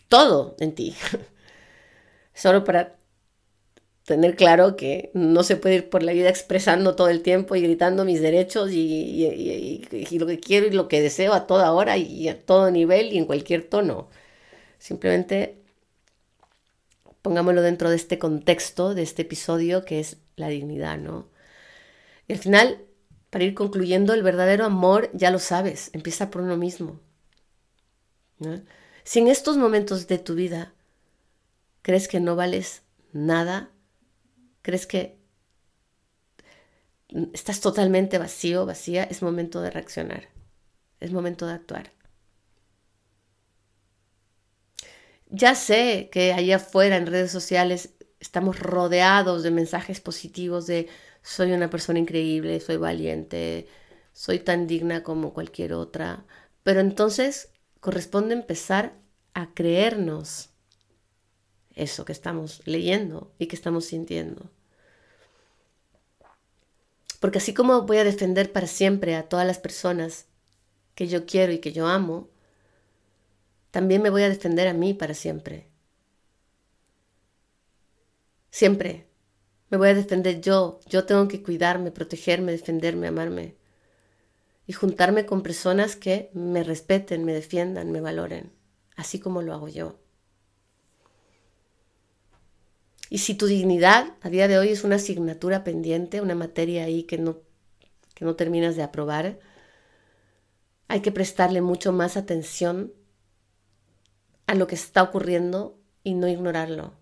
todo 0.09 0.57
en 0.59 0.75
ti. 0.75 0.97
Solo 2.35 2.65
para 2.65 2.97
tener 4.05 4.37
claro 4.37 4.77
que 4.77 5.11
no 5.15 5.43
se 5.43 5.57
puede 5.57 5.77
ir 5.77 5.91
por 5.91 6.03
la 6.03 6.13
vida 6.13 6.29
expresando 6.29 6.95
todo 6.95 7.09
el 7.09 7.23
tiempo 7.23 7.57
y 7.57 7.63
gritando 7.63 8.05
mis 8.05 8.21
derechos 8.21 8.71
y, 8.73 9.87
lo 10.19 10.27
que 10.27 10.41
quiero 10.41 10.67
y 10.67 10.71
lo 10.71 10.89
que 10.89 11.01
deseo 11.01 11.33
a 11.33 11.47
toda 11.47 11.73
hora 11.73 11.97
y 11.97 12.29
a 12.29 12.39
todo 12.45 12.71
nivel 12.71 13.13
y 13.13 13.19
en 13.19 13.25
cualquier 13.25 13.65
tono. 13.65 14.09
Simplemente 14.79 15.65
pongámoslo 17.25 17.63
dentro 17.63 17.89
de 17.89 17.97
este 17.97 18.19
contexto, 18.19 18.95
de 18.95 19.03
este 19.03 19.23
episodio 19.23 19.87
que 19.87 19.99
es 19.99 20.19
la 20.37 20.49
dignidad, 20.49 20.99
¿no? 20.99 21.27
Y 22.29 22.35
al 22.35 22.39
final, 22.39 22.85
para 23.31 23.45
ir 23.45 23.55
concluyendo, 23.55 24.13
el 24.13 24.23
verdadero 24.23 24.67
amor, 24.67 25.09
ya 25.15 25.31
lo 25.31 25.39
sabes, 25.39 25.89
empieza 25.95 26.31
por 26.31 26.43
uno 26.43 26.59
mismo. 26.59 27.01
Si 29.05 29.21
en 29.21 29.29
estos 29.29 29.57
momentos 29.57 30.07
de 30.07 30.19
tu 30.19 30.35
vida 30.35 30.75
crees 31.81 32.09
que 32.09 32.21
no 32.21 32.37
vales 32.37 32.83
nada, 33.15 33.71
crees 34.65 34.87
que 34.87 35.19
estás 37.33 37.61
totalmente 37.61 38.19
vacío, 38.19 38.65
vacía, 38.67 39.05
es 39.05 39.23
momento 39.23 39.61
de 39.61 39.71
reaccionar, 39.71 40.29
es 41.01 41.13
momento 41.13 41.47
de 41.47 41.53
actuar. 41.53 41.93
Ya 45.29 45.55
sé 45.55 46.09
que 46.11 46.33
allá 46.33 46.57
afuera 46.57 46.97
en 46.97 47.07
redes 47.07 47.31
sociales 47.31 47.95
estamos 48.21 48.59
rodeados 48.59 49.43
de 49.43 49.51
mensajes 49.51 50.01
positivos 50.01 50.67
de 50.67 50.89
soy 51.23 51.53
una 51.53 51.69
persona 51.69 51.99
increíble, 51.99 52.59
soy 52.61 52.79
valiente, 52.79 53.69
soy 54.13 54.39
tan 54.39 54.67
digna 54.67 55.03
como 55.03 55.35
cualquier 55.35 55.75
otra, 55.75 56.25
pero 56.63 56.81
entonces 56.81 57.51
corresponde 57.81 58.33
empezar 58.35 58.95
a 59.35 59.53
creernos 59.53 60.51
eso 61.75 62.05
que 62.05 62.13
estamos 62.13 62.63
leyendo 62.65 63.35
y 63.39 63.47
que 63.47 63.57
estamos 63.57 63.85
sintiendo. 63.85 64.54
Porque 67.25 67.39
así 67.39 67.55
como 67.55 67.87
voy 67.87 67.97
a 67.97 68.05
defender 68.05 68.53
para 68.53 68.67
siempre 68.67 69.17
a 69.17 69.31
todas 69.31 69.47
las 69.47 69.59
personas 69.59 70.27
que 70.95 71.09
yo 71.09 71.25
quiero 71.25 71.55
y 71.55 71.59
que 71.59 71.73
yo 71.73 71.87
amo, 71.87 72.29
también 73.71 74.03
me 74.03 74.11
voy 74.11 74.25
a 74.25 74.29
defender 74.29 74.69
a 74.69 74.75
mí 74.75 74.93
para 74.93 75.15
siempre. 75.15 75.67
Siempre 78.51 79.07
me 79.71 79.79
voy 79.79 79.89
a 79.89 79.95
defender 79.95 80.43
yo. 80.43 80.81
Yo 80.87 81.07
tengo 81.07 81.27
que 81.27 81.43
cuidarme, 81.43 81.91
protegerme, 81.91 82.53
defenderme, 82.53 83.07
amarme. 83.07 83.57
Y 84.67 84.75
juntarme 84.75 85.25
con 85.25 85.43
personas 85.43 85.97
que 85.97 86.29
me 86.35 86.63
respeten, 86.63 87.25
me 87.25 87.33
defiendan, 87.33 87.91
me 87.91 88.03
valoren, 88.03 88.53
así 88.97 89.19
como 89.19 89.41
lo 89.41 89.55
hago 89.55 89.69
yo. 89.69 89.99
Y 93.15 93.19
si 93.19 93.37
tu 93.37 93.47
dignidad 93.47 94.13
a 94.23 94.29
día 94.29 94.49
de 94.49 94.59
hoy 94.59 94.71
es 94.71 94.83
una 94.83 94.97
asignatura 94.97 95.63
pendiente, 95.63 96.21
una 96.21 96.35
materia 96.35 96.83
ahí 96.83 97.05
que 97.05 97.17
no, 97.17 97.43
que 98.13 98.25
no 98.25 98.35
terminas 98.35 98.75
de 98.75 98.83
aprobar, 98.83 99.39
hay 100.89 100.99
que 100.99 101.13
prestarle 101.13 101.61
mucho 101.61 101.93
más 101.93 102.17
atención 102.17 102.93
a 104.49 104.57
lo 104.57 104.67
que 104.67 104.75
está 104.75 105.01
ocurriendo 105.05 105.79
y 106.03 106.15
no 106.15 106.27
ignorarlo, 106.27 106.93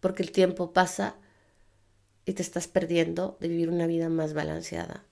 porque 0.00 0.24
el 0.24 0.32
tiempo 0.32 0.72
pasa 0.72 1.14
y 2.24 2.32
te 2.32 2.42
estás 2.42 2.66
perdiendo 2.66 3.38
de 3.38 3.46
vivir 3.46 3.68
una 3.68 3.86
vida 3.86 4.08
más 4.08 4.34
balanceada. 4.34 5.04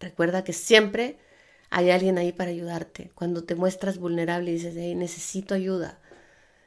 Recuerda 0.00 0.42
que 0.42 0.54
siempre 0.54 1.18
hay 1.68 1.90
alguien 1.90 2.16
ahí 2.16 2.32
para 2.32 2.50
ayudarte. 2.50 3.10
Cuando 3.14 3.44
te 3.44 3.56
muestras 3.56 3.98
vulnerable 3.98 4.52
y 4.52 4.54
dices, 4.54 4.74
necesito 4.96 5.52
ayuda, 5.54 6.00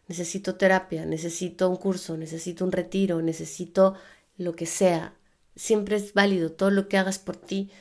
necesito 0.08 0.56
terapia, 0.56 1.06
necesito 1.06 1.70
un 1.70 1.78
curso, 1.78 2.18
necesito 2.18 2.64
un 2.66 2.72
retiro, 2.72 3.22
necesito 3.22 3.96
lo 4.38 4.56
que 4.56 4.66
sea. 4.66 5.14
Siempre 5.56 5.98
es 5.98 6.14
válido, 6.14 6.52
todo 6.52 6.72
lo 6.72 6.88
que 6.88 6.98
hagas 6.98 7.20
por 7.20 7.36
ti 7.36 7.72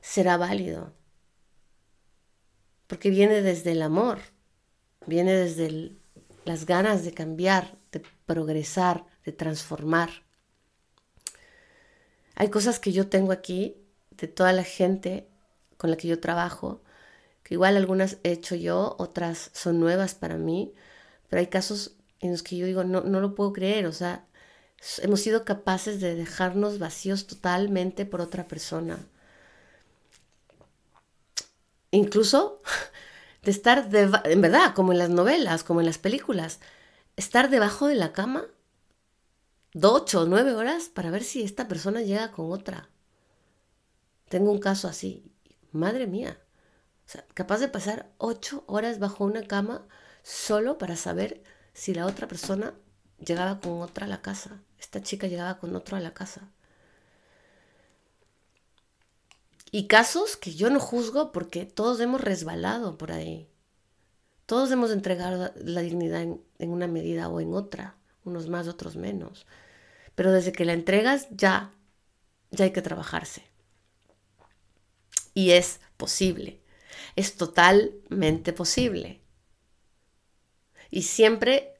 será 0.00 0.36
válido. 0.36 0.92
Porque 2.86 3.10
viene 3.10 3.42
desde 3.42 3.72
el 3.72 3.82
amor, 3.82 4.18
viene 5.06 5.32
desde 5.32 5.92
las 6.44 6.66
ganas 6.66 7.04
de 7.04 7.12
cambiar, 7.12 7.76
de 7.92 8.02
progresar, 8.26 9.04
de 9.24 9.32
transformar. 9.32 10.10
Hay 12.34 12.48
cosas 12.50 12.78
que 12.78 12.92
yo 12.92 13.08
tengo 13.08 13.32
aquí 13.32 13.76
de 14.10 14.28
toda 14.28 14.52
la 14.52 14.64
gente 14.64 15.28
con 15.76 15.90
la 15.90 15.96
que 15.96 16.08
yo 16.08 16.20
trabajo, 16.20 16.82
que 17.42 17.54
igual 17.54 17.76
algunas 17.76 18.18
he 18.22 18.32
hecho 18.32 18.54
yo, 18.54 18.96
otras 18.98 19.50
son 19.52 19.80
nuevas 19.80 20.14
para 20.14 20.36
mí, 20.36 20.74
pero 21.34 21.40
hay 21.40 21.48
casos 21.48 21.96
en 22.20 22.30
los 22.30 22.44
que 22.44 22.56
yo 22.56 22.64
digo, 22.64 22.84
no, 22.84 23.00
no 23.00 23.18
lo 23.18 23.34
puedo 23.34 23.52
creer, 23.52 23.86
o 23.86 23.92
sea, 23.92 24.24
hemos 25.02 25.18
sido 25.18 25.44
capaces 25.44 26.00
de 26.00 26.14
dejarnos 26.14 26.78
vacíos 26.78 27.26
totalmente 27.26 28.06
por 28.06 28.20
otra 28.20 28.46
persona. 28.46 29.04
Incluso 31.90 32.62
de 33.42 33.50
estar, 33.50 33.88
en 33.92 34.40
verdad, 34.42 34.74
como 34.76 34.92
en 34.92 34.98
las 34.98 35.10
novelas, 35.10 35.64
como 35.64 35.80
en 35.80 35.86
las 35.86 35.98
películas, 35.98 36.60
estar 37.16 37.50
debajo 37.50 37.88
de 37.88 37.96
la 37.96 38.12
cama 38.12 38.46
dos, 39.72 40.02
ocho 40.02 40.20
o 40.20 40.26
nueve 40.26 40.54
horas 40.54 40.84
para 40.84 41.10
ver 41.10 41.24
si 41.24 41.42
esta 41.42 41.66
persona 41.66 42.00
llega 42.00 42.30
con 42.30 42.52
otra. 42.52 42.90
Tengo 44.28 44.52
un 44.52 44.60
caso 44.60 44.86
así. 44.86 45.24
Madre 45.72 46.06
mía. 46.06 46.38
O 47.04 47.10
sea, 47.10 47.26
capaz 47.34 47.58
de 47.58 47.66
pasar 47.66 48.12
ocho 48.18 48.62
horas 48.68 49.00
bajo 49.00 49.24
una 49.24 49.42
cama 49.42 49.88
solo 50.24 50.78
para 50.78 50.96
saber 50.96 51.42
si 51.74 51.94
la 51.94 52.06
otra 52.06 52.26
persona 52.26 52.74
llegaba 53.24 53.60
con 53.60 53.82
otra 53.82 54.06
a 54.06 54.08
la 54.08 54.22
casa. 54.22 54.60
Esta 54.80 55.00
chica 55.00 55.28
llegaba 55.28 55.58
con 55.58 55.76
otro 55.76 55.96
a 55.96 56.00
la 56.00 56.14
casa. 56.14 56.50
Y 59.70 59.86
casos 59.86 60.36
que 60.36 60.54
yo 60.54 60.70
no 60.70 60.80
juzgo 60.80 61.30
porque 61.30 61.66
todos 61.66 62.00
hemos 62.00 62.20
resbalado 62.20 62.96
por 62.96 63.12
ahí. 63.12 63.48
Todos 64.46 64.70
hemos 64.70 64.90
entregado 64.90 65.52
la 65.56 65.80
dignidad 65.80 66.22
en, 66.22 66.70
una 66.70 66.86
medida 66.86 67.28
o 67.28 67.40
en 67.40 67.54
otra, 67.54 67.96
unos 68.24 68.48
más, 68.48 68.68
otros 68.68 68.96
menos. 68.96 69.46
Pero 70.14 70.32
desde 70.32 70.52
que 70.52 70.64
la 70.64 70.74
entregas 70.74 71.26
ya, 71.30 71.72
ya 72.50 72.64
hay 72.64 72.72
que 72.72 72.82
trabajarse. 72.82 73.42
Y 75.34 75.50
es 75.50 75.80
posible, 75.96 76.60
es 77.16 77.36
totalmente 77.36 78.52
posible. 78.52 79.23
Y 80.94 81.02
siempre 81.02 81.74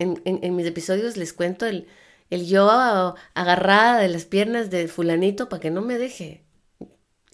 en, 0.00 0.56
mis 0.56 0.66
episodios 0.66 1.16
les 1.16 1.32
cuento 1.32 1.66
el, 1.66 1.86
yo 2.30 2.68
agarrada 2.68 4.00
de 4.00 4.08
las 4.08 4.24
piernas 4.24 4.70
de 4.70 4.88
fulanito 4.88 5.48
para 5.48 5.60
que 5.60 5.70
no 5.70 5.82
me 5.82 5.98
deje. 5.98 6.42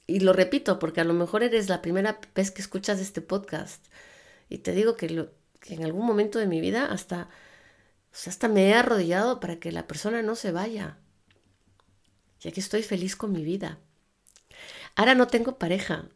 Y 0.07 0.21
lo 0.21 0.35
repito 0.35 0.79
porque 0.79 1.01
a 1.01 1.05
lo 1.05 1.15
mejor 1.15 1.43
eres 1.43 1.71
la 1.71 1.81
primera 1.81 2.21
vez 2.35 2.51
que 2.51 2.61
escuchas 2.61 3.01
este 3.01 3.23
podcast. 3.23 3.87
Y 4.51 4.59
te 4.59 4.73
digo 4.73 4.95
que 4.95 5.31
en 5.69 5.85
algún 5.85 6.05
momento 6.05 6.39
de 6.39 6.47
mi 6.47 6.61
vida 6.61 6.85
hasta, 6.85 7.31
hasta 8.13 8.49
me 8.49 8.69
he 8.69 8.75
arrodillado 8.75 9.41
para 9.41 9.59
que 9.59 9.73
la 9.73 9.87
persona 9.87 10.21
no 10.21 10.35
se 10.35 10.53
vaya. 10.53 10.99
Ya 12.41 12.53
que 12.53 12.61
estoy 12.61 12.83
feliz 12.83 13.17
con 13.17 13.33
mi 13.33 13.43
vida. 13.43 13.79
Ahora 14.97 15.15
no 15.15 15.29
tengo 15.29 15.57
pareja 15.57 16.11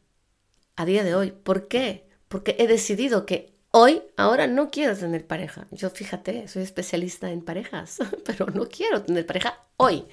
a 0.76 0.84
día 0.84 1.04
de 1.04 1.14
hoy. 1.14 1.30
¿Por 1.30 1.68
qué? 1.68 2.06
Porque 2.28 2.54
he 2.58 2.66
decidido 2.66 3.24
que 3.24 3.55
Hoy, 3.70 4.02
ahora 4.16 4.46
no 4.46 4.70
quiero 4.70 4.96
tener 4.96 5.26
pareja. 5.26 5.66
Yo 5.70 5.90
fíjate, 5.90 6.48
soy 6.48 6.62
especialista 6.62 7.30
en 7.30 7.42
parejas, 7.42 7.98
pero 8.24 8.46
no 8.46 8.68
quiero 8.68 9.02
tener 9.02 9.26
pareja 9.26 9.64
hoy. 9.76 10.06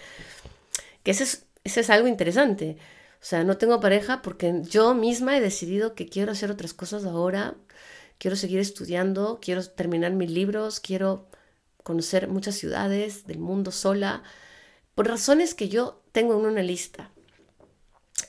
Que 1.04 1.12
ese 1.12 1.24
es, 1.24 1.46
ese 1.64 1.82
es 1.82 1.90
algo 1.90 2.08
interesante. 2.08 2.78
O 3.22 3.26
sea, 3.26 3.44
no 3.46 3.58
tengo 3.58 3.80
pareja 3.80 4.22
porque 4.22 4.62
yo 4.64 4.94
misma 4.94 5.38
he 5.38 5.42
decidido 5.42 5.96
que 5.96 6.08
quiero 6.08 6.34
hacer 6.34 6.52
otras 6.52 6.74
cosas 6.74 7.06
ahora. 7.06 7.56
Quiero 8.18 8.36
seguir 8.36 8.60
estudiando, 8.60 9.40
quiero 9.42 9.66
terminar 9.66 10.12
mis 10.12 10.30
libros, 10.30 10.80
quiero 10.80 11.28
conocer 11.84 12.28
muchas 12.28 12.56
ciudades 12.56 13.26
del 13.26 13.40
mundo 13.40 13.72
sola. 13.72 14.24
Por 14.96 15.08
razones 15.08 15.56
que 15.56 15.70
yo 15.70 16.04
tengo 16.12 16.38
en 16.38 16.46
una 16.46 16.62
lista. 16.64 17.12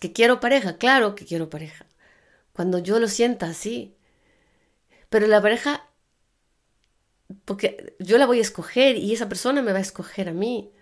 Que 0.01 0.13
quiero 0.13 0.41
pareja, 0.41 0.77
claro 0.77 1.15
que 1.15 1.27
quiero 1.27 1.51
pareja. 1.51 1.87
Cuando 2.53 2.79
yo 2.79 3.01
lo 3.01 3.09
sienta 3.09 3.47
así, 3.47 3.94
pero 5.15 5.29
la 5.29 5.41
pareja, 5.41 5.89
porque 7.45 7.95
yo 8.01 8.19
la 8.19 8.27
voy 8.27 8.39
a 8.39 8.43
escoger 8.43 8.97
y 8.97 9.13
esa 9.13 9.29
persona 9.29 9.63
me 9.63 9.71
va 9.71 9.79
a 9.79 9.81
escoger 9.81 10.29
a 10.29 10.33
mí. 10.33 10.73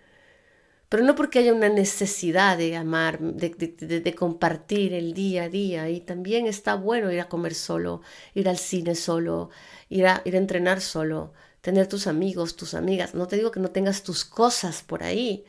Pero 0.89 1.03
no 1.03 1.13
porque 1.13 1.37
haya 1.37 1.53
una 1.53 1.69
necesidad 1.69 2.57
de 2.57 2.75
amar, 2.75 3.19
de, 3.19 4.15
compartir 4.17 4.95
el 4.95 5.13
día 5.13 5.43
a 5.43 5.49
día. 5.49 5.87
Y 5.91 6.01
también 6.01 6.47
está 6.47 6.73
bueno 6.73 7.11
ir 7.11 7.21
a 7.21 7.29
comer 7.29 7.53
solo, 7.53 8.01
ir 8.33 8.49
al 8.49 8.57
cine 8.57 8.95
solo, 8.95 9.51
ir 9.89 10.07
a, 10.07 10.23
entrenar 10.25 10.81
solo. 10.81 11.33
tener 11.61 11.85
tus 11.85 12.07
amigos, 12.07 12.55
tus 12.55 12.73
amigas. 12.73 13.13
No 13.13 13.27
te 13.27 13.35
digo 13.35 13.51
que 13.51 13.59
no 13.59 13.69
tengas 13.69 14.01
tus 14.01 14.25
cosas 14.25 14.81
por 14.81 15.03
ahí. 15.03 15.45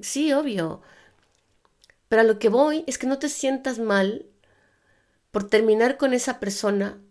Sí, 0.00 0.32
obvio. 0.32 0.80
Pero 2.08 2.22
a 2.22 2.24
lo 2.24 2.38
que 2.38 2.48
voy 2.48 2.82
es 2.86 2.96
que 2.96 3.06
no 3.06 3.18
te 3.18 3.28
sientas 3.28 3.78
mal 3.78 4.24
por 5.32 5.50
terminar 5.50 5.98
con 5.98 6.14
esa 6.14 6.40
persona 6.40 7.03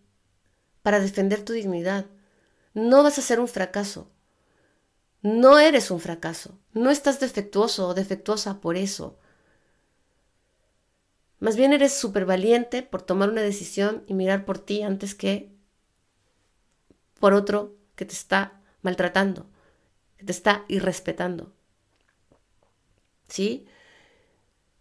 para 0.83 0.99
defender 0.99 1.43
tu 1.43 1.53
dignidad. 1.53 2.05
No 2.73 3.01
vas 3.01 3.17
a 3.17 3.21
ser 3.21 3.39
un 3.39 3.47
fracaso. 3.47 4.11
No 5.21 5.57
eres 5.57 5.89
un 5.89 5.99
fracaso. 5.99 6.59
No 6.73 6.91
estás 6.91 7.19
defectuoso 7.19 7.87
o 7.87 7.93
defectuosa 7.93 8.59
por 8.59 8.75
eso. 8.75 9.17
Más 11.39 11.55
bien 11.55 11.73
eres 11.73 11.93
súper 11.93 12.25
valiente 12.25 12.83
por 12.83 13.01
tomar 13.01 13.29
una 13.29 13.41
decisión 13.41 14.03
y 14.07 14.13
mirar 14.13 14.45
por 14.45 14.59
ti 14.59 14.81
antes 14.81 15.15
que 15.15 15.51
por 17.19 17.33
otro 17.33 17.75
que 17.95 18.05
te 18.05 18.13
está 18.13 18.61
maltratando, 18.81 19.45
que 20.17 20.25
te 20.25 20.31
está 20.31 20.65
irrespetando. 20.67 21.53
¿Sí? 23.29 23.65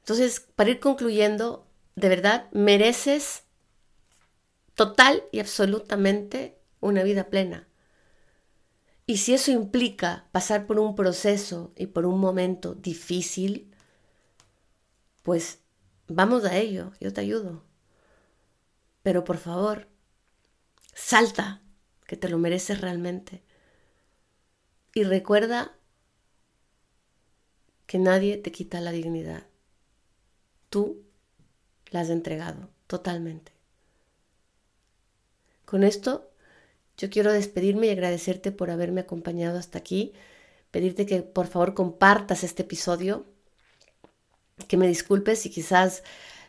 Entonces, 0.00 0.40
para 0.40 0.70
ir 0.70 0.80
concluyendo, 0.80 1.66
de 1.94 2.09
verdad, 2.09 2.48
mereces 2.53 3.44
total 4.74 5.24
y 5.32 5.40
absolutamente 5.40 6.58
una 6.80 7.02
vida 7.02 7.30
plena. 7.30 7.68
Y 9.06 9.18
si 9.18 9.34
eso 9.34 9.50
implica 9.50 10.28
pasar 10.32 10.66
por 10.66 10.78
un 10.78 10.94
proceso 10.94 11.72
y 11.76 11.86
por 11.86 12.06
un 12.06 12.20
momento 12.20 12.74
difícil, 12.74 13.74
pues 15.22 15.60
vamos 16.08 16.44
a 16.44 16.56
ello, 16.56 16.92
yo 17.00 17.12
te 17.12 17.20
ayudo. 17.20 17.64
Pero 19.02 19.24
por 19.24 19.38
favor, 19.38 19.88
salta, 20.94 21.62
que 22.06 22.16
te 22.16 22.28
lo 22.28 22.38
mereces 22.38 22.80
realmente. 22.80 23.42
Y 24.94 25.04
recuerda 25.04 25.76
que 27.86 27.98
nadie 27.98 28.36
te 28.36 28.52
quita 28.52 28.80
la 28.80 28.92
dignidad. 28.92 29.46
Tú 30.68 31.02
la 31.90 32.00
has 32.00 32.10
entregado 32.10 32.70
totalmente. 32.86 33.51
Con 35.72 35.84
esto 35.84 36.30
yo 36.98 37.08
quiero 37.08 37.32
despedirme 37.32 37.86
y 37.86 37.90
agradecerte 37.90 38.52
por 38.52 38.70
haberme 38.70 39.00
acompañado 39.00 39.58
hasta 39.58 39.78
aquí, 39.78 40.12
pedirte 40.70 41.06
que 41.06 41.22
por 41.22 41.46
favor 41.46 41.72
compartas 41.72 42.44
este 42.44 42.60
episodio, 42.60 43.24
que 44.68 44.76
me 44.76 44.86
disculpes 44.86 45.38
si 45.38 45.48
quizás 45.48 46.02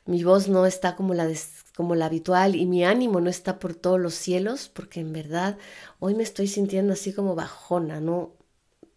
mi 0.05 0.25
voz 0.25 0.49
no 0.49 0.65
está 0.65 0.97
como 0.97 1.13
la, 1.13 1.31
como 1.73 1.95
la 1.95 2.07
habitual 2.07 2.57
y 2.57 2.65
mi 2.65 2.83
ánimo 2.83 3.21
no 3.21 3.29
está 3.29 3.59
por 3.59 3.75
todos 3.75 3.97
los 3.97 4.13
cielos, 4.13 4.67
porque 4.67 4.99
en 4.99 5.13
verdad 5.13 5.57
hoy 5.99 6.15
me 6.15 6.23
estoy 6.23 6.49
sintiendo 6.49 6.91
así 6.91 7.13
como 7.13 7.33
bajona, 7.33 8.01
¿no? 8.01 8.33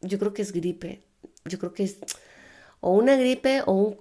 Yo 0.00 0.18
creo 0.18 0.34
que 0.34 0.42
es 0.42 0.50
gripe, 0.50 1.04
yo 1.44 1.60
creo 1.60 1.72
que 1.72 1.84
es 1.84 1.98
o 2.80 2.90
una 2.90 3.14
gripe 3.14 3.62
o 3.64 3.96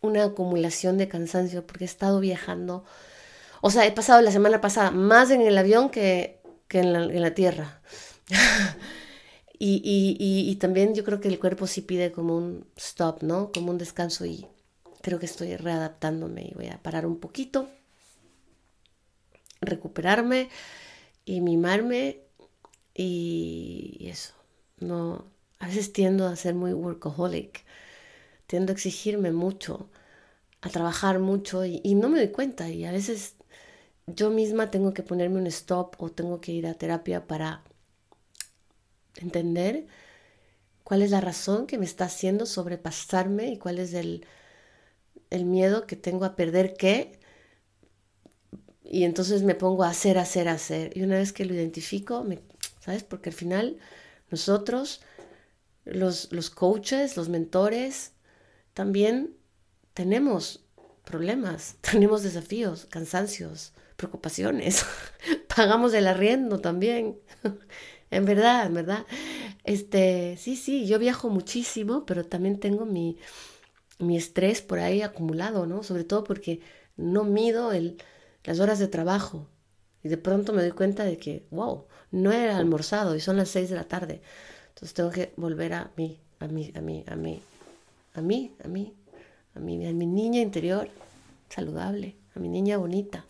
una 0.00 0.24
acumulación 0.24 0.96
de 0.96 1.08
cansancio, 1.08 1.66
porque 1.66 1.84
he 1.84 1.86
estado 1.86 2.20
viajando, 2.20 2.86
o 3.60 3.70
sea, 3.70 3.86
he 3.86 3.92
pasado 3.92 4.20
la 4.22 4.30
semana 4.30 4.60
pasada 4.60 4.90
más 4.90 5.30
en 5.30 5.40
el 5.42 5.56
avión 5.58 5.90
que 5.90 6.38
que 6.68 6.80
en 6.80 7.22
la, 7.22 7.34
tierra. 7.34 7.80
y, 9.58 9.80
y, 9.82 10.50
y, 10.50 10.56
también 10.56 10.94
yo 10.94 11.02
creo 11.02 11.20
que 11.20 11.28
el 11.28 11.38
cuerpo 11.38 11.66
sí 11.66 11.80
pide 11.80 12.12
como 12.12 12.36
un 12.36 12.66
stop, 12.76 13.22
¿no? 13.22 13.50
Como 13.52 13.70
un 13.70 13.78
descanso 13.78 14.26
y 14.26 14.46
creo 15.00 15.18
que 15.18 15.26
estoy 15.26 15.56
readaptándome 15.56 16.42
y 16.42 16.54
voy 16.54 16.68
a 16.68 16.82
parar 16.82 17.06
un 17.06 17.18
poquito, 17.18 17.68
recuperarme 19.62 20.50
y 21.24 21.40
mimarme 21.40 22.20
y 22.94 24.06
eso. 24.10 24.34
No, 24.78 25.24
a 25.58 25.66
veces 25.66 25.92
tiendo 25.92 26.26
a 26.26 26.36
ser 26.36 26.54
muy 26.54 26.72
workaholic, 26.72 27.64
tiendo 28.46 28.72
a 28.72 28.74
exigirme 28.74 29.32
mucho, 29.32 29.88
a 30.60 30.68
trabajar 30.68 31.18
mucho 31.18 31.64
y, 31.64 31.80
y 31.82 31.94
no 31.94 32.10
me 32.10 32.18
doy 32.18 32.28
cuenta 32.28 32.68
y 32.68 32.84
a 32.84 32.92
veces 32.92 33.37
yo 34.14 34.30
misma 34.30 34.70
tengo 34.70 34.94
que 34.94 35.02
ponerme 35.02 35.38
un 35.38 35.46
stop 35.46 35.96
o 35.98 36.10
tengo 36.10 36.40
que 36.40 36.52
ir 36.52 36.66
a 36.66 36.74
terapia 36.74 37.26
para 37.26 37.62
entender 39.16 39.86
cuál 40.84 41.02
es 41.02 41.10
la 41.10 41.20
razón 41.20 41.66
que 41.66 41.78
me 41.78 41.84
está 41.84 42.04
haciendo 42.06 42.46
sobrepasarme 42.46 43.48
y 43.48 43.58
cuál 43.58 43.78
es 43.78 43.92
el, 43.94 44.26
el 45.30 45.44
miedo 45.44 45.86
que 45.86 45.96
tengo 45.96 46.24
a 46.24 46.36
perder 46.36 46.74
qué. 46.74 47.18
Y 48.84 49.04
entonces 49.04 49.42
me 49.42 49.54
pongo 49.54 49.84
a 49.84 49.90
hacer, 49.90 50.18
hacer, 50.18 50.48
hacer. 50.48 50.96
Y 50.96 51.02
una 51.02 51.16
vez 51.16 51.32
que 51.32 51.44
lo 51.44 51.54
identifico, 51.54 52.24
me, 52.24 52.40
¿sabes? 52.80 53.04
Porque 53.04 53.30
al 53.30 53.36
final 53.36 53.78
nosotros, 54.30 55.02
los, 55.84 56.32
los 56.32 56.50
coaches, 56.50 57.16
los 57.16 57.28
mentores, 57.28 58.12
también 58.72 59.36
tenemos 59.94 60.64
problemas, 61.04 61.76
tenemos 61.80 62.22
desafíos, 62.22 62.86
cansancios, 62.86 63.72
preocupaciones. 63.98 64.86
Pagamos 65.54 65.92
el 65.92 66.06
arriendo 66.06 66.60
también. 66.60 67.18
en 68.10 68.24
verdad, 68.24 68.66
en 68.66 68.74
verdad. 68.74 69.06
Este, 69.64 70.36
sí, 70.38 70.56
sí, 70.56 70.86
yo 70.86 70.98
viajo 71.00 71.28
muchísimo, 71.28 72.06
pero 72.06 72.24
también 72.24 72.60
tengo 72.60 72.86
mi, 72.86 73.18
mi 73.98 74.16
estrés 74.16 74.62
por 74.62 74.78
ahí 74.78 75.02
acumulado, 75.02 75.66
¿no? 75.66 75.82
Sobre 75.82 76.04
todo 76.04 76.22
porque 76.22 76.60
no 76.96 77.24
mido 77.24 77.72
el, 77.72 78.00
las 78.44 78.60
horas 78.60 78.78
de 78.78 78.86
trabajo. 78.86 79.48
Y 80.04 80.08
de 80.08 80.16
pronto 80.16 80.52
me 80.52 80.62
doy 80.62 80.70
cuenta 80.70 81.04
de 81.04 81.16
que, 81.16 81.44
wow, 81.50 81.84
no 82.12 82.32
he 82.32 82.48
almorzado 82.48 83.16
y 83.16 83.20
son 83.20 83.36
las 83.36 83.48
seis 83.48 83.68
de 83.68 83.74
la 83.74 83.84
tarde. 83.84 84.22
Entonces 84.68 84.94
tengo 84.94 85.10
que 85.10 85.32
volver 85.36 85.74
a 85.74 85.90
mí, 85.96 86.20
a 86.38 86.46
mí, 86.46 86.72
a 86.72 86.80
mí, 86.80 87.04
a 87.08 87.16
mí, 87.16 87.42
a 88.14 88.20
mí, 88.20 88.52
a 88.62 88.68
mí, 88.68 88.94
a 89.56 89.58
mí, 89.58 89.86
a 89.88 89.92
mi 89.92 90.06
niña 90.06 90.40
interior 90.40 90.88
saludable, 91.48 92.14
a 92.36 92.38
mi 92.38 92.48
niña 92.48 92.76
bonita. 92.76 93.24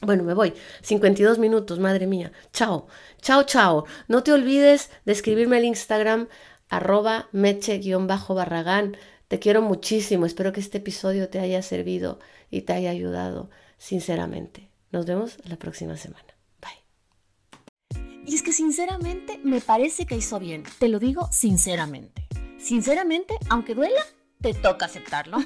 Bueno, 0.00 0.22
me 0.22 0.34
voy. 0.34 0.54
52 0.82 1.38
minutos, 1.38 1.78
madre 1.80 2.06
mía. 2.06 2.30
Chao, 2.52 2.86
chao, 3.20 3.42
chao. 3.42 3.84
No 4.06 4.22
te 4.22 4.32
olvides 4.32 4.90
de 5.04 5.12
escribirme 5.12 5.56
al 5.56 5.64
Instagram 5.64 6.28
arroba 6.68 7.28
meche-barragán. 7.32 8.96
Te 9.26 9.38
quiero 9.38 9.60
muchísimo. 9.60 10.24
Espero 10.24 10.52
que 10.52 10.60
este 10.60 10.78
episodio 10.78 11.28
te 11.28 11.40
haya 11.40 11.62
servido 11.62 12.20
y 12.50 12.62
te 12.62 12.74
haya 12.74 12.90
ayudado, 12.90 13.50
sinceramente. 13.76 14.70
Nos 14.92 15.04
vemos 15.04 15.36
la 15.44 15.56
próxima 15.56 15.96
semana. 15.96 16.34
Bye. 16.60 18.24
Y 18.26 18.34
es 18.34 18.42
que 18.42 18.52
sinceramente 18.52 19.38
me 19.42 19.60
parece 19.60 20.06
que 20.06 20.16
hizo 20.16 20.38
bien. 20.38 20.62
Te 20.78 20.88
lo 20.88 20.98
digo 20.98 21.28
sinceramente. 21.32 22.26
Sinceramente, 22.58 23.34
aunque 23.50 23.74
duela, 23.74 24.00
te 24.40 24.54
toca 24.54 24.86
aceptarlo. 24.86 25.38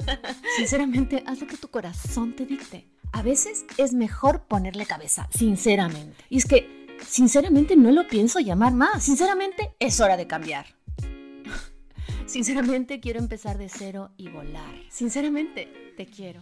sinceramente, 0.56 1.22
haz 1.26 1.40
lo 1.40 1.46
que 1.46 1.56
tu 1.56 1.68
corazón 1.68 2.34
te 2.34 2.46
dicte. 2.46 2.88
A 3.12 3.22
veces 3.22 3.64
es 3.76 3.94
mejor 3.94 4.44
ponerle 4.44 4.86
cabeza, 4.86 5.28
sinceramente. 5.36 6.24
Y 6.28 6.38
es 6.38 6.44
que, 6.44 6.96
sinceramente, 7.06 7.76
no 7.76 7.90
lo 7.90 8.06
pienso 8.06 8.38
llamar 8.40 8.72
más. 8.72 9.02
Sinceramente, 9.04 9.74
es 9.78 10.00
hora 10.00 10.16
de 10.16 10.26
cambiar. 10.26 10.66
Sinceramente, 12.26 13.00
quiero 13.00 13.18
empezar 13.18 13.58
de 13.58 13.68
cero 13.68 14.10
y 14.16 14.28
volar. 14.28 14.74
Sinceramente, 14.90 15.94
te 15.96 16.06
quiero. 16.06 16.40